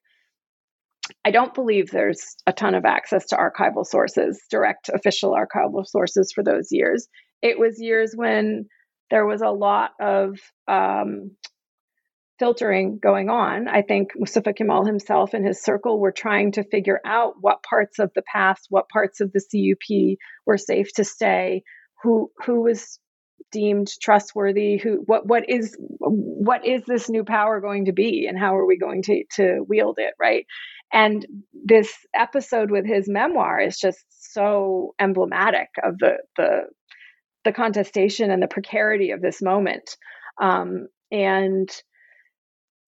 I 1.25 1.31
don't 1.31 1.53
believe 1.53 1.91
there's 1.91 2.37
a 2.47 2.53
ton 2.53 2.73
of 2.73 2.85
access 2.85 3.27
to 3.27 3.35
archival 3.35 3.85
sources, 3.85 4.41
direct 4.49 4.89
official 4.89 5.35
archival 5.35 5.85
sources 5.85 6.31
for 6.33 6.43
those 6.43 6.71
years. 6.71 7.07
It 7.41 7.59
was 7.59 7.81
years 7.81 8.13
when 8.15 8.67
there 9.09 9.25
was 9.25 9.41
a 9.41 9.49
lot 9.49 9.91
of 9.99 10.39
um, 10.67 11.31
filtering 12.39 12.97
going 12.97 13.29
on. 13.29 13.67
I 13.67 13.83
think 13.83 14.13
Mustafa 14.15 14.53
Kemal 14.53 14.85
himself 14.85 15.35
and 15.35 15.45
his 15.45 15.61
circle 15.61 15.99
were 15.99 16.11
trying 16.11 16.53
to 16.53 16.63
figure 16.63 16.99
out 17.05 17.35
what 17.39 17.61
parts 17.61 17.99
of 17.99 18.09
the 18.15 18.23
past, 18.23 18.65
what 18.69 18.89
parts 18.89 19.21
of 19.21 19.31
the 19.31 19.41
CUP 19.51 20.17
were 20.47 20.57
safe 20.57 20.91
to 20.93 21.03
stay, 21.03 21.61
who 22.01 22.31
who 22.43 22.61
was 22.61 22.97
deemed 23.51 23.89
trustworthy, 24.01 24.77
who 24.77 25.03
what 25.05 25.25
what 25.25 25.49
is 25.49 25.75
what 25.99 26.65
is 26.65 26.83
this 26.85 27.09
new 27.09 27.23
power 27.23 27.59
going 27.59 27.85
to 27.85 27.93
be 27.93 28.27
and 28.27 28.37
how 28.37 28.55
are 28.55 28.65
we 28.65 28.77
going 28.77 29.01
to 29.03 29.23
to 29.35 29.65
wield 29.67 29.97
it, 29.99 30.13
right? 30.19 30.45
And 30.93 31.25
this 31.53 31.91
episode 32.13 32.71
with 32.71 32.85
his 32.85 33.07
memoir 33.07 33.59
is 33.59 33.77
just 33.77 34.33
so 34.33 34.93
emblematic 34.99 35.69
of 35.83 35.97
the 35.99 36.17
the 36.37 36.63
the 37.43 37.51
contestation 37.51 38.31
and 38.31 38.41
the 38.41 38.47
precarity 38.47 39.11
of 39.11 39.21
this 39.21 39.41
moment. 39.41 39.97
Um, 40.39 40.87
and 41.11 41.69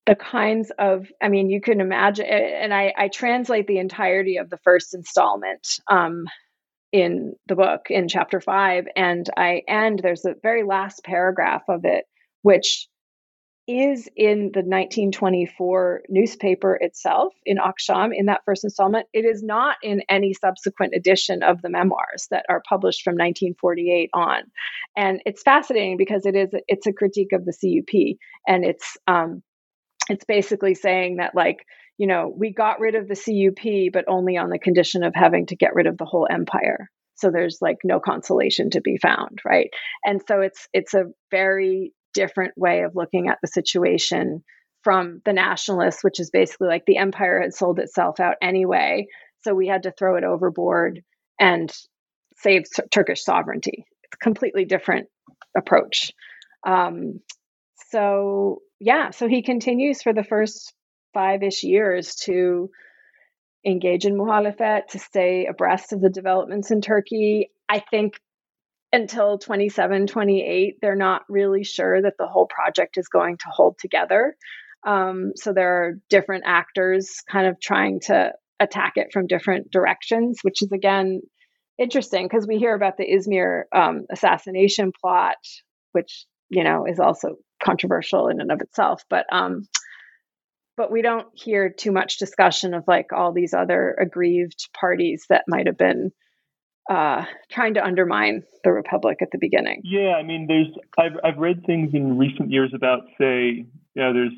the 0.06 0.14
kinds 0.14 0.72
of, 0.78 1.06
I 1.22 1.28
mean, 1.28 1.48
you 1.48 1.60
can 1.60 1.80
imagine, 1.80 2.26
and 2.26 2.74
I, 2.74 2.92
I 2.96 3.08
translate 3.08 3.66
the 3.66 3.78
entirety 3.78 4.36
of 4.38 4.50
the 4.50 4.58
first 4.58 4.94
installment 4.94 5.66
um, 5.88 6.24
in 6.92 7.34
the 7.46 7.56
book 7.56 7.86
in 7.90 8.08
chapter 8.08 8.40
five. 8.40 8.86
And 8.94 9.28
I 9.36 9.62
end, 9.66 10.00
there's 10.02 10.24
a 10.24 10.34
very 10.42 10.62
last 10.62 11.02
paragraph 11.04 11.62
of 11.68 11.84
it, 11.84 12.04
which 12.42 12.88
is 13.68 14.08
in 14.16 14.50
the 14.52 14.60
1924 14.60 16.02
newspaper 16.08 16.76
itself 16.80 17.32
in 17.46 17.58
Akşam 17.58 18.10
in 18.12 18.26
that 18.26 18.42
first 18.44 18.64
installment. 18.64 19.06
It 19.12 19.24
is 19.24 19.42
not 19.42 19.76
in 19.82 20.02
any 20.08 20.34
subsequent 20.34 20.94
edition 20.96 21.42
of 21.44 21.62
the 21.62 21.70
memoirs 21.70 22.26
that 22.30 22.44
are 22.48 22.62
published 22.68 23.02
from 23.02 23.12
1948 23.12 24.10
on. 24.14 24.42
And 24.96 25.22
it's 25.24 25.42
fascinating 25.42 25.96
because 25.96 26.26
it 26.26 26.34
is 26.34 26.50
it's 26.66 26.88
a 26.88 26.92
critique 26.92 27.32
of 27.32 27.44
the 27.44 27.52
CUP 27.52 28.18
and 28.48 28.64
it's 28.64 28.96
um 29.06 29.42
it's 30.10 30.24
basically 30.24 30.74
saying 30.74 31.18
that 31.18 31.34
like 31.34 31.64
you 32.02 32.08
know 32.08 32.34
we 32.36 32.52
got 32.52 32.80
rid 32.80 32.96
of 32.96 33.06
the 33.06 33.14
CUP 33.14 33.92
but 33.92 34.12
only 34.12 34.36
on 34.36 34.50
the 34.50 34.58
condition 34.58 35.04
of 35.04 35.14
having 35.14 35.46
to 35.46 35.54
get 35.54 35.72
rid 35.76 35.86
of 35.86 35.96
the 35.96 36.04
whole 36.04 36.26
empire. 36.28 36.90
So 37.14 37.30
there's 37.30 37.58
like 37.60 37.76
no 37.84 38.00
consolation 38.00 38.70
to 38.70 38.80
be 38.80 38.98
found, 39.00 39.38
right? 39.44 39.70
And 40.04 40.20
so 40.26 40.40
it's 40.40 40.66
it's 40.72 40.94
a 40.94 41.12
very 41.30 41.92
different 42.12 42.54
way 42.56 42.82
of 42.82 42.96
looking 42.96 43.28
at 43.28 43.38
the 43.40 43.46
situation 43.46 44.42
from 44.82 45.22
the 45.24 45.32
nationalists, 45.32 46.02
which 46.02 46.18
is 46.18 46.30
basically 46.30 46.66
like 46.66 46.86
the 46.86 46.96
empire 46.96 47.40
had 47.40 47.54
sold 47.54 47.78
itself 47.78 48.18
out 48.18 48.34
anyway. 48.42 49.06
So 49.44 49.54
we 49.54 49.68
had 49.68 49.84
to 49.84 49.92
throw 49.96 50.16
it 50.16 50.24
overboard 50.24 51.02
and 51.38 51.72
save 52.38 52.64
t- 52.64 52.82
Turkish 52.90 53.22
sovereignty. 53.22 53.84
It's 54.02 54.16
a 54.20 54.24
completely 54.24 54.64
different 54.64 55.06
approach. 55.56 56.10
Um, 56.66 57.20
so, 57.90 58.58
yeah, 58.80 59.10
so 59.10 59.28
he 59.28 59.42
continues 59.42 60.02
for 60.02 60.12
the 60.12 60.24
first 60.24 60.74
five 61.12 61.42
ish 61.42 61.62
years 61.62 62.14
to 62.24 62.70
engage 63.64 64.04
in 64.04 64.16
muhalefet, 64.16 64.88
to 64.88 64.98
stay 64.98 65.46
abreast 65.46 65.92
of 65.92 66.00
the 66.00 66.10
developments 66.10 66.70
in 66.70 66.80
Turkey. 66.80 67.50
I 67.68 67.82
think 67.90 68.14
until 68.92 69.38
27, 69.38 70.06
28, 70.06 70.76
they're 70.82 70.96
not 70.96 71.22
really 71.28 71.64
sure 71.64 72.02
that 72.02 72.14
the 72.18 72.26
whole 72.26 72.46
project 72.46 72.98
is 72.98 73.08
going 73.08 73.38
to 73.38 73.46
hold 73.50 73.78
together. 73.78 74.36
Um, 74.86 75.32
so 75.36 75.52
there 75.52 75.84
are 75.84 75.92
different 76.10 76.44
actors 76.46 77.22
kind 77.30 77.46
of 77.46 77.60
trying 77.60 78.00
to 78.00 78.32
attack 78.60 78.94
it 78.96 79.12
from 79.12 79.26
different 79.26 79.70
directions, 79.70 80.40
which 80.42 80.62
is 80.62 80.72
again 80.72 81.20
interesting 81.78 82.26
because 82.26 82.46
we 82.46 82.58
hear 82.58 82.74
about 82.74 82.96
the 82.96 83.06
Izmir 83.06 83.62
um, 83.74 84.06
assassination 84.10 84.92
plot, 85.00 85.36
which 85.92 86.26
you 86.50 86.64
know 86.64 86.84
is 86.86 86.98
also 86.98 87.36
controversial 87.64 88.28
in 88.28 88.40
and 88.40 88.50
of 88.50 88.60
itself. 88.60 89.04
But 89.08 89.26
um, 89.32 89.68
but 90.76 90.90
we 90.90 91.02
don't 91.02 91.26
hear 91.34 91.70
too 91.70 91.92
much 91.92 92.18
discussion 92.18 92.74
of 92.74 92.84
like 92.86 93.12
all 93.12 93.32
these 93.32 93.54
other 93.54 93.96
aggrieved 94.00 94.68
parties 94.78 95.26
that 95.28 95.44
might 95.48 95.66
have 95.66 95.78
been 95.78 96.10
uh, 96.90 97.24
trying 97.50 97.74
to 97.74 97.84
undermine 97.84 98.42
the 98.64 98.72
republic 98.72 99.18
at 99.22 99.28
the 99.30 99.38
beginning. 99.38 99.82
Yeah, 99.84 100.14
I 100.14 100.22
mean, 100.22 100.46
there's 100.46 100.68
I've 100.98 101.18
I've 101.24 101.38
read 101.38 101.64
things 101.64 101.90
in 101.94 102.18
recent 102.18 102.50
years 102.50 102.72
about 102.74 103.00
say, 103.18 103.64
you 103.94 104.02
know, 104.02 104.12
there's 104.12 104.32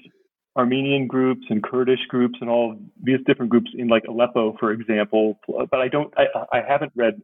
Armenian 0.57 1.07
groups 1.07 1.43
and 1.51 1.63
Kurdish 1.63 2.07
groups 2.09 2.37
and 2.41 2.49
all 2.49 2.77
these 3.03 3.19
different 3.27 3.51
groups 3.51 3.71
in 3.77 3.89
like 3.89 4.05
Aleppo, 4.09 4.57
for 4.61 4.73
example. 4.73 5.39
But 5.49 5.81
I 5.81 5.89
don't, 5.89 6.13
I, 6.17 6.27
I 6.53 6.61
haven't 6.67 6.93
read 6.95 7.21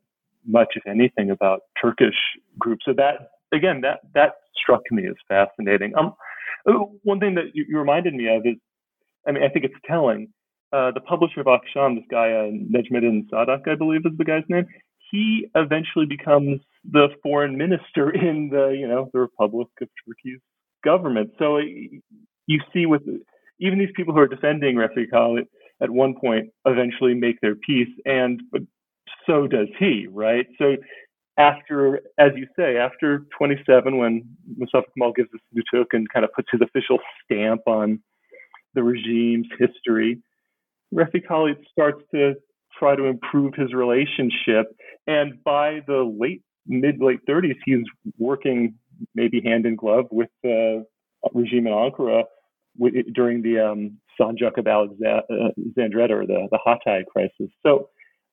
much, 0.47 0.69
if 0.75 0.87
anything, 0.87 1.31
about 1.31 1.61
Turkish 1.81 2.17
groups. 2.59 2.85
So 2.87 2.93
that 2.95 3.31
again, 3.53 3.83
that 3.83 4.01
that 4.15 4.37
struck 4.61 4.83
me 4.91 5.07
as 5.07 5.15
fascinating. 5.29 5.93
Um, 5.97 6.15
one 7.05 7.21
thing 7.21 7.35
that 7.37 7.55
you, 7.55 7.65
you 7.69 7.79
reminded 7.79 8.15
me 8.15 8.29
of 8.35 8.45
is, 8.45 8.57
I 9.27 9.33
mean, 9.33 9.43
I 9.43 9.49
think 9.49 9.65
it's 9.65 9.75
telling. 9.87 10.29
Uh, 10.73 10.93
the 10.93 11.01
publisher 11.01 11.41
of 11.41 11.47
Akşam, 11.47 11.97
this 11.97 12.05
guy 12.11 12.31
uh, 12.31 12.51
Necmettin 12.51 13.29
Sadak, 13.29 13.67
I 13.67 13.75
believe 13.75 14.03
is 14.07 14.17
the 14.17 14.25
guy's 14.25 14.45
name 14.49 14.67
he 15.11 15.47
eventually 15.55 16.07
becomes 16.07 16.61
the 16.91 17.09
foreign 17.23 17.57
minister 17.57 18.11
in 18.15 18.49
the 18.51 18.77
you 18.79 18.89
know 18.89 19.11
the 19.13 19.21
Republic 19.21 19.69
of 19.81 19.89
Turkey's 20.07 20.41
government. 20.85 21.31
So 21.39 21.59
you 21.59 22.61
see 22.73 22.87
with 22.87 23.03
even 23.61 23.79
these 23.79 23.93
people 23.95 24.15
who 24.15 24.21
are 24.21 24.29
defending 24.29 24.77
Refik 24.77 25.11
Halit 25.13 25.47
at 25.83 25.91
one 25.91 26.15
point 26.21 26.51
eventually 26.67 27.15
make 27.15 27.41
their 27.41 27.55
peace, 27.55 27.89
and 28.05 28.41
so 29.27 29.47
does 29.47 29.69
he, 29.79 30.07
right? 30.11 30.47
So 30.59 30.77
after, 31.39 32.01
as 32.19 32.33
you 32.37 32.47
say, 32.59 32.77
after 32.77 33.25
27, 33.39 33.97
when 33.97 34.23
Mustafa 34.59 34.87
Kemal 34.95 35.13
gives 35.13 35.31
us 35.35 35.41
Nutuk 35.57 35.87
and 35.93 36.07
kind 36.11 36.25
of 36.25 36.33
puts 36.35 36.49
his 36.53 36.61
official 36.61 36.99
stamp 37.25 37.63
on 37.67 38.01
the 38.75 38.83
regime's 38.83 39.49
history, 39.59 40.19
Refik 40.95 41.27
Halit 41.29 41.57
starts 41.71 42.03
to 42.15 42.35
try 42.79 42.97
to 42.97 43.05
improve 43.05 43.55
his 43.55 43.73
relationship. 43.73 44.75
And 45.07 45.43
by 45.45 45.81
the 45.87 46.03
late 46.19 46.43
mid 46.67 47.01
late 47.01 47.21
30s, 47.29 47.57
he's 47.65 47.85
working 48.19 48.75
maybe 49.15 49.41
hand 49.41 49.67
in 49.67 49.77
glove 49.77 50.07
with 50.11 50.31
the 50.43 50.85
regime 51.35 51.67
in 51.67 51.73
Ankara 51.73 52.25
during 53.15 53.43
the 53.43 53.59
um, 53.59 53.99
Sancak 54.21 54.59
of 54.59 54.67
Alexandretta 54.67 56.15
or 56.15 56.27
the, 56.27 56.49
the 56.51 56.59
Hatay 56.67 57.07
crisis. 57.07 57.53
So 57.63 57.89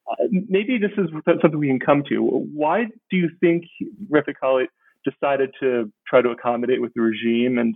uh, 0.09 0.15
maybe 0.29 0.77
this 0.77 0.91
is 0.97 1.09
something 1.25 1.57
we 1.57 1.67
can 1.67 1.79
come 1.79 2.03
to. 2.09 2.21
Why 2.21 2.85
do 3.09 3.17
you 3.17 3.29
think 3.39 3.63
Refik 4.09 4.35
Halit 4.43 4.67
decided 5.03 5.53
to 5.61 5.91
try 6.07 6.21
to 6.21 6.29
accommodate 6.29 6.81
with 6.81 6.93
the 6.93 7.01
regime 7.01 7.57
and 7.57 7.75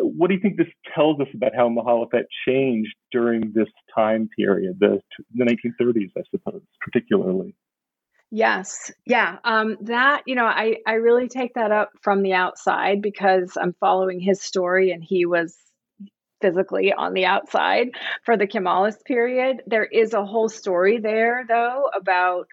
what 0.00 0.28
do 0.28 0.34
you 0.34 0.40
think 0.40 0.56
this 0.56 0.66
tells 0.94 1.20
us 1.20 1.28
about 1.34 1.54
how 1.54 1.68
Muhalefet 1.68 2.24
changed 2.46 2.94
during 3.12 3.52
this 3.54 3.68
time 3.94 4.28
period, 4.36 4.78
the, 4.80 5.00
the 5.34 5.44
1930s, 5.44 6.10
I 6.16 6.22
suppose, 6.30 6.62
particularly? 6.80 7.54
Yes. 8.30 8.90
Yeah. 9.06 9.36
Um, 9.44 9.76
that, 9.82 10.22
you 10.26 10.34
know, 10.34 10.44
I, 10.44 10.78
I 10.86 10.94
really 10.94 11.28
take 11.28 11.54
that 11.54 11.70
up 11.70 11.92
from 12.02 12.22
the 12.22 12.32
outside 12.32 13.00
because 13.00 13.56
I'm 13.60 13.74
following 13.78 14.18
his 14.18 14.42
story 14.42 14.90
and 14.90 15.02
he 15.02 15.26
was 15.26 15.56
physically 16.40 16.92
on 16.92 17.14
the 17.14 17.24
outside 17.24 17.90
for 18.24 18.36
the 18.36 18.46
Kemalist 18.46 19.04
period. 19.04 19.62
There 19.66 19.84
is 19.84 20.12
a 20.12 20.24
whole 20.24 20.48
story 20.48 20.98
there, 20.98 21.44
though, 21.48 21.88
about 21.94 22.48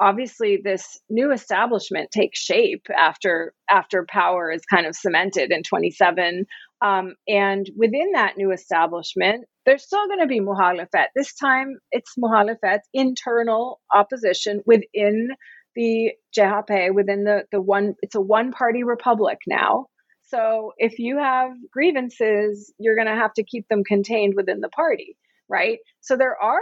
obviously 0.00 0.60
this 0.62 0.98
new 1.08 1.32
establishment 1.32 2.10
takes 2.10 2.38
shape 2.40 2.86
after 2.96 3.52
after 3.70 4.06
power 4.08 4.50
is 4.50 4.62
kind 4.66 4.86
of 4.86 4.94
cemented 4.94 5.50
in 5.50 5.62
27 5.62 6.46
um, 6.82 7.14
and 7.26 7.68
within 7.76 8.12
that 8.12 8.36
new 8.36 8.52
establishment 8.52 9.44
there's 9.66 9.82
still 9.84 10.06
going 10.06 10.20
to 10.20 10.26
be 10.26 10.40
muhalefet. 10.40 11.06
This 11.14 11.34
time 11.34 11.78
it's 11.90 12.14
muhalefet 12.18 12.80
internal 12.94 13.80
opposition 13.94 14.62
within 14.66 15.30
the 15.74 16.12
CHP 16.36 16.94
within 16.94 17.24
the 17.24 17.44
the 17.52 17.60
one 17.60 17.94
it's 18.02 18.14
a 18.14 18.20
one 18.20 18.52
party 18.52 18.84
republic 18.84 19.38
now. 19.46 19.86
So 20.28 20.72
if 20.78 20.98
you 20.98 21.18
have 21.18 21.52
grievances 21.72 22.72
you're 22.78 22.96
going 22.96 23.08
to 23.08 23.14
have 23.14 23.34
to 23.34 23.44
keep 23.44 23.66
them 23.68 23.84
contained 23.84 24.34
within 24.36 24.60
the 24.60 24.68
party 24.68 25.16
right? 25.50 25.78
So 26.00 26.16
there 26.16 26.36
are 26.40 26.60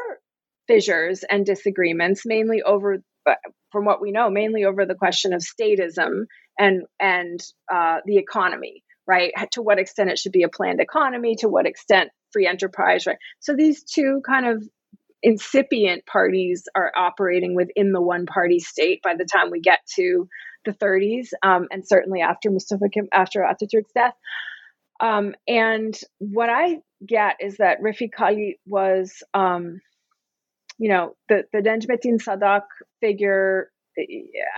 fissures 0.69 1.25
and 1.29 1.45
disagreements 1.45 2.23
mainly 2.25 2.63
over 2.63 2.99
from 3.73 3.85
what 3.85 4.01
we 4.01 4.13
know, 4.13 4.31
mainly 4.31 4.65
over 4.65 4.87
the 4.87 4.95
question 4.95 5.33
of 5.33 5.43
statism 5.43 6.25
and 6.59 6.83
and 7.01 7.41
uh, 7.73 7.99
the 8.05 8.17
economy, 8.17 8.83
right? 9.07 9.33
To 9.53 9.63
what 9.63 9.79
extent 9.79 10.11
it 10.11 10.19
should 10.19 10.33
be 10.33 10.43
a 10.43 10.49
planned 10.49 10.81
economy, 10.81 11.37
to 11.37 11.49
what 11.49 11.67
extent 11.67 12.11
free 12.33 12.47
enterprise, 12.47 13.07
right? 13.07 13.19
So 13.41 13.55
these 13.55 13.83
two 13.83 14.23
kind 14.27 14.47
of 14.47 14.63
incipient 15.23 16.07
parties 16.07 16.65
are 16.75 16.93
operating 16.97 17.55
within 17.55 17.93
the 17.93 18.01
one 18.01 18.27
party 18.27 18.61
state 18.61 19.01
by 19.03 19.15
the 19.17 19.25
time 19.25 19.51
we 19.51 19.61
get 19.61 19.81
to 19.97 20.29
the 20.65 20.73
30s, 20.73 21.29
um, 21.43 21.69
and 21.71 21.87
certainly 21.87 22.21
after 22.21 22.51
Mustafa 22.51 22.89
Kim, 22.89 23.09
after 23.13 23.41
Ataturk's 23.41 23.93
death. 23.95 24.15
Um, 25.01 25.35
and 25.47 25.99
what 26.19 26.49
I 26.49 26.79
get 27.05 27.37
is 27.41 27.59
that 27.59 27.83
Refik 27.83 28.15
Halit 28.19 28.59
was 28.67 29.23
um, 29.35 29.81
you 30.79 30.89
know, 30.89 31.17
the, 31.29 31.45
the 31.53 31.59
Necmettin 31.59 32.23
Sadak 32.23 32.63
figure, 33.01 33.71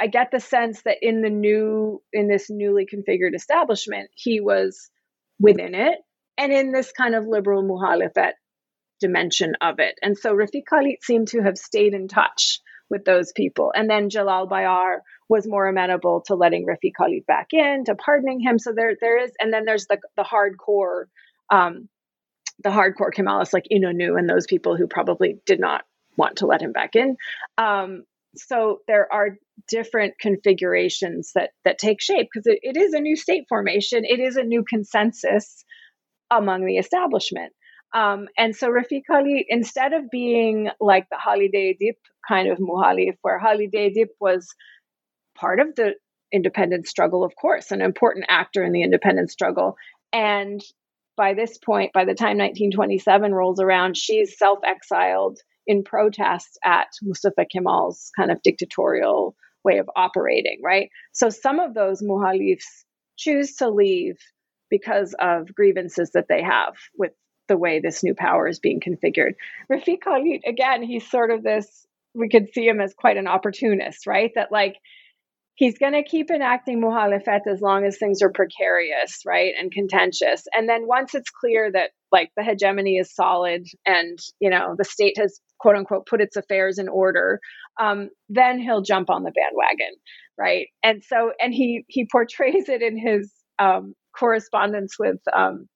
I 0.00 0.08
get 0.08 0.30
the 0.30 0.40
sense 0.40 0.82
that 0.82 0.98
in 1.02 1.22
the 1.22 1.30
new, 1.30 2.02
in 2.12 2.28
this 2.28 2.50
newly 2.50 2.86
configured 2.86 3.34
establishment, 3.34 4.10
he 4.14 4.40
was 4.40 4.90
within 5.38 5.74
it 5.74 5.98
and 6.36 6.52
in 6.52 6.72
this 6.72 6.92
kind 6.92 7.14
of 7.14 7.26
liberal 7.26 7.62
muhalefet 7.62 8.32
dimension 9.00 9.54
of 9.60 9.78
it. 9.78 9.94
And 10.02 10.18
so 10.18 10.34
Refik 10.34 10.64
Halit 10.72 11.02
seemed 11.02 11.28
to 11.28 11.42
have 11.42 11.56
stayed 11.56 11.94
in 11.94 12.08
touch 12.08 12.60
with 12.90 13.04
those 13.04 13.32
people. 13.32 13.72
And 13.74 13.88
then 13.88 14.10
Celal 14.10 14.48
Bayar 14.48 15.00
was 15.28 15.46
more 15.46 15.66
amenable 15.66 16.22
to 16.26 16.34
letting 16.34 16.66
Refik 16.66 16.92
Halit 16.98 17.26
back 17.26 17.48
in, 17.52 17.84
to 17.84 17.94
pardoning 17.94 18.40
him. 18.40 18.58
So 18.58 18.72
there 18.74 18.94
there 19.00 19.22
is, 19.22 19.30
and 19.38 19.52
then 19.52 19.64
there's 19.64 19.86
the 19.86 19.98
the 20.16 20.24
hardcore 20.24 21.04
um, 21.50 21.88
the 22.64 22.70
hardcore 22.70 23.12
Kemalists 23.14 23.52
like 23.52 23.66
Inonu 23.70 24.18
and 24.18 24.28
those 24.28 24.46
people 24.46 24.76
who 24.76 24.86
probably 24.86 25.38
did 25.46 25.60
not 25.60 25.84
want 26.18 26.36
to 26.38 26.46
let 26.46 26.60
him 26.60 26.72
back 26.72 26.94
in. 26.94 27.16
Um, 27.56 28.02
so 28.36 28.80
there 28.86 29.10
are 29.12 29.38
different 29.68 30.14
configurations 30.20 31.32
that 31.34 31.50
that 31.64 31.78
take 31.78 32.00
shape 32.00 32.28
because 32.32 32.46
it, 32.46 32.58
it 32.62 32.76
is 32.76 32.92
a 32.92 33.00
new 33.00 33.16
state 33.16 33.44
formation. 33.48 34.04
It 34.04 34.20
is 34.20 34.36
a 34.36 34.42
new 34.42 34.64
consensus 34.68 35.64
among 36.30 36.66
the 36.66 36.76
establishment. 36.76 37.52
Um, 37.94 38.28
and 38.36 38.54
so 38.54 38.68
Refik 38.68 39.04
Halit, 39.10 39.44
instead 39.48 39.94
of 39.94 40.10
being 40.10 40.68
like 40.78 41.06
the 41.10 41.16
Halide 41.16 41.54
Edip 41.54 41.96
kind 42.26 42.50
of 42.50 42.58
muhalif, 42.58 43.14
where 43.22 43.40
Halide 43.40 43.74
Edip 43.74 44.08
was 44.20 44.46
part 45.34 45.58
of 45.58 45.74
the 45.74 45.94
independence 46.30 46.90
struggle, 46.90 47.24
of 47.24 47.34
course, 47.34 47.70
an 47.70 47.80
important 47.80 48.26
actor 48.28 48.62
in 48.62 48.72
the 48.72 48.82
independence 48.82 49.32
struggle. 49.32 49.76
And 50.12 50.62
by 51.16 51.32
this 51.32 51.56
point, 51.58 51.92
by 51.94 52.04
the 52.04 52.14
time 52.14 52.36
1927 52.38 53.32
rolls 53.32 53.58
around, 53.58 53.96
she's 53.96 54.38
self 54.38 54.58
exiled 54.64 55.38
in 55.68 55.84
protest 55.84 56.58
at 56.64 56.88
Mustafa 57.02 57.44
Kemal's 57.44 58.10
kind 58.16 58.32
of 58.32 58.42
dictatorial 58.42 59.36
way 59.62 59.78
of 59.78 59.88
operating, 59.94 60.60
right? 60.64 60.90
So 61.12 61.28
some 61.28 61.60
of 61.60 61.74
those 61.74 62.02
muhalifs 62.02 62.84
choose 63.16 63.56
to 63.56 63.68
leave 63.68 64.16
because 64.70 65.14
of 65.20 65.54
grievances 65.54 66.10
that 66.12 66.26
they 66.28 66.42
have 66.42 66.74
with 66.96 67.12
the 67.48 67.56
way 67.56 67.80
this 67.80 68.02
new 68.02 68.14
power 68.14 68.48
is 68.48 68.58
being 68.58 68.80
configured. 68.80 69.34
Refik 69.70 70.00
Halit, 70.06 70.40
again, 70.46 70.82
he's 70.82 71.08
sort 71.08 71.30
of 71.30 71.42
this, 71.42 71.86
we 72.14 72.28
could 72.28 72.52
see 72.52 72.66
him 72.66 72.80
as 72.80 72.94
quite 72.94 73.16
an 73.16 73.26
opportunist, 73.26 74.06
right? 74.06 74.32
That 74.34 74.50
like 74.50 74.76
he's 75.59 75.76
going 75.76 75.92
to 75.92 76.04
keep 76.04 76.30
enacting 76.30 76.80
muhalefet 76.80 77.40
as 77.50 77.61
long 77.61 77.84
as 77.84 77.98
things 77.98 78.22
are 78.22 78.30
precarious, 78.30 79.22
right, 79.26 79.52
and 79.59 79.72
contentious. 79.72 80.44
And 80.52 80.68
then 80.68 80.86
once 80.86 81.16
it's 81.16 81.30
clear 81.30 81.70
that 81.72 81.90
like 82.12 82.30
the 82.36 82.44
hegemony 82.44 82.96
is 82.96 83.12
solid 83.12 83.66
and 83.84 84.18
you 84.40 84.48
know 84.48 84.76
the 84.78 84.84
state 84.84 85.18
has 85.18 85.40
quote 85.59 85.76
unquote 85.76 86.06
put 86.06 86.20
its 86.20 86.36
affairs 86.36 86.78
in 86.78 86.88
order, 86.88 87.40
um, 87.78 88.09
then 88.28 88.61
he'll 88.61 88.82
jump 88.82 89.11
on 89.11 89.24
the 89.24 89.32
bandwagon, 89.32 89.94
right? 90.38 90.68
And 90.82 91.02
so 91.04 91.32
and 91.40 91.52
he 91.52 91.84
he 91.88 92.06
portrays 92.11 92.68
it 92.68 92.80
in 92.80 92.96
his 92.96 93.30
um, 93.59 93.94
correspondence 94.16 94.94
with 94.96 95.20
um, 95.34 95.66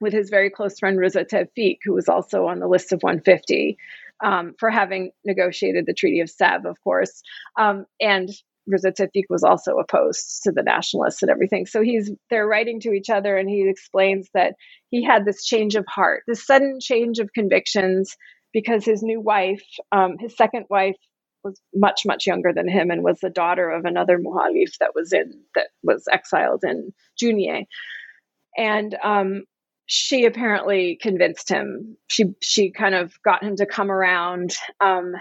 with 0.00 0.12
his 0.12 0.28
very 0.28 0.50
close 0.50 0.78
friend 0.80 0.98
Riza 0.98 1.24
Tevfik, 1.24 1.78
who 1.84 1.94
was 1.94 2.08
also 2.08 2.46
on 2.46 2.58
the 2.58 2.68
list 2.68 2.92
of 2.92 3.00
150. 3.00 3.78
Um, 4.22 4.54
for 4.60 4.70
having 4.70 5.10
negotiated 5.24 5.86
the 5.86 5.92
Treaty 5.92 6.20
of 6.20 6.28
Sèvres, 6.28 6.70
of 6.70 6.76
course, 6.84 7.20
um, 7.58 7.84
and 8.00 8.30
Riza 8.66 8.92
Tevfik 8.92 9.24
was 9.30 9.44
also 9.44 9.78
opposed 9.78 10.42
to 10.44 10.52
the 10.52 10.62
nationalists 10.62 11.22
and 11.22 11.30
everything. 11.30 11.66
So 11.66 11.82
he's 11.82 12.10
they're 12.30 12.46
writing 12.46 12.80
to 12.80 12.92
each 12.92 13.10
other, 13.10 13.36
and 13.36 13.48
he 13.48 13.68
explains 13.68 14.28
that 14.34 14.54
he 14.90 15.04
had 15.04 15.24
this 15.24 15.44
change 15.44 15.74
of 15.74 15.84
heart, 15.88 16.22
this 16.26 16.46
sudden 16.46 16.78
change 16.80 17.18
of 17.18 17.32
convictions, 17.34 18.16
because 18.52 18.84
his 18.84 19.02
new 19.02 19.20
wife, 19.20 19.64
um, 19.92 20.16
his 20.18 20.36
second 20.36 20.66
wife, 20.70 20.96
was 21.44 21.60
much 21.74 22.02
much 22.06 22.26
younger 22.26 22.52
than 22.54 22.68
him 22.68 22.90
and 22.90 23.02
was 23.04 23.20
the 23.20 23.30
daughter 23.30 23.70
of 23.70 23.84
another 23.84 24.18
muhalif 24.18 24.78
that 24.80 24.92
was 24.94 25.12
in 25.12 25.42
that 25.54 25.68
was 25.82 26.04
exiled 26.12 26.64
in 26.64 26.92
Jounieh, 27.22 27.66
and 28.56 28.96
um, 29.04 29.44
she 29.86 30.24
apparently 30.26 30.98
convinced 31.00 31.48
him. 31.50 31.96
She 32.08 32.26
she 32.42 32.70
kind 32.72 32.94
of 32.94 33.14
got 33.24 33.42
him 33.44 33.56
to 33.56 33.66
come 33.66 33.90
around. 33.90 34.54
Um, 34.80 35.12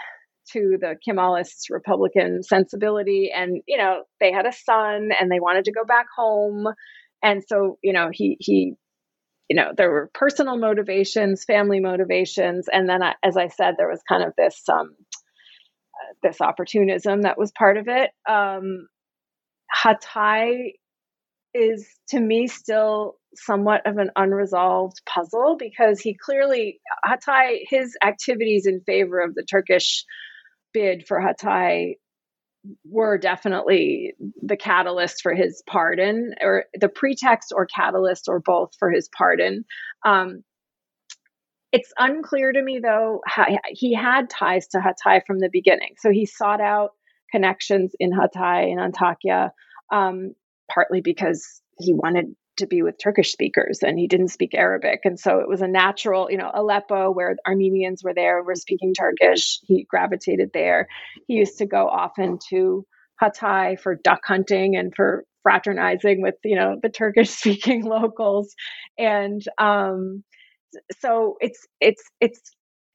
to 0.51 0.77
the 0.79 0.95
Kemalist 1.07 1.69
Republican 1.69 2.43
sensibility. 2.43 3.31
And, 3.33 3.61
you 3.67 3.77
know, 3.77 4.03
they 4.19 4.31
had 4.31 4.45
a 4.45 4.51
son 4.53 5.09
and 5.19 5.31
they 5.31 5.39
wanted 5.39 5.65
to 5.65 5.71
go 5.71 5.85
back 5.85 6.07
home. 6.15 6.67
And 7.21 7.43
so, 7.47 7.77
you 7.81 7.93
know, 7.93 8.09
he, 8.11 8.37
he, 8.39 8.73
you 9.49 9.55
know, 9.55 9.71
there 9.75 9.89
were 9.89 10.09
personal 10.13 10.57
motivations, 10.57 11.43
family 11.43 11.79
motivations. 11.79 12.67
And 12.71 12.89
then, 12.89 13.01
I, 13.01 13.15
as 13.23 13.37
I 13.37 13.47
said, 13.47 13.75
there 13.77 13.89
was 13.89 14.01
kind 14.07 14.23
of 14.23 14.33
this, 14.37 14.61
um, 14.71 14.95
this 16.21 16.41
opportunism 16.41 17.21
that 17.21 17.37
was 17.37 17.51
part 17.51 17.77
of 17.77 17.87
it. 17.87 18.11
Um, 18.29 18.87
Hatay 19.73 20.73
is 21.53 21.87
to 22.09 22.19
me 22.19 22.47
still 22.47 23.15
somewhat 23.35 23.81
of 23.85 23.97
an 23.97 24.09
unresolved 24.15 25.01
puzzle 25.05 25.55
because 25.57 25.99
he 25.99 26.17
clearly 26.17 26.79
Hatay 27.05 27.59
his 27.69 27.95
activities 28.03 28.65
in 28.65 28.81
favor 28.81 29.19
of 29.19 29.35
the 29.35 29.45
Turkish 29.49 30.03
bid 30.73 31.05
for 31.07 31.19
Hatay 31.19 31.95
were 32.85 33.17
definitely 33.17 34.13
the 34.41 34.57
catalyst 34.57 35.21
for 35.21 35.33
his 35.33 35.63
pardon, 35.67 36.33
or 36.41 36.65
the 36.73 36.89
pretext 36.89 37.51
or 37.55 37.65
catalyst, 37.65 38.27
or 38.27 38.39
both 38.39 38.71
for 38.79 38.89
his 38.89 39.09
pardon. 39.17 39.65
Um, 40.05 40.43
it's 41.71 41.91
unclear 41.97 42.51
to 42.51 42.61
me, 42.61 42.79
though, 42.81 43.21
he 43.69 43.93
had 43.93 44.29
ties 44.29 44.67
to 44.67 44.77
Hatay 44.77 45.21
from 45.25 45.39
the 45.39 45.49
beginning. 45.51 45.95
So 45.97 46.11
he 46.11 46.25
sought 46.25 46.61
out 46.61 46.91
connections 47.31 47.93
in 47.99 48.11
Hatay 48.11 48.71
and 48.71 48.93
Antakya, 48.93 49.49
um, 49.91 50.33
partly 50.71 51.01
because 51.01 51.61
he 51.79 51.93
wanted 51.93 52.35
to 52.57 52.67
be 52.67 52.81
with 52.81 52.95
Turkish 53.01 53.31
speakers 53.31 53.79
and 53.83 53.97
he 53.99 54.07
didn't 54.07 54.29
speak 54.29 54.53
Arabic. 54.53 55.01
And 55.03 55.19
so 55.19 55.39
it 55.39 55.47
was 55.47 55.61
a 55.61 55.67
natural, 55.67 56.29
you 56.31 56.37
know, 56.37 56.51
Aleppo, 56.53 57.11
where 57.11 57.35
Armenians 57.47 58.03
were 58.03 58.13
there, 58.13 58.43
were 58.43 58.55
speaking 58.55 58.93
Turkish. 58.93 59.59
He 59.63 59.85
gravitated 59.89 60.51
there. 60.53 60.87
He 61.27 61.35
used 61.35 61.57
to 61.59 61.65
go 61.65 61.87
often 61.87 62.39
to 62.49 62.85
Hatay 63.21 63.79
for 63.79 63.95
duck 63.95 64.21
hunting 64.25 64.75
and 64.75 64.93
for 64.95 65.25
fraternizing 65.43 66.21
with, 66.21 66.35
you 66.43 66.55
know, 66.55 66.77
the 66.81 66.89
Turkish 66.95 67.29
speaking 67.31 67.83
locals. 67.85 68.53
And 68.97 69.41
um, 69.57 70.23
so 70.99 71.37
it's, 71.41 71.67
it's, 71.81 72.03
it's, 72.21 72.41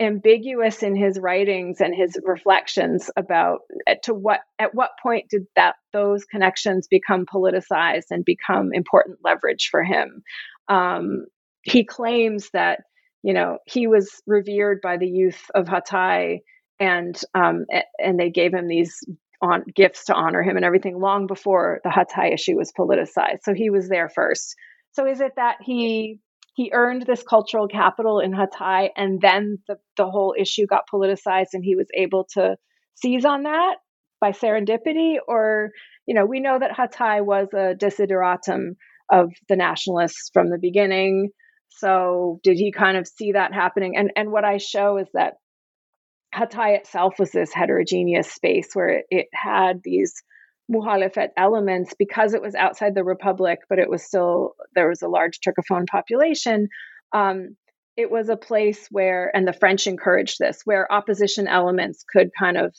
ambiguous 0.00 0.82
in 0.82 0.94
his 0.94 1.18
writings 1.18 1.80
and 1.80 1.94
his 1.94 2.16
reflections 2.24 3.10
about 3.16 3.60
uh, 3.88 3.94
to 4.04 4.14
what 4.14 4.40
at 4.58 4.74
what 4.74 4.92
point 5.02 5.28
did 5.28 5.42
that 5.56 5.74
those 5.92 6.24
connections 6.24 6.86
become 6.88 7.26
politicized 7.26 8.10
and 8.10 8.24
become 8.24 8.70
important 8.72 9.18
leverage 9.24 9.68
for 9.70 9.82
him? 9.82 10.22
Um, 10.68 11.26
he 11.62 11.84
claims 11.84 12.50
that 12.52 12.80
you 13.22 13.34
know 13.34 13.58
he 13.66 13.86
was 13.86 14.22
revered 14.26 14.80
by 14.82 14.96
the 14.96 15.08
youth 15.08 15.50
of 15.54 15.66
Hatay 15.66 16.40
and 16.78 17.20
um, 17.34 17.66
and 17.98 18.18
they 18.18 18.30
gave 18.30 18.54
him 18.54 18.68
these 18.68 19.04
on 19.40 19.64
gifts 19.74 20.06
to 20.06 20.14
honor 20.14 20.42
him 20.42 20.56
and 20.56 20.64
everything 20.64 21.00
long 21.00 21.26
before 21.26 21.80
the 21.84 21.90
Hatay 21.90 22.34
issue 22.34 22.56
was 22.56 22.72
politicized. 22.72 23.40
So 23.44 23.54
he 23.54 23.70
was 23.70 23.88
there 23.88 24.08
first. 24.08 24.56
So 24.92 25.06
is 25.06 25.20
it 25.20 25.32
that 25.36 25.58
he 25.62 26.18
he 26.58 26.72
earned 26.72 27.06
this 27.06 27.22
cultural 27.22 27.68
capital 27.68 28.18
in 28.18 28.32
Hatay, 28.32 28.88
and 28.96 29.20
then 29.20 29.58
the, 29.68 29.76
the 29.96 30.10
whole 30.10 30.34
issue 30.36 30.66
got 30.66 30.88
politicized, 30.92 31.50
and 31.52 31.62
he 31.62 31.76
was 31.76 31.86
able 31.96 32.26
to 32.34 32.56
seize 32.96 33.24
on 33.24 33.44
that 33.44 33.76
by 34.20 34.32
serendipity. 34.32 35.18
Or, 35.28 35.70
you 36.04 36.16
know, 36.16 36.26
we 36.26 36.40
know 36.40 36.58
that 36.58 36.76
Hatay 36.76 37.24
was 37.24 37.46
a 37.54 37.76
desideratum 37.76 38.70
of 39.08 39.30
the 39.48 39.54
nationalists 39.54 40.30
from 40.32 40.50
the 40.50 40.58
beginning. 40.60 41.28
So, 41.68 42.40
did 42.42 42.56
he 42.56 42.72
kind 42.72 42.96
of 42.96 43.06
see 43.06 43.32
that 43.32 43.54
happening? 43.54 43.96
And 43.96 44.10
and 44.16 44.32
what 44.32 44.44
I 44.44 44.56
show 44.56 44.96
is 44.96 45.06
that 45.14 45.34
Hatay 46.34 46.76
itself 46.78 47.20
was 47.20 47.30
this 47.30 47.52
heterogeneous 47.54 48.32
space 48.32 48.70
where 48.72 48.88
it, 48.88 49.04
it 49.10 49.26
had 49.32 49.78
these 49.84 50.12
Muhalefet 50.70 51.30
elements 51.36 51.94
because 51.98 52.34
it 52.34 52.42
was 52.42 52.54
outside 52.54 52.94
the 52.94 53.04
republic, 53.04 53.60
but 53.68 53.78
it 53.78 53.88
was 53.88 54.04
still 54.04 54.54
there 54.74 54.88
was 54.88 55.02
a 55.02 55.08
large 55.08 55.40
Turcophone 55.40 55.86
population. 55.86 56.68
Um, 57.12 57.56
it 57.96 58.10
was 58.10 58.28
a 58.28 58.36
place 58.36 58.86
where, 58.90 59.34
and 59.34 59.46
the 59.46 59.52
French 59.52 59.86
encouraged 59.86 60.38
this, 60.38 60.60
where 60.64 60.90
opposition 60.92 61.48
elements 61.48 62.04
could 62.08 62.30
kind 62.38 62.56
of 62.56 62.74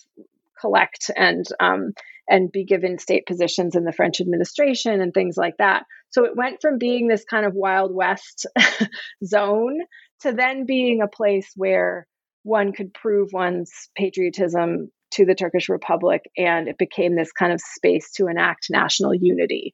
collect 0.59 1.11
and 1.15 1.45
um, 1.59 1.93
and 2.29 2.51
be 2.51 2.63
given 2.63 2.99
state 2.99 3.25
positions 3.25 3.75
in 3.75 3.83
the 3.85 3.91
French 3.91 4.21
administration 4.21 5.01
and 5.01 5.13
things 5.13 5.35
like 5.35 5.57
that. 5.57 5.83
So 6.11 6.25
it 6.25 6.37
went 6.37 6.61
from 6.61 6.77
being 6.77 7.07
this 7.07 7.25
kind 7.25 7.45
of 7.45 7.53
Wild 7.55 7.93
West 7.93 8.45
zone 9.25 9.79
to 10.21 10.31
then 10.31 10.65
being 10.65 11.01
a 11.01 11.07
place 11.07 11.51
where 11.55 12.07
one 12.43 12.71
could 12.71 12.93
prove 12.93 13.29
one's 13.33 13.71
patriotism 13.95 14.91
to 15.11 15.25
the 15.25 15.35
Turkish 15.35 15.69
Republic, 15.69 16.29
and 16.37 16.67
it 16.67 16.77
became 16.77 17.15
this 17.15 17.31
kind 17.31 17.51
of 17.51 17.61
space 17.61 18.11
to 18.13 18.27
enact 18.27 18.67
national 18.69 19.13
unity 19.13 19.73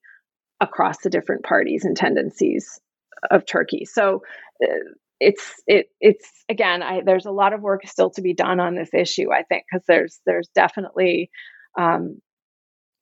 across 0.62 1.00
the 1.00 1.10
different 1.10 1.44
parties 1.44 1.84
and 1.84 1.98
tendencies 1.98 2.80
of 3.30 3.46
Turkey. 3.46 3.86
So 3.86 4.24
uh, 4.64 4.68
it's 5.20 5.54
it 5.68 5.88
it's 6.00 6.30
again, 6.50 6.84
I, 6.84 7.02
there's 7.06 7.26
a 7.26 7.32
lot 7.32 7.54
of 7.54 7.62
work 7.62 7.88
still 7.88 8.10
to 8.12 8.22
be 8.22 8.34
done 8.34 8.60
on 8.60 8.76
this 8.76 8.94
issue. 8.94 9.32
I 9.32 9.44
think 9.44 9.64
because 9.70 9.86
there's 9.88 10.20
there's 10.26 10.50
definitely 10.56 11.30
um, 11.78 12.22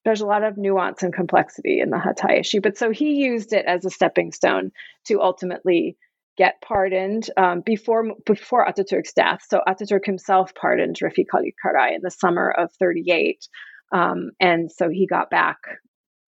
there's 0.05 0.21
a 0.21 0.27
lot 0.27 0.43
of 0.43 0.57
nuance 0.57 1.03
and 1.03 1.13
complexity 1.13 1.79
in 1.79 1.89
the 1.89 1.97
Hatay 1.97 2.39
issue. 2.39 2.61
But 2.61 2.77
so 2.77 2.91
he 2.91 3.15
used 3.15 3.53
it 3.53 3.65
as 3.65 3.85
a 3.85 3.89
stepping 3.89 4.31
stone 4.31 4.71
to 5.05 5.21
ultimately 5.21 5.97
get 6.37 6.61
pardoned 6.61 7.29
um, 7.37 7.61
before 7.61 8.05
before 8.25 8.65
Ataturk's 8.65 9.13
death. 9.13 9.41
So 9.47 9.61
Ataturk 9.67 10.05
himself 10.05 10.53
pardoned 10.55 10.97
Refik 11.03 11.27
Halit 11.33 11.53
Karay 11.63 11.95
in 11.95 12.01
the 12.01 12.11
summer 12.11 12.49
of 12.49 12.71
38. 12.79 13.47
Um, 13.91 14.31
and 14.39 14.71
so 14.71 14.89
he 14.89 15.05
got 15.05 15.29
back 15.29 15.57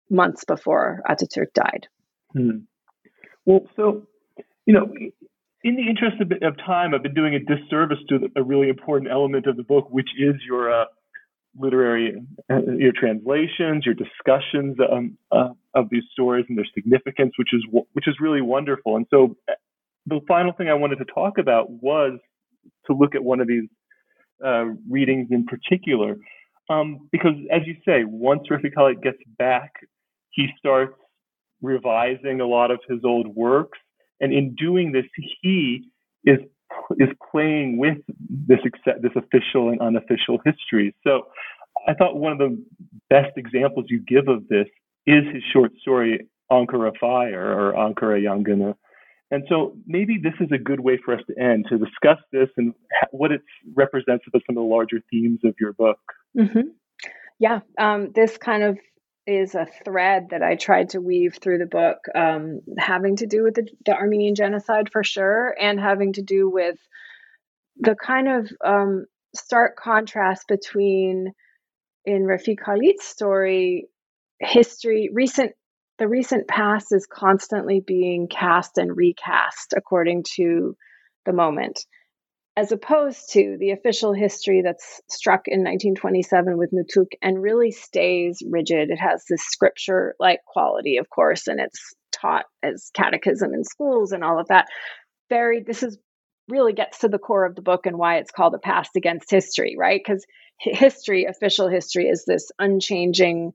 months 0.09 0.43
before 0.43 1.01
Ataturk 1.09 1.53
died. 1.53 1.87
Hmm. 2.33 2.59
Well, 3.45 3.61
so, 3.75 4.07
you 4.65 4.73
know, 4.73 4.87
in 5.63 5.75
the 5.75 5.87
interest 5.89 6.21
of, 6.21 6.31
of, 6.47 6.57
time, 6.57 6.93
I've 6.93 7.03
been 7.03 7.13
doing 7.13 7.35
a 7.35 7.39
disservice 7.39 7.97
to 8.09 8.29
a 8.35 8.43
really 8.43 8.69
important 8.69 9.11
element 9.11 9.47
of 9.47 9.57
the 9.57 9.63
book, 9.63 9.87
which 9.89 10.09
is 10.19 10.35
your 10.47 10.71
uh, 10.71 10.85
literary, 11.57 12.15
uh, 12.51 12.59
your 12.77 12.91
translations, 12.91 13.85
your 13.85 13.95
discussions 13.95 14.77
um, 14.91 15.17
uh, 15.31 15.49
of 15.73 15.89
these 15.89 16.03
stories 16.11 16.45
and 16.49 16.57
their 16.57 16.67
significance, 16.73 17.33
which 17.37 17.53
is 17.53 17.63
which 17.93 18.07
is 18.07 18.15
really 18.19 18.41
wonderful. 18.41 18.95
And 18.95 19.05
so, 19.09 19.37
the 20.05 20.19
final 20.27 20.53
thing 20.53 20.69
I 20.69 20.73
wanted 20.73 20.97
to 20.97 21.05
talk 21.05 21.37
about 21.37 21.69
was 21.69 22.19
to 22.87 22.93
look 22.93 23.15
at 23.15 23.23
one 23.23 23.39
of 23.39 23.47
these 23.47 23.67
uh, 24.43 24.65
readings 24.89 25.27
in 25.31 25.45
particular, 25.45 26.17
um, 26.69 27.07
because 27.11 27.35
as 27.51 27.61
you 27.65 27.75
say, 27.85 28.03
once 28.05 28.43
Refik 28.49 28.73
Halit 28.75 29.01
gets 29.01 29.17
back, 29.37 29.71
he 30.31 30.47
starts 30.57 30.93
revising 31.61 32.41
a 32.41 32.45
lot 32.45 32.71
of 32.71 32.79
his 32.87 32.99
old 33.03 33.27
works, 33.27 33.77
and 34.19 34.33
in 34.33 34.55
doing 34.55 34.91
this, 34.91 35.05
he 35.41 35.89
is 36.25 36.39
is 36.99 37.09
playing 37.31 37.77
with 37.77 37.97
this 38.47 38.59
this 39.01 39.11
official 39.15 39.69
and 39.69 39.79
unofficial 39.79 40.39
history. 40.43 40.95
So, 41.03 41.27
I 41.87 41.93
thought 41.93 42.17
one 42.17 42.31
of 42.31 42.39
the 42.39 42.63
best 43.09 43.37
examples 43.37 43.85
you 43.89 44.01
give 44.01 44.27
of 44.27 44.47
this 44.47 44.67
is 45.05 45.23
his 45.31 45.43
short 45.53 45.71
story 45.81 46.27
Ankara 46.51 46.91
Fire 46.99 47.51
or 47.51 47.73
Ankara 47.73 48.21
Yangını. 48.21 48.75
And 49.31 49.43
so 49.49 49.75
maybe 49.87 50.19
this 50.21 50.33
is 50.39 50.51
a 50.51 50.57
good 50.57 50.79
way 50.79 50.99
for 51.03 51.13
us 51.13 51.21
to 51.27 51.41
end 51.41 51.65
to 51.69 51.77
discuss 51.77 52.19
this 52.31 52.49
and 52.57 52.73
what 53.11 53.31
it 53.31 53.41
represents 53.73 54.25
of 54.33 54.41
some 54.45 54.57
of 54.57 54.63
the 54.63 54.69
larger 54.69 55.01
themes 55.09 55.39
of 55.43 55.55
your 55.59 55.73
book. 55.73 55.99
Mm-hmm. 56.37 56.69
Yeah, 57.39 57.61
um, 57.77 58.11
this 58.13 58.37
kind 58.37 58.63
of 58.63 58.77
is 59.27 59.55
a 59.55 59.67
thread 59.83 60.27
that 60.29 60.43
I 60.43 60.55
tried 60.55 60.89
to 60.89 61.01
weave 61.01 61.39
through 61.41 61.57
the 61.57 61.65
book, 61.65 61.97
um, 62.13 62.61
having 62.77 63.15
to 63.17 63.25
do 63.25 63.43
with 63.43 63.55
the, 63.55 63.67
the, 63.85 63.93
Armenian 63.93 64.35
genocide 64.35 64.89
for 64.91 65.03
sure, 65.03 65.55
and 65.59 65.79
having 65.79 66.13
to 66.13 66.21
do 66.21 66.47
with 66.47 66.77
the 67.77 67.95
kind 67.95 68.27
of 68.27 68.51
um, 68.63 69.05
stark 69.35 69.75
contrast 69.77 70.47
between 70.47 71.33
in 72.05 72.23
Refik 72.23 72.59
Halit's 72.63 73.05
story, 73.05 73.87
history, 74.39 75.09
recent 75.11 75.53
the 75.97 76.07
recent 76.07 76.47
past 76.47 76.87
is 76.91 77.07
constantly 77.07 77.79
being 77.79 78.27
cast 78.27 78.77
and 78.77 78.95
recast 78.95 79.73
according 79.75 80.23
to 80.35 80.75
the 81.25 81.33
moment, 81.33 81.85
as 82.57 82.71
opposed 82.71 83.31
to 83.33 83.57
the 83.59 83.71
official 83.71 84.13
history 84.13 84.61
that's 84.63 85.01
struck 85.09 85.47
in 85.47 85.59
1927 85.59 86.57
with 86.57 86.71
Nutuk 86.71 87.13
and 87.21 87.41
really 87.41 87.71
stays 87.71 88.41
rigid. 88.49 88.89
It 88.89 88.99
has 88.99 89.23
this 89.29 89.43
scripture 89.43 90.15
like 90.19 90.39
quality, 90.45 90.97
of 90.97 91.09
course, 91.09 91.47
and 91.47 91.59
it's 91.59 91.93
taught 92.11 92.45
as 92.63 92.91
catechism 92.93 93.53
in 93.53 93.63
schools 93.63 94.11
and 94.11 94.23
all 94.23 94.39
of 94.39 94.47
that. 94.49 94.67
Very, 95.29 95.63
this 95.63 95.81
is 95.83 95.97
really 96.47 96.73
gets 96.73 96.99
to 96.99 97.07
the 97.07 97.17
core 97.17 97.45
of 97.45 97.55
the 97.55 97.61
book 97.61 97.85
and 97.85 97.97
why 97.97 98.17
it's 98.17 98.31
called 98.31 98.53
a 98.53 98.59
past 98.59 98.91
against 98.95 99.31
history, 99.31 99.75
right? 99.77 100.01
Because 100.05 100.25
history, 100.59 101.25
official 101.25 101.67
history, 101.67 102.05
is 102.05 102.23
this 102.25 102.51
unchanging 102.59 103.53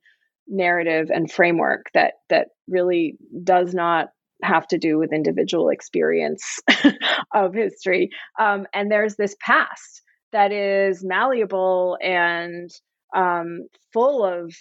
narrative 0.51 1.09
and 1.11 1.30
framework 1.30 1.86
that 1.94 2.14
that 2.28 2.48
really 2.68 3.16
does 3.42 3.72
not 3.72 4.09
have 4.42 4.66
to 4.68 4.78
do 4.78 4.98
with 4.98 5.12
individual 5.12 5.68
experience 5.68 6.59
of 7.34 7.55
history. 7.55 8.11
Um, 8.38 8.66
and 8.74 8.90
there's 8.90 9.16
this 9.16 9.36
past 9.40 10.03
that 10.32 10.53
is 10.53 11.05
malleable 11.05 11.98
and 12.03 12.70
um, 13.14 13.66
full 13.92 14.24
of 14.24 14.55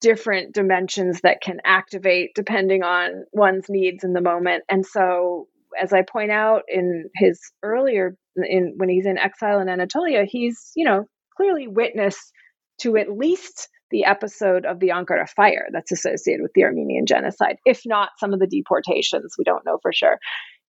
different 0.00 0.54
dimensions 0.54 1.20
that 1.22 1.40
can 1.40 1.58
activate 1.64 2.30
depending 2.34 2.82
on 2.82 3.24
one's 3.32 3.66
needs 3.68 4.04
in 4.04 4.12
the 4.12 4.20
moment. 4.20 4.64
And 4.68 4.84
so, 4.84 5.48
as 5.80 5.92
I 5.92 6.02
point 6.02 6.30
out 6.30 6.62
in 6.68 7.10
his 7.16 7.40
earlier, 7.62 8.16
in 8.36 8.74
when 8.76 8.88
he's 8.88 9.06
in 9.06 9.18
exile 9.18 9.60
in 9.60 9.68
Anatolia, 9.68 10.24
he's 10.24 10.70
you 10.76 10.84
know 10.84 11.06
clearly 11.36 11.66
witness 11.66 12.32
to 12.82 12.96
at 12.96 13.10
least 13.10 13.68
the 13.90 14.04
episode 14.04 14.66
of 14.66 14.80
the 14.80 14.88
Ankara 14.88 15.28
fire 15.28 15.66
that's 15.72 15.92
associated 15.92 16.42
with 16.42 16.52
the 16.54 16.64
Armenian 16.64 17.06
genocide, 17.06 17.56
if 17.64 17.82
not 17.86 18.10
some 18.18 18.32
of 18.32 18.40
the 18.40 18.46
deportations. 18.46 19.34
We 19.38 19.44
don't 19.44 19.64
know 19.64 19.78
for 19.82 19.92
sure. 19.92 20.18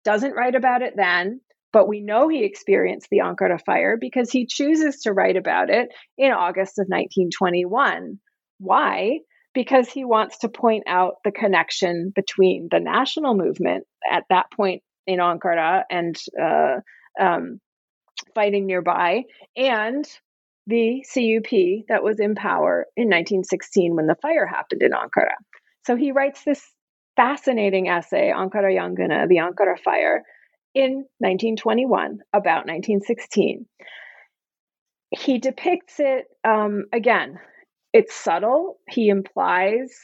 Doesn't 0.04 0.34
write 0.34 0.56
about 0.56 0.82
it 0.82 0.94
then, 0.96 1.42
but 1.74 1.88
we 1.88 2.02
know 2.02 2.28
he 2.28 2.44
experienced 2.44 3.08
the 3.10 3.20
Ankara 3.20 3.60
fire 3.66 3.98
because 4.00 4.32
he 4.32 4.46
chooses 4.46 5.02
to 5.02 5.14
write 5.14 5.38
about 5.38 5.70
it 5.70 5.90
in 6.18 6.32
August 6.32 6.80
of 6.80 6.88
1921. 6.88 8.20
Why? 8.60 9.20
Because 9.54 9.90
he 9.90 10.06
wants 10.06 10.40
to 10.40 10.50
point 10.50 10.84
out 10.88 11.16
the 11.24 11.32
connection 11.32 12.12
between 12.16 12.68
the 12.70 12.80
national 12.80 13.36
movement 13.36 13.86
at 14.10 14.24
that 14.30 14.52
point 14.52 14.84
in 15.08 15.20
Ankara 15.20 15.84
and 15.90 16.16
uh, 16.42 16.78
um, 17.20 17.60
fighting 18.34 18.66
nearby 18.66 19.24
and 19.56 20.06
the 20.68 21.06
CUP 21.14 21.86
that 21.90 22.04
was 22.04 22.20
in 22.20 22.36
power 22.36 22.88
in 22.96 23.06
1916 23.06 23.96
when 23.96 24.08
the 24.08 24.16
fire 24.22 24.46
happened 24.46 24.82
in 24.82 24.92
Ankara. 24.92 25.36
So 25.86 25.96
he 25.96 26.12
writes 26.12 26.44
this 26.44 26.64
fascinating 27.16 27.88
essay, 27.88 28.32
Ankara 28.36 28.74
Yangını, 28.76 29.28
the 29.28 29.38
Ankara 29.38 29.80
fire, 29.80 30.24
in 30.74 31.06
1921 31.20 32.20
about 32.34 32.68
1916. 32.68 33.66
He 35.12 35.38
depicts 35.38 36.00
it 36.00 36.26
um, 36.44 36.86
again, 36.92 37.40
it's 37.94 38.14
subtle. 38.14 38.78
He 38.90 39.08
implies 39.08 39.96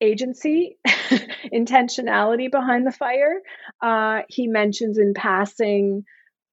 agency, 0.00 0.76
intentionality 0.86 2.50
behind 2.50 2.86
the 2.86 2.92
fire. 2.92 3.40
Uh, 3.80 4.22
he 4.28 4.46
mentions 4.46 4.98
in 4.98 5.14
passing 5.14 6.04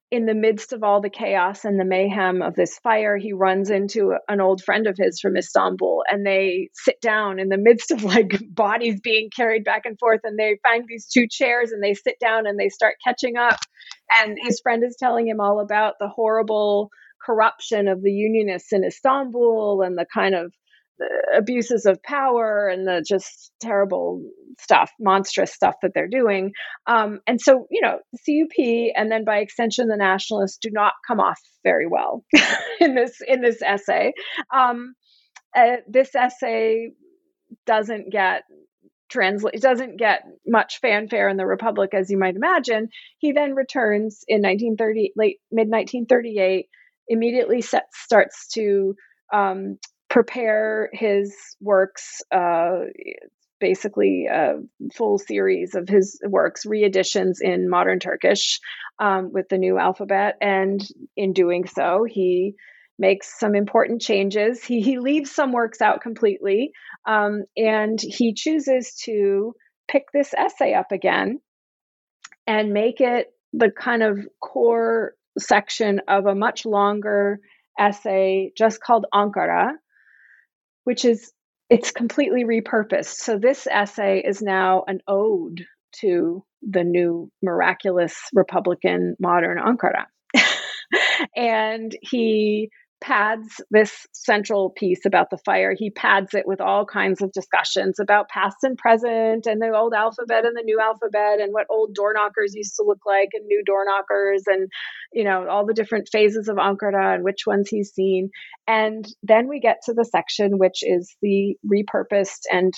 in 0.09 0.25
the 0.25 0.33
midst 0.33 0.71
of 0.71 0.83
all 0.83 1.01
the 1.01 1.09
chaos 1.09 1.65
and 1.65 1.77
the 1.79 1.85
mayhem 1.85 2.41
of 2.41 2.55
this 2.55 2.79
fire, 2.79 3.17
he 3.17 3.33
runs 3.33 3.69
into 3.69 4.13
an 4.29 4.39
old 4.39 4.63
friend 4.63 4.87
of 4.87 4.95
his 4.97 5.19
from 5.19 5.35
Istanbul 5.35 6.03
and 6.09 6.25
they 6.25 6.69
sit 6.73 7.01
down 7.01 7.39
in 7.39 7.49
the 7.49 7.57
midst 7.57 7.91
of 7.91 8.03
like 8.03 8.41
bodies 8.49 9.01
being 9.01 9.29
carried 9.35 9.65
back 9.65 9.85
and 9.85 9.99
forth. 9.99 10.21
And 10.23 10.39
they 10.39 10.59
find 10.63 10.85
these 10.87 11.07
two 11.07 11.27
chairs 11.29 11.71
and 11.71 11.83
they 11.83 11.93
sit 11.93 12.15
down 12.21 12.47
and 12.47 12.57
they 12.57 12.69
start 12.69 12.95
catching 13.05 13.35
up. 13.35 13.59
And 14.21 14.37
his 14.41 14.61
friend 14.61 14.83
is 14.83 14.95
telling 14.97 15.27
him 15.27 15.41
all 15.41 15.59
about 15.59 15.95
the 15.99 16.07
horrible 16.07 16.89
corruption 17.25 17.89
of 17.89 18.01
the 18.01 18.11
unionists 18.11 18.71
in 18.71 18.85
Istanbul 18.85 19.81
and 19.81 19.97
the 19.97 20.05
kind 20.13 20.35
of 20.35 20.53
abuses 21.35 21.85
of 21.85 22.01
power 22.03 22.67
and 22.67 22.87
the 22.87 23.03
just 23.07 23.51
terrible 23.61 24.21
stuff, 24.59 24.91
monstrous 24.99 25.53
stuff 25.53 25.75
that 25.81 25.91
they're 25.93 26.07
doing. 26.07 26.51
Um, 26.87 27.19
and 27.27 27.39
so, 27.39 27.67
you 27.69 27.81
know, 27.81 27.99
CUP 28.25 28.93
and 28.95 29.11
then 29.11 29.23
by 29.23 29.37
extension 29.37 29.87
the 29.87 29.97
nationalists 29.97 30.57
do 30.61 30.69
not 30.71 30.93
come 31.07 31.19
off 31.19 31.39
very 31.63 31.87
well 31.87 32.23
in 32.79 32.95
this 32.95 33.19
in 33.25 33.41
this 33.41 33.61
essay. 33.61 34.13
Um, 34.53 34.93
uh, 35.55 35.77
this 35.87 36.13
essay 36.15 36.89
doesn't 37.65 38.11
get 38.11 38.43
translate 39.09 39.53
it 39.53 39.61
doesn't 39.61 39.97
get 39.97 40.23
much 40.45 40.79
fanfare 40.81 41.29
in 41.29 41.37
the 41.37 41.45
republic 41.45 41.93
as 41.93 42.09
you 42.09 42.17
might 42.17 42.35
imagine 42.35 42.89
he 43.19 43.31
then 43.31 43.55
returns 43.55 44.25
in 44.27 44.41
1930 44.41 45.13
late 45.15 45.37
mid 45.49 45.69
1938 45.69 46.67
immediately 47.07 47.61
set, 47.61 47.85
starts 47.93 48.47
to 48.53 48.95
um, 49.33 49.77
prepare 50.09 50.89
his 50.93 51.35
works, 51.59 52.21
uh, 52.31 52.79
basically 53.59 54.27
a 54.31 54.55
full 54.93 55.17
series 55.17 55.75
of 55.75 55.89
his 55.89 56.19
works, 56.23 56.65
reeditions 56.65 57.39
in 57.41 57.69
modern 57.69 57.99
Turkish 57.99 58.59
um, 58.99 59.31
with 59.33 59.49
the 59.49 59.57
new 59.57 59.77
alphabet. 59.77 60.35
And 60.41 60.85
in 61.15 61.33
doing 61.33 61.67
so, 61.67 62.05
he 62.07 62.55
makes 62.99 63.39
some 63.39 63.55
important 63.55 64.01
changes. 64.01 64.63
He, 64.63 64.81
he 64.81 64.99
leaves 64.99 65.31
some 65.31 65.51
works 65.51 65.81
out 65.81 66.01
completely, 66.01 66.71
um, 67.07 67.43
and 67.55 67.99
he 68.01 68.33
chooses 68.33 68.95
to 69.03 69.53
pick 69.87 70.03
this 70.13 70.33
essay 70.33 70.73
up 70.73 70.91
again 70.91 71.39
and 72.45 72.73
make 72.73 73.01
it 73.01 73.27
the 73.53 73.71
kind 73.71 74.03
of 74.03 74.19
core 74.41 75.13
section 75.37 76.01
of 76.07 76.25
a 76.25 76.35
much 76.35 76.65
longer 76.65 77.39
essay 77.79 78.51
just 78.57 78.81
called 78.81 79.05
Ankara, 79.13 79.73
which 80.87 81.03
is 81.03 81.33
it's 81.69 81.91
completely 81.91 82.45
repurposed. 82.45 83.15
So 83.15 83.37
this 83.37 83.67
essay 83.67 84.23
is 84.25 84.41
now 84.41 84.85
an 84.87 85.01
ode 85.05 85.65
to 85.99 86.45
the 86.61 86.85
new 86.85 87.29
miraculous 87.43 88.15
Republican 88.33 89.17
modern 89.19 89.57
Ankara. 89.57 90.05
and 91.35 91.93
he 92.01 92.69
pads 92.99 93.61
this 93.69 94.07
central 94.11 94.71
piece 94.71 95.05
about 95.05 95.29
the 95.29 95.37
fire. 95.45 95.73
He 95.77 95.89
pads 95.89 96.33
it 96.33 96.47
with 96.47 96.61
all 96.61 96.85
kinds 96.85 97.21
of 97.21 97.31
discussions 97.31 97.99
about 97.99 98.29
past 98.29 98.57
and 98.63 98.77
present 98.77 99.45
and 99.45 99.61
the 99.61 99.71
old 99.75 99.93
alphabet 99.93 100.45
and 100.45 100.55
the 100.55 100.63
new 100.63 100.79
alphabet 100.79 101.39
and 101.39 101.53
what 101.53 101.67
old 101.69 101.93
door 101.93 102.13
knockers 102.13 102.55
used 102.55 102.75
to 102.77 102.83
look 102.83 103.01
like 103.05 103.29
and 103.33 103.45
new 103.45 103.63
door 103.65 103.85
knockers 103.85 104.43
and 104.47 104.69
you 105.13 105.23
know 105.23 105.47
all 105.47 105.65
the 105.65 105.73
different 105.73 106.09
phases 106.11 106.47
of 106.47 106.57
Ankara 106.57 107.15
and 107.15 107.23
which 107.23 107.45
ones 107.45 107.69
he's 107.69 107.91
seen. 107.93 108.29
And 108.67 109.07
then 109.21 109.47
we 109.47 109.59
get 109.59 109.77
to 109.85 109.93
the 109.93 110.05
section 110.05 110.57
which 110.57 110.79
is 110.81 111.15
the 111.21 111.55
repurposed 111.65 112.41
and 112.51 112.73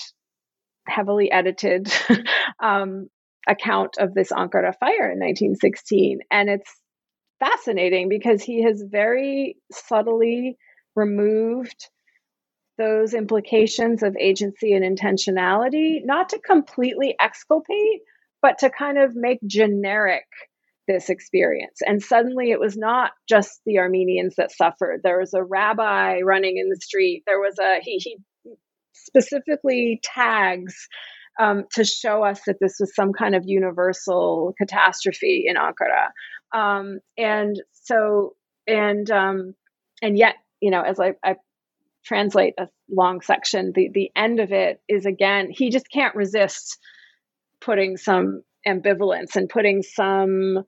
heavily 0.86 1.30
edited 1.30 1.92
um, 2.62 3.08
account 3.48 3.96
of 3.98 4.12
this 4.12 4.32
Ankara 4.32 4.74
fire 4.78 5.10
in 5.10 5.18
1916 5.18 6.20
and 6.30 6.50
it's 6.50 6.79
fascinating 7.40 8.08
because 8.08 8.42
he 8.42 8.62
has 8.62 8.82
very 8.82 9.56
subtly 9.72 10.56
removed 10.94 11.88
those 12.78 13.12
implications 13.14 14.02
of 14.02 14.16
agency 14.18 14.72
and 14.72 14.84
intentionality, 14.84 16.00
not 16.04 16.30
to 16.30 16.38
completely 16.38 17.14
exculpate, 17.20 18.00
but 18.40 18.58
to 18.58 18.70
kind 18.70 18.98
of 18.98 19.14
make 19.14 19.38
generic 19.46 20.24
this 20.88 21.10
experience. 21.10 21.80
And 21.86 22.02
suddenly 22.02 22.50
it 22.50 22.58
was 22.58 22.76
not 22.76 23.12
just 23.28 23.60
the 23.66 23.78
Armenians 23.78 24.36
that 24.36 24.50
suffered. 24.50 25.00
There 25.02 25.20
was 25.20 25.34
a 25.34 25.44
rabbi 25.44 26.20
running 26.20 26.56
in 26.56 26.68
the 26.68 26.80
street. 26.80 27.22
There 27.26 27.38
was 27.38 27.58
a, 27.58 27.80
he, 27.82 27.98
he 27.98 28.18
specifically 28.92 30.00
tags 30.02 30.88
um, 31.38 31.64
to 31.74 31.84
show 31.84 32.24
us 32.24 32.40
that 32.46 32.56
this 32.60 32.76
was 32.80 32.94
some 32.94 33.12
kind 33.12 33.34
of 33.34 33.44
universal 33.46 34.54
catastrophe 34.58 35.44
in 35.46 35.56
Ankara. 35.56 36.08
Um, 36.52 37.00
and 37.16 37.56
so, 37.72 38.34
and, 38.66 39.10
um, 39.10 39.54
and 40.02 40.16
yet, 40.16 40.36
you 40.60 40.70
know, 40.70 40.82
as 40.82 41.00
I, 41.00 41.12
I 41.24 41.36
translate 42.04 42.54
a 42.58 42.68
long 42.90 43.20
section, 43.20 43.72
the, 43.74 43.90
the 43.92 44.10
end 44.16 44.40
of 44.40 44.52
it 44.52 44.80
is 44.88 45.06
again, 45.06 45.48
he 45.50 45.70
just 45.70 45.90
can't 45.90 46.14
resist 46.14 46.78
putting 47.60 47.96
some 47.96 48.42
ambivalence 48.66 49.36
and 49.36 49.48
putting 49.48 49.82
some 49.82 50.64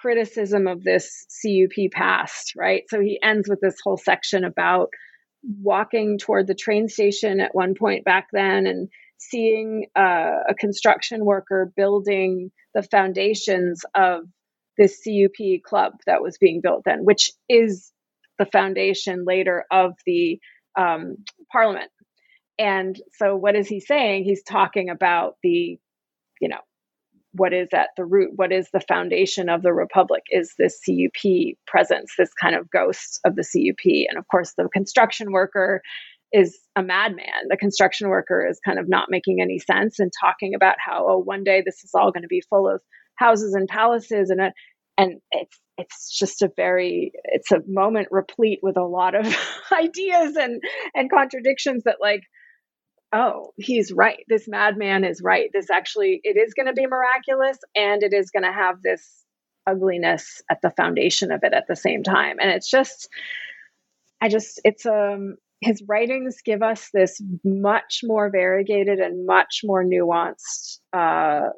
criticism 0.00 0.66
of 0.66 0.82
this 0.82 1.26
CUP 1.42 1.90
past, 1.92 2.54
right? 2.56 2.84
So 2.88 3.00
he 3.00 3.18
ends 3.22 3.48
with 3.48 3.60
this 3.60 3.76
whole 3.82 3.96
section 3.96 4.44
about 4.44 4.90
walking 5.42 6.18
toward 6.18 6.46
the 6.46 6.54
train 6.54 6.88
station 6.88 7.40
at 7.40 7.54
one 7.54 7.74
point 7.74 8.04
back 8.04 8.28
then 8.32 8.66
and 8.66 8.88
seeing 9.18 9.86
uh, 9.96 10.38
a 10.48 10.54
construction 10.54 11.24
worker 11.24 11.72
building 11.76 12.50
the 12.74 12.82
foundations 12.82 13.82
of 13.94 14.22
this 14.78 15.00
CUP 15.04 15.62
club 15.64 15.94
that 16.06 16.22
was 16.22 16.38
being 16.38 16.60
built 16.62 16.82
then, 16.84 17.04
which 17.04 17.32
is 17.48 17.92
the 18.38 18.46
foundation 18.46 19.24
later 19.26 19.64
of 19.70 19.92
the 20.06 20.38
um, 20.78 21.16
parliament. 21.52 21.90
And 22.58 22.98
so, 23.16 23.36
what 23.36 23.56
is 23.56 23.68
he 23.68 23.80
saying? 23.80 24.24
He's 24.24 24.42
talking 24.42 24.90
about 24.90 25.34
the, 25.42 25.78
you 26.40 26.48
know, 26.48 26.60
what 27.32 27.52
is 27.52 27.68
at 27.72 27.90
the 27.96 28.04
root, 28.04 28.32
what 28.36 28.52
is 28.52 28.68
the 28.72 28.80
foundation 28.80 29.48
of 29.48 29.62
the 29.62 29.72
republic 29.72 30.22
is 30.30 30.54
this 30.58 30.80
CUP 30.84 31.56
presence, 31.66 32.14
this 32.18 32.32
kind 32.40 32.56
of 32.56 32.70
ghost 32.70 33.20
of 33.24 33.36
the 33.36 33.44
CUP. 33.44 34.06
And 34.08 34.18
of 34.18 34.26
course, 34.28 34.54
the 34.56 34.68
construction 34.72 35.30
worker 35.30 35.82
is 36.32 36.58
a 36.76 36.82
madman. 36.82 37.48
The 37.48 37.56
construction 37.56 38.08
worker 38.08 38.46
is 38.48 38.60
kind 38.64 38.78
of 38.78 38.88
not 38.88 39.08
making 39.10 39.40
any 39.40 39.58
sense 39.58 39.98
and 39.98 40.10
talking 40.20 40.54
about 40.54 40.76
how, 40.78 41.06
oh, 41.08 41.18
one 41.18 41.44
day 41.44 41.62
this 41.64 41.84
is 41.84 41.90
all 41.94 42.12
going 42.12 42.22
to 42.22 42.28
be 42.28 42.42
full 42.48 42.68
of 42.68 42.80
houses 43.18 43.54
and 43.54 43.68
palaces 43.68 44.30
and 44.30 44.40
and 44.96 45.20
it's 45.30 45.60
it's 45.76 46.18
just 46.18 46.42
a 46.42 46.50
very 46.56 47.12
it's 47.24 47.52
a 47.52 47.62
moment 47.66 48.08
replete 48.10 48.60
with 48.62 48.76
a 48.76 48.84
lot 48.84 49.14
of 49.14 49.26
ideas 49.72 50.36
and 50.36 50.62
and 50.94 51.10
contradictions 51.10 51.84
that 51.84 51.96
like 52.00 52.22
oh, 53.12 53.52
he's 53.56 53.92
right. 53.92 54.24
This 54.28 54.46
madman 54.48 55.04
is 55.04 55.22
right. 55.22 55.50
This 55.52 55.70
actually, 55.70 56.20
it 56.24 56.36
is 56.36 56.54
going 56.54 56.66
to 56.66 56.72
be 56.72 56.86
miraculous 56.86 57.58
and 57.74 58.02
it 58.02 58.12
is 58.12 58.30
going 58.30 58.44
to 58.44 58.52
have 58.52 58.82
this 58.82 59.24
ugliness 59.66 60.42
at 60.50 60.60
the 60.62 60.70
foundation 60.70 61.32
of 61.32 61.40
it 61.42 61.52
at 61.52 61.66
the 61.68 61.76
same 61.76 62.02
time. 62.02 62.36
And 62.40 62.50
it's 62.50 62.70
just, 62.70 63.08
I 64.20 64.28
just, 64.28 64.60
it's, 64.64 64.86
um, 64.86 65.36
his 65.60 65.82
writings 65.88 66.36
give 66.44 66.62
us 66.62 66.88
this 66.92 67.20
much 67.44 68.00
more 68.04 68.30
variegated 68.30 69.00
and 69.00 69.26
much 69.26 69.62
more 69.64 69.84
nuanced 69.84 70.78
uh, 70.92 71.48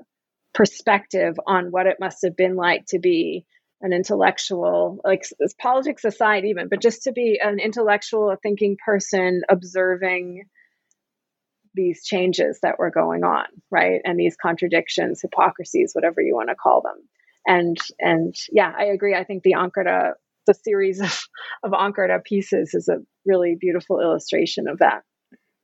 perspective 0.55 1.39
on 1.47 1.71
what 1.71 1.87
it 1.87 1.99
must 2.01 2.19
have 2.25 2.37
been 2.37 2.57
like 2.57 2.87
to 2.87 2.99
be 2.99 3.47
an 3.81 3.93
intellectual, 3.93 5.01
like 5.05 5.25
politics 5.59 6.05
aside, 6.05 6.45
even, 6.45 6.69
but 6.69 6.83
just 6.83 7.05
to 7.05 7.13
be 7.13 7.41
an 7.43 7.59
intellectual, 7.59 8.31
a 8.31 8.37
thinking 8.37 8.77
person 8.85 9.43
observing 9.49 10.45
these 11.75 12.05
changes 12.05 12.59
that 12.63 12.79
were 12.79 12.91
going 12.91 13.25
on, 13.25 13.47
right? 13.71 14.01
And 14.05 14.19
these 14.19 14.37
contradictions, 14.37 15.23
hypocrisies, 15.23 15.93
whatever 15.95 16.21
you 16.21 16.35
want 16.35 16.51
to 16.51 16.57
call 16.57 16.83
them. 16.83 16.97
And 17.47 17.79
and 17.99 18.35
yeah, 18.53 18.73
I 18.77 18.87
agree. 18.87 19.15
I 19.15 19.25
think 19.25 19.43
the 19.43 19.55
Ankara, 19.55 20.13
the 20.47 20.55
series 20.55 21.01
of, 21.01 21.19
of 21.63 21.73
Ankara 21.73 22.23
pieces 22.23 22.75
is 22.75 22.89
a 22.89 22.99
really 23.25 23.57
beautiful 23.59 24.01
illustration 24.01 24.69
of 24.69 24.81
that. 24.81 25.03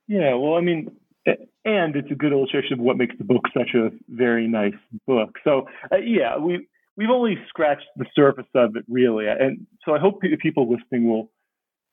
Yeah, 0.07 0.35
well, 0.35 0.55
I 0.55 0.61
mean, 0.61 0.95
eh, 1.27 1.35
and 1.67 1.97
it's 1.97 2.09
a 2.09 2.15
good 2.15 2.31
illustration 2.31 2.73
of 2.73 2.79
what 2.79 2.97
makes 2.97 3.15
the 3.17 3.25
book 3.25 3.43
such 3.55 3.75
a 3.75 3.89
very 4.07 4.47
nice 4.47 4.79
book. 5.05 5.35
So 5.43 5.67
uh, 5.91 5.97
yeah, 5.97 6.37
we 6.37 6.65
we've 6.95 7.09
only 7.09 7.37
scratched 7.49 7.85
the 7.97 8.05
surface 8.15 8.47
of 8.55 8.75
it 8.77 8.85
really, 8.87 9.27
and 9.27 9.67
so 9.85 9.93
I 9.93 9.99
hope 9.99 10.21
people 10.41 10.71
listening 10.71 11.07
will 11.09 11.29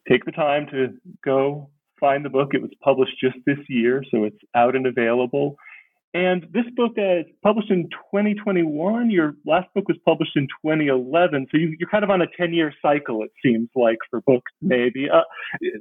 take 0.08 0.24
the 0.24 0.32
time 0.32 0.66
to 0.70 0.94
go 1.24 1.68
find 1.98 2.24
the 2.24 2.30
book. 2.30 2.54
It 2.54 2.62
was 2.62 2.70
published 2.82 3.18
just 3.20 3.36
this 3.46 3.58
year, 3.68 4.04
so 4.10 4.24
it's 4.24 4.38
out 4.54 4.76
and 4.76 4.86
available. 4.86 5.56
And 6.14 6.46
this 6.52 6.64
book 6.76 6.92
is 6.96 7.26
published 7.42 7.72
in 7.72 7.88
2021. 8.12 9.10
Your 9.10 9.34
last 9.44 9.66
book 9.74 9.88
was 9.88 9.98
published 10.04 10.36
in 10.36 10.46
2011. 10.64 11.48
So 11.50 11.58
you, 11.58 11.76
are 11.82 11.90
kind 11.90 12.04
of 12.04 12.10
on 12.10 12.22
a 12.22 12.26
10 12.36 12.52
year 12.52 12.72
cycle, 12.80 13.24
it 13.24 13.32
seems 13.42 13.68
like, 13.74 13.98
for 14.08 14.20
books, 14.20 14.52
maybe. 14.62 15.08
Uh, 15.12 15.22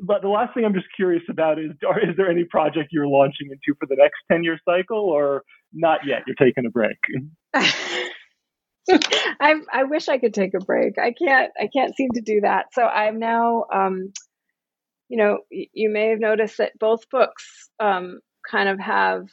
but 0.02 0.24
the 0.24 0.30
last 0.30 0.56
thing 0.56 0.66
I'm 0.66 0.74
just 0.74 0.88
curious 0.96 1.22
about 1.30 1.60
is 1.60 1.70
is 2.02 2.18
there 2.18 2.32
any 2.32 2.46
project 2.46 2.90
you're 2.92 3.08
launching 3.08 3.50
into 3.52 3.78
for 3.80 3.86
the 3.86 3.96
next 3.96 4.16
10 4.32 4.44
year 4.44 4.60
cycle, 4.66 4.98
or 4.98 5.44
not 5.72 6.00
yet? 6.04 6.24
You're 6.26 6.36
taking 6.36 6.66
a 6.66 6.72
break. 6.72 6.98
I, 9.40 9.56
I 9.72 9.84
wish 9.84 10.10
I 10.10 10.18
could 10.18 10.34
take 10.34 10.56
a 10.56 10.66
break. 10.66 10.98
I 10.98 11.14
can't. 11.14 11.52
I 11.60 11.70
can't 11.72 11.96
seem 11.96 12.10
to 12.16 12.22
do 12.22 12.42
that. 12.42 12.74
So 12.74 12.82
I'm 12.82 13.20
now 13.20 13.66
um, 13.72 14.12
you 15.10 15.18
know, 15.18 15.40
you 15.52 15.92
may 15.92 16.08
have 16.10 16.20
noticed 16.20 16.58
that 16.58 16.72
both 16.80 17.08
books 17.12 17.70
um, 17.80 18.20
kind 18.50 18.68
of 18.68 18.80
have 18.80 19.28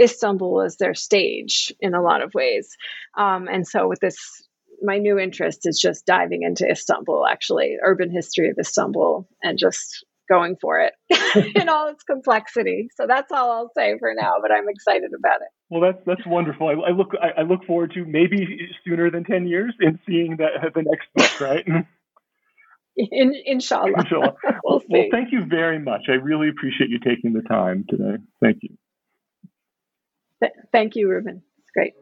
Istanbul 0.00 0.62
as 0.62 0.76
their 0.76 0.94
stage 0.94 1.72
in 1.80 1.94
a 1.94 2.02
lot 2.02 2.22
of 2.22 2.34
ways. 2.34 2.76
Um, 3.16 3.48
and 3.48 3.66
so 3.66 3.88
with 3.88 4.00
this, 4.00 4.16
my 4.82 4.98
new 4.98 5.18
interest 5.18 5.66
is 5.66 5.78
just 5.78 6.06
diving 6.06 6.42
into 6.42 6.68
Istanbul, 6.68 7.26
actually, 7.26 7.76
urban 7.82 8.10
history 8.10 8.48
of 8.50 8.58
Istanbul, 8.58 9.28
and 9.42 9.58
just 9.58 10.04
going 10.28 10.56
for 10.60 10.78
it 10.78 10.92
in 11.56 11.68
all 11.68 11.88
its 11.88 12.04
complexity. 12.04 12.88
So 12.94 13.06
that's 13.06 13.32
all 13.32 13.50
I'll 13.50 13.72
say 13.76 13.98
for 13.98 14.12
now, 14.14 14.34
but 14.40 14.52
I'm 14.52 14.68
excited 14.68 15.10
about 15.18 15.40
it. 15.40 15.48
Well, 15.70 15.80
that's 15.80 15.98
that's 16.06 16.26
wonderful. 16.26 16.68
I, 16.68 16.90
I 16.90 16.90
look 16.92 17.12
I, 17.20 17.40
I, 17.40 17.42
look 17.42 17.64
forward 17.64 17.92
to 17.94 18.04
maybe 18.04 18.68
sooner 18.86 19.10
than 19.10 19.24
ten 19.24 19.46
years 19.46 19.74
in 19.80 19.98
seeing 20.06 20.36
that 20.36 20.72
the 20.74 20.82
next 20.82 21.08
book, 21.14 21.40
right? 21.40 21.66
In, 22.96 23.32
inshallah. 23.44 23.92
inshallah. 23.96 24.34
we'll, 24.64 24.82
well, 24.88 25.04
thank 25.12 25.30
you 25.30 25.44
very 25.48 25.78
much. 25.78 26.06
I 26.08 26.14
really 26.14 26.48
appreciate 26.48 26.90
you 26.90 26.98
taking 26.98 27.32
the 27.32 27.42
time 27.42 27.84
today. 27.88 28.16
Thank 28.42 28.58
you. 28.62 28.76
Th- 30.42 30.52
thank 30.72 30.96
you, 30.96 31.08
Reuben. 31.08 31.42
It's 31.58 31.70
great. 31.70 31.94